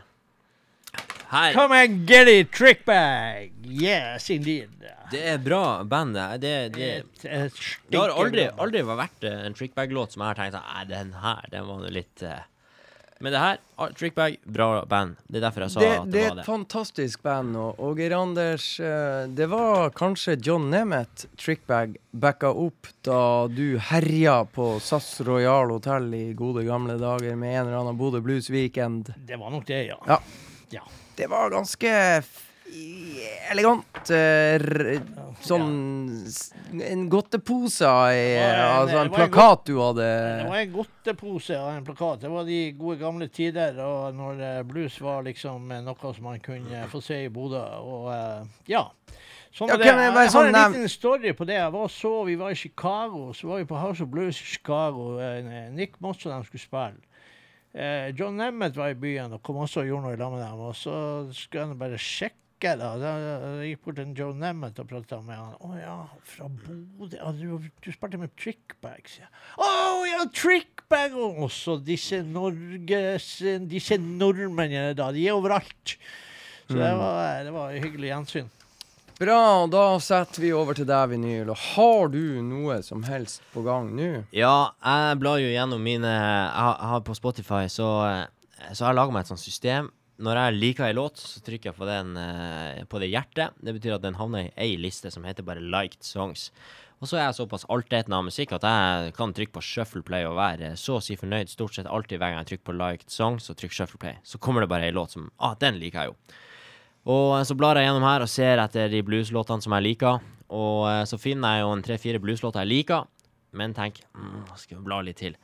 [1.31, 1.53] Her.
[1.57, 3.51] Come and get it, Trickbag.
[3.67, 4.71] Yes, indeed.
[5.11, 6.15] Det er bra band.
[6.15, 6.27] det.
[6.45, 10.39] Det, det, Et- et det har aldri, aldri vært eh, en Trickbag-låt som jeg har
[10.39, 12.45] tenkt sånn Nei, den her, den var nå litt eh,
[13.19, 15.17] Men det her, ah, Trickbag, bra band.
[15.27, 16.45] Det er derfor jeg sa Det, at det det er var et det.
[16.51, 22.91] fantastisk band, og, og Geir Anders eh, Det var kanskje John Nemeth Trickbag backa opp
[23.09, 27.97] da du herja på SAS Royal Hotel i gode gamle dager med en eller annen
[27.97, 29.15] Bodø Blues Weekend.
[29.17, 29.97] Det var nok det, ja.
[30.07, 30.21] Ja.
[30.77, 30.85] Ja.
[31.17, 31.91] Det var ganske
[33.51, 34.11] elegant.
[34.11, 35.67] uh, sånn
[36.83, 40.07] En godtepose en- Altså en plakat du hadde
[40.41, 42.21] Det var en godtepose og en plakat.
[42.21, 46.87] Det var de gode gamle tider og når blues var liksom noe som man kunne
[46.91, 47.63] få se i Bodø.
[47.81, 48.85] Og uh, ja.
[49.57, 49.87] Sånn Ja, det.
[49.87, 51.61] jeg Jeg, har sånn en liten story på det.
[51.73, 55.17] Var så, Vi var i Chicago, så var vi på House of Blues i Chicago.
[55.73, 57.01] Nick Moss og de skulle spille.
[58.17, 60.61] John Nemmet var i byen og kom også og gjorde noe lag med dem.
[60.61, 62.37] Og så skulle han bare sjekke.
[62.63, 62.91] Da.
[62.99, 63.13] Da
[63.63, 65.55] jeg gikk bort til Joe Nemeth og prata med han.
[65.61, 69.29] 'Å ja, fra Bodø ja, du, du spilte med Trickbags', ja.
[69.61, 75.13] 'Å ja, Trickbag!' Og også disse Norges Disse nordmennene, da.
[75.13, 75.97] De er overalt.
[76.67, 78.49] Så det, var, det var hyggelig gjensyn.
[79.17, 81.49] Bra, og da setter vi over til deg, Vinyl.
[81.49, 84.11] Og har du noe som helst på gang nå?
[84.37, 88.85] Ja, jeg blar jo gjennom mine Jeg har, jeg har på Spotify, så, eh, så
[88.85, 89.89] har jeg laga meg et sånt system.
[90.17, 93.57] Når jeg liker ei låt, så trykker jeg på, den, eh, på det hjertet.
[93.61, 96.51] Det betyr at den havner i ei liste som heter bare 'liked songs'.
[97.03, 100.25] Og så er jeg såpass altetende av musikk at jeg kan trykke på shuffle play
[100.25, 103.13] og være så å si fornøyd stort sett alltid hver gang jeg trykker på 'liked
[103.13, 104.17] songs' og trykker shuffle play.
[104.25, 106.17] Så kommer det bare ei låt som Ah, den liker jeg jo.
[107.07, 110.21] Og eh, så blar jeg gjennom her og ser etter de blueslåtene som jeg liker.
[110.49, 113.05] Og eh, så finner jeg jo en tre-fire blueslåter jeg liker,
[113.53, 115.37] men tenk mm, skal vi bla litt til.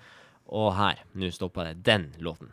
[0.48, 1.82] Og her, nå stoppa det.
[1.84, 2.48] Den låten.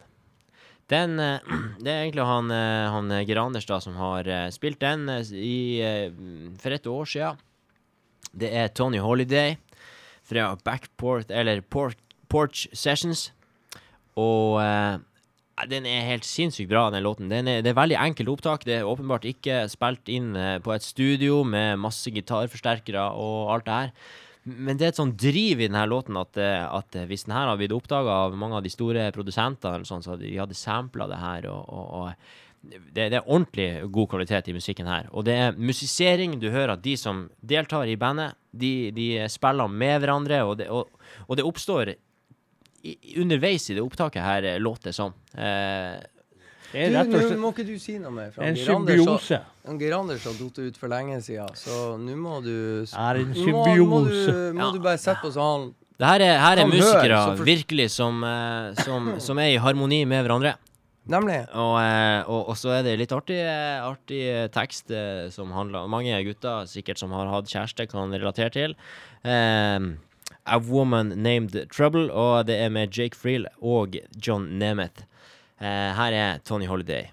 [0.90, 1.40] Den eh,
[1.84, 5.82] Det er egentlig han, eh, han eh, da som har spilt den i,
[6.60, 7.38] for et år siden.
[8.32, 9.58] Det er Tony Holiday
[10.24, 11.98] fra Backport, eller Port,
[12.30, 13.32] Porch Sessions.
[14.20, 15.00] Og eh,
[15.70, 17.30] den er helt sinnssykt bra, den låten.
[17.32, 18.66] Den er, det er veldig enkelt opptak.
[18.68, 20.34] Det er åpenbart ikke spilt inn
[20.64, 23.96] på et studio med masse gitarforsterkere og alt det her.
[24.50, 27.40] Men det er et sånn driv i denne låten at, eh, at eh, hvis denne
[27.42, 31.20] hadde blitt oppdaga av mange av de store produsentene, sånn, så de hadde sampla det
[31.22, 31.50] her.
[31.52, 35.08] og, og, og det, det er ordentlig god kvalitet i musikken her.
[35.16, 36.36] Og det er musisering.
[36.42, 40.70] Du hører at de som deltar i bandet, de, de spiller med hverandre, og det,
[40.74, 40.90] og,
[41.28, 41.94] og det oppstår
[42.84, 44.96] i, underveis i det opptaket her, eh, som.
[45.00, 45.20] sånn.
[45.40, 46.00] Eh,
[46.74, 48.32] nå slett må ikke du si noe mer.
[48.38, 49.40] en symbiose.
[49.80, 53.46] Geir Anders har datt ut for lenge siden, så nå må du Er en nå
[53.54, 54.16] må, må, du,
[54.54, 54.72] må Ja.
[54.72, 58.74] du bare sette på sånn det her er, her er musikere for- virkelig som, eh,
[58.86, 60.54] som, som er i harmoni med hverandre.
[61.10, 61.42] Nemlig.
[61.52, 64.22] Og, eh, og, og så er det litt artig, eh, artig
[64.54, 64.94] tekst
[65.36, 68.76] som handler Mange gutter sikkert som har hatt kjæreste, kan relatere til.
[69.26, 69.98] Um,
[70.46, 75.04] A Woman Named Trouble, og det er med Jake Freel og John Nemeth.
[75.62, 77.12] Eh, her er Tony Holiday.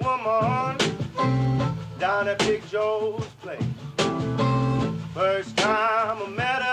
[0.00, 0.76] Woman
[1.98, 3.62] down at Big Joe's place.
[5.14, 6.67] First time I met her,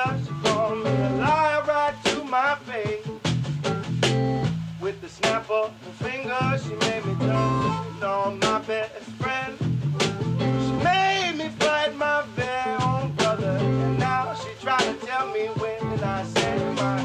[4.85, 9.57] With the snap of her finger, she made me jump on my best friend.
[9.97, 15.47] She made me fight my very own brother, and now she trying to tell me
[15.57, 17.03] when I said my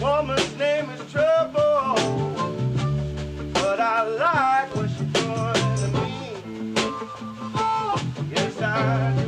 [0.00, 1.96] woman's name is Trouble.
[3.54, 6.74] But I like what she's doing to me.
[8.30, 9.25] Yes, I do.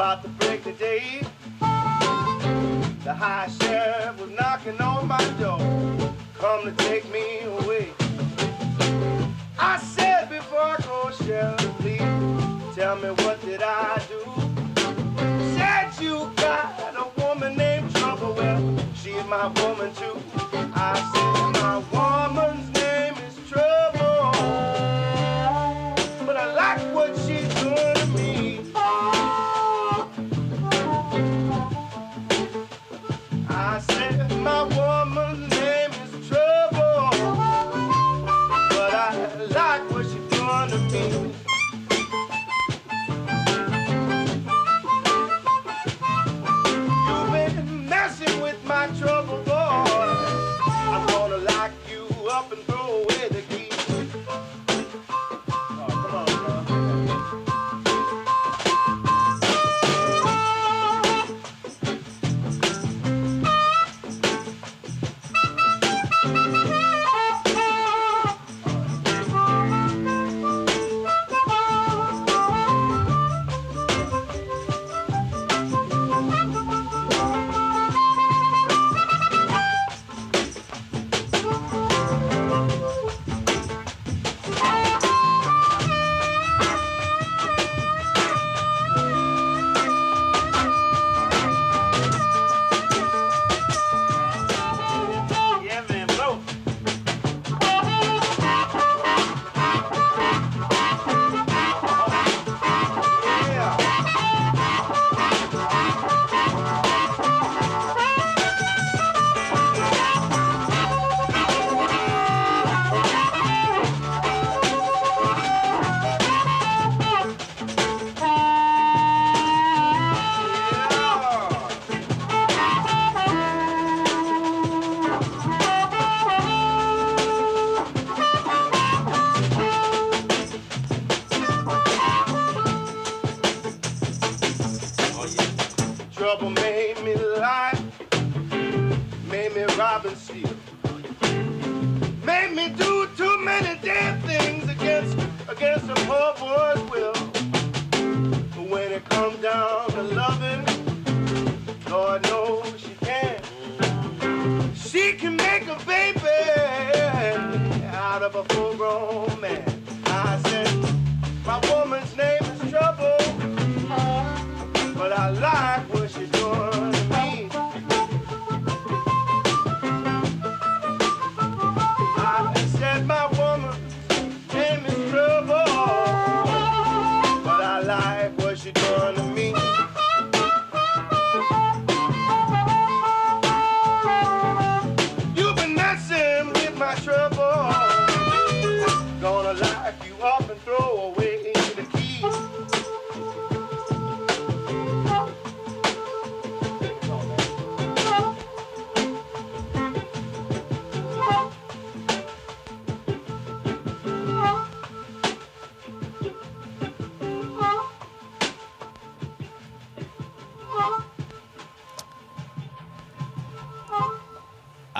[0.00, 1.20] About to break the day.
[3.04, 5.58] The high sheriff was knocking on my door,
[6.38, 7.92] come to take me away.
[9.58, 12.00] I said before I go, sheriff, please
[12.74, 14.22] tell me what did I do?
[15.54, 18.32] Said you got a woman named Trouble.
[18.32, 20.29] Well, she's my woman too.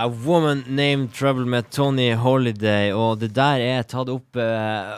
[0.01, 4.97] A Woman Named Trouble med Tony Holiday, og det der er tatt opp uh,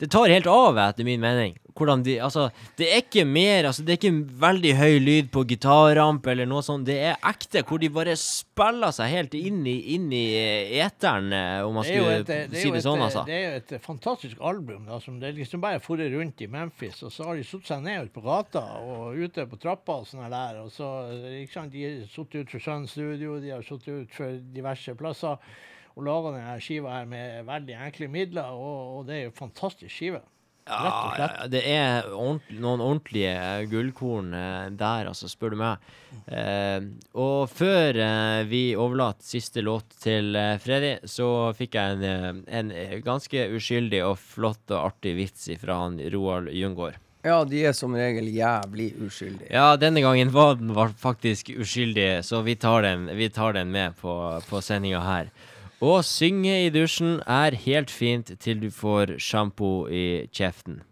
[0.00, 1.58] Det tar helt av, etter min mening.
[1.82, 2.46] Hvordan de Altså,
[2.78, 6.62] det er ikke mer Altså, det er ikke veldig høy lyd på gitarramp eller noe
[6.64, 6.86] sånt.
[6.86, 11.32] Det er ekte, hvor de bare spiller seg helt inn i, inn i eh, eteren,
[11.34, 13.24] eh, om man skulle et, det er si det det et, sånn, altså.
[13.26, 17.02] Det er jo et fantastisk album da, som det liksom bare forer rundt i Memphis,
[17.06, 20.08] og så har de satt seg ned ute på gata og ute på trappa og
[20.08, 20.62] sånn der.
[20.62, 20.88] Og så,
[21.52, 25.38] sant, De har sittet ut for Sun Studio, de har sittet ut for diverse plasser
[25.92, 29.40] og laga denne skiva her med veldig enkle midler, og, og det er jo en
[29.42, 30.22] fantastisk skive.
[30.66, 35.78] Ja, det er ordent- noen ordentlige gullkorn eh, der, altså, spør du meg.
[36.30, 36.80] Eh,
[37.18, 41.28] og før eh, vi overlater siste låt til eh, Freddy, så
[41.58, 45.98] fikk jeg en, eh, en eh, ganske uskyldig og flott og artig vits fra han
[46.14, 46.98] Roald Jungård.
[47.22, 49.46] Ja, de er som regel jævlig uskyldige.
[49.54, 53.94] Ja, denne gangen var den faktisk uskyldig, så vi tar den, vi tar den med
[54.00, 54.14] på,
[54.48, 55.28] på sendinga her.
[55.82, 60.86] Å synge i dusjen er helt fint til du får sjampo i kjeften.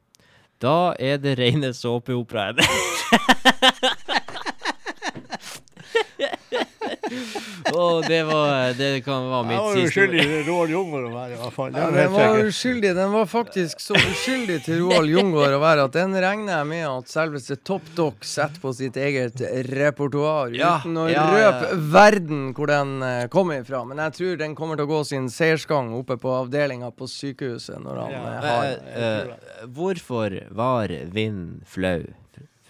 [0.59, 2.59] Da er det reine såpeoperaen.
[7.75, 11.07] Å, det var Det kan være Jeg mitt var jo var skyldig til Roald Jungård
[11.09, 11.73] å være, i hvert fall.
[11.75, 12.93] Den, Ja, den var uskyldig.
[12.99, 16.87] Den var faktisk så uskyldig til Roald Jungård å være at den regner jeg med
[16.89, 21.81] at selveste Top Doc setter på sitt eget repertoar, Ja, uten å ja, ja, røpe
[21.93, 23.83] verden hvor den eh, kommer ifra.
[23.89, 27.81] Men jeg tror den kommer til å gå sin seiersgang oppe på avdelinga på sykehuset
[27.83, 28.25] når han Ja.
[28.25, 32.05] eh, har uh, eh, Hvorfor var vind flau,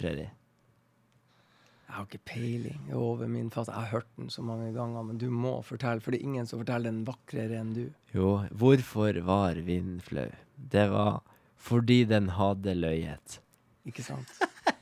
[0.00, 0.30] Freddy?
[2.00, 2.80] Har ikke peiling.
[2.88, 3.68] Er over min fatt.
[3.68, 6.46] Jeg har hørt den så mange ganger, men du må fortelle, for det er ingen
[6.48, 7.82] som forteller den vakrere enn du.
[8.14, 10.30] Jo, hvorfor var vinden flau?
[10.72, 11.20] Det var
[11.60, 13.36] fordi den hadde løyet.
[13.84, 14.32] Ikke sant?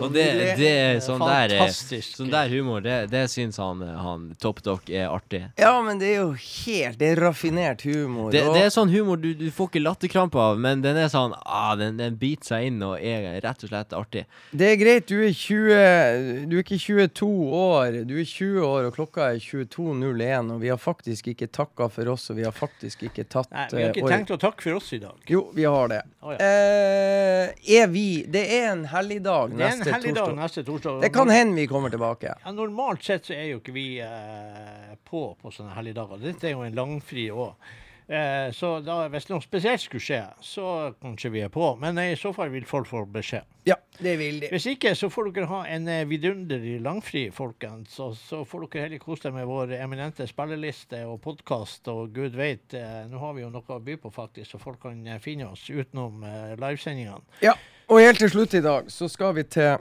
[0.00, 0.24] Og det,
[0.58, 1.70] det er sånn der, eh,
[2.04, 5.42] sånn der humor, det, det syns han, eh, han Top Doc er artig.
[5.58, 8.30] Ja, men det er jo helt Det er raffinert humor.
[8.32, 11.08] Det, og- det er sånn humor du, du får ikke latterkrampe av, men den er
[11.12, 14.24] sånn ah, den, den biter seg inn og er rett og slett artig.
[14.52, 17.28] Det er greit, du er 20 Du er ikke 22
[17.60, 21.88] år, du er 20 år, og klokka er 22.01, og vi har faktisk ikke takka
[21.92, 24.34] for oss, og vi har faktisk ikke tatt Nei, vi har eh, ikke år- tenkt
[24.34, 25.16] å takke for oss i dag.
[25.30, 26.02] Jo, vi har det.
[26.22, 26.38] Oh, ja.
[26.44, 30.40] eh, er vi Det er en helligdag Det en neste helligdag torsdag.
[30.42, 31.00] neste torsdag.
[31.04, 32.34] Det kan hende vi kommer tilbake.
[32.44, 36.20] Ja, normalt sett så er jo ikke vi eh, på på sånne helligdager.
[36.22, 37.54] Dette er jo en langfri òg.
[38.10, 40.64] Eh, så da, hvis noe spesielt skulle skje, så
[40.98, 41.76] kanskje vi er på.
[41.78, 43.46] Men i så fall vil folk få beskjed.
[43.68, 44.48] Ja, det vil de.
[44.50, 47.92] Hvis ikke, så får dere ha en eh, vidunderlig langfri, folkens.
[47.94, 51.86] Så, så får dere heller kose dere med vår eminente spilleliste og podkast.
[51.92, 54.82] Og gud veit, eh, nå har vi jo noe å by på, faktisk, så folk
[54.88, 57.22] kan eh, finne oss utenom eh, livesendingene.
[57.46, 57.54] Ja,
[57.90, 59.78] og helt til slutt i dag så skal vi til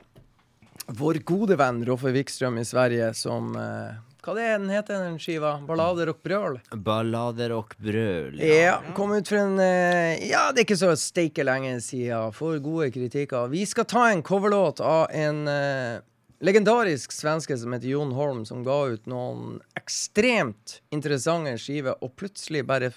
[0.97, 5.19] vår gode venn Roffe Wikstrøm i Sverige som eh, Hva det er den heter den
[5.21, 5.51] skiva?
[5.67, 6.57] Ballader og brøl?
[6.73, 8.39] Ballader og brøl.
[8.41, 12.33] Ja, ja kom ut for en eh, Ja, det er ikke så steike lenge siden.
[12.33, 13.51] Får gode kritikker.
[13.53, 16.01] Vi skal ta en coverlåt av en eh,
[16.41, 22.65] legendarisk svenske som heter Jon Holm, som ga ut noen ekstremt interessante skiver, og plutselig
[22.67, 22.91] bare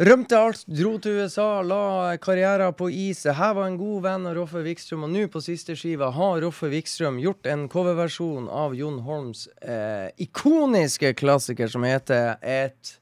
[0.00, 3.26] Rømte alt, dro til USA, la karrieren på is.
[3.28, 6.70] Her var en god venn av Roffe Wikstrøm, og nå på siste skiva har Roffe
[6.72, 12.98] Wikstrøm gjort en coverversjon av Jon Holms eh, ikoniske klassiker som heter Et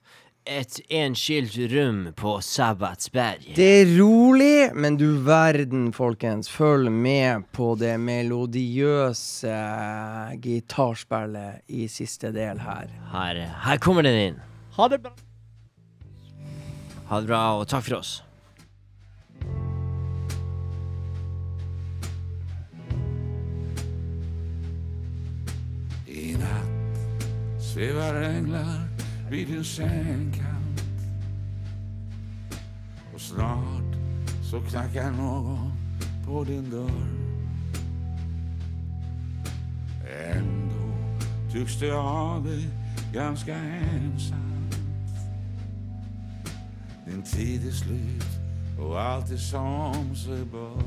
[0.50, 3.52] et enskilt rom på Sabbatsberg.
[3.54, 6.48] Det er rolig, men du verden, folkens.
[6.50, 9.56] Følg med på det melodiøse
[10.42, 12.90] gitarspillet i siste del her.
[13.12, 14.46] Her, her kommer den inn.
[14.78, 15.14] Ha det bra.
[17.10, 18.10] Ha det bra, og takk for oss.
[26.06, 27.00] I natt
[27.58, 28.86] svever änglar
[29.30, 30.82] vid din sängkant
[33.14, 33.94] Och snart
[34.50, 35.72] så knackar någon
[36.26, 37.10] på din dörr
[40.34, 40.94] Ändå
[41.52, 42.68] tycks du ha dig
[43.12, 44.49] ganska ensamt
[47.10, 48.26] Din tid er slut
[48.78, 50.82] og alt er som seg bør.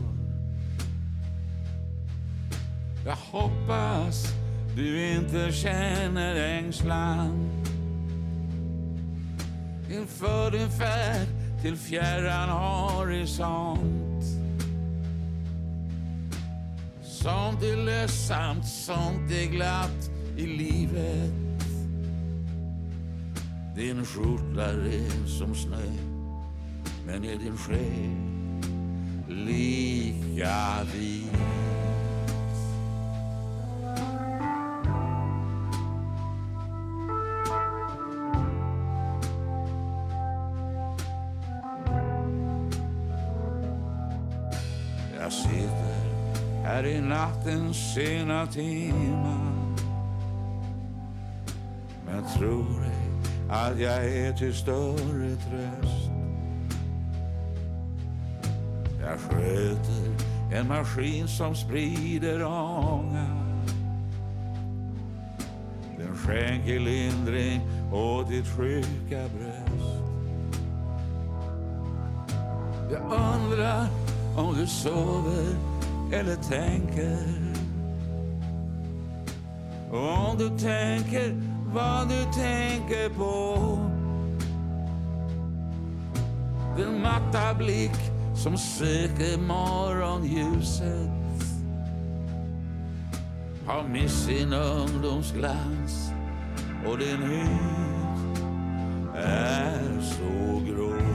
[3.05, 4.33] Jag hoppas
[4.75, 7.49] du inte känner ängslan
[9.91, 11.27] inför din färd
[11.61, 14.23] till fjärran horisont.
[17.03, 21.33] Sånt är ledsamt, sånt är glatt i livet.
[23.75, 26.12] Din skjorta ren som snö,
[27.05, 28.33] men är din själ
[29.27, 30.73] lika?
[45.23, 49.75] Jag sitter här i nattens sena timmar
[52.05, 56.02] Men tror ej att jag är till större tröst
[59.05, 63.27] Jag sköter en maskin som sprider ånga.
[65.97, 67.61] Den skänker lindring
[67.93, 70.03] åt ditt sjuka bröst.
[72.91, 73.87] Jag undrar
[74.37, 75.55] om du sover
[76.13, 77.43] eller tänker.
[79.91, 81.41] Om du tänker
[81.73, 83.57] vad du tänker på.
[86.77, 91.11] Den matta blick som søker morgonljuset
[93.67, 96.11] Har mist sin ungdomsglans
[96.85, 98.37] och din hud
[99.15, 101.12] är så grå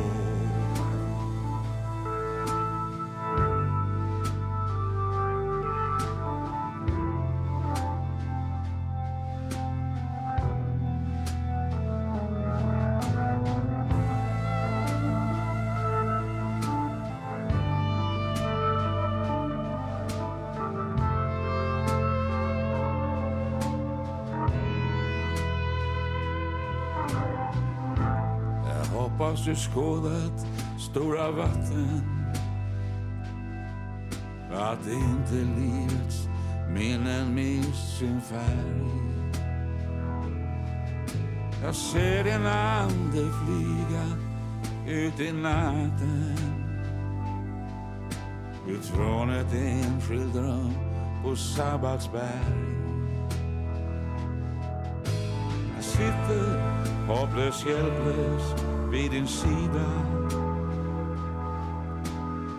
[29.48, 30.46] du skådat
[30.78, 32.02] stora vatten
[34.52, 36.28] Att inte livets
[36.70, 38.90] minnen mist sin färg.
[41.62, 44.04] Jag ser din ande flyga
[44.86, 46.36] ut i natten.
[48.68, 50.72] Ut från ett enskilt rum
[51.24, 52.68] på Sabbatsberg.
[55.76, 59.88] Jag sitter hopplös, hjälplös vid din sida.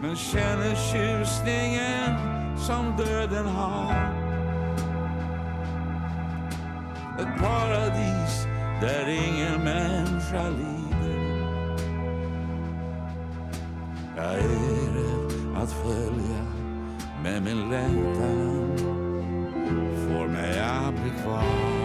[0.01, 2.14] Men kjenner tjusningen
[2.57, 4.14] som döden har.
[7.19, 8.47] Et paradis
[8.81, 11.19] der ingen människa lider.
[14.15, 16.41] Jeg er rädd at følge
[17.23, 18.77] med min längtan.
[20.07, 21.78] Får mig bli kvar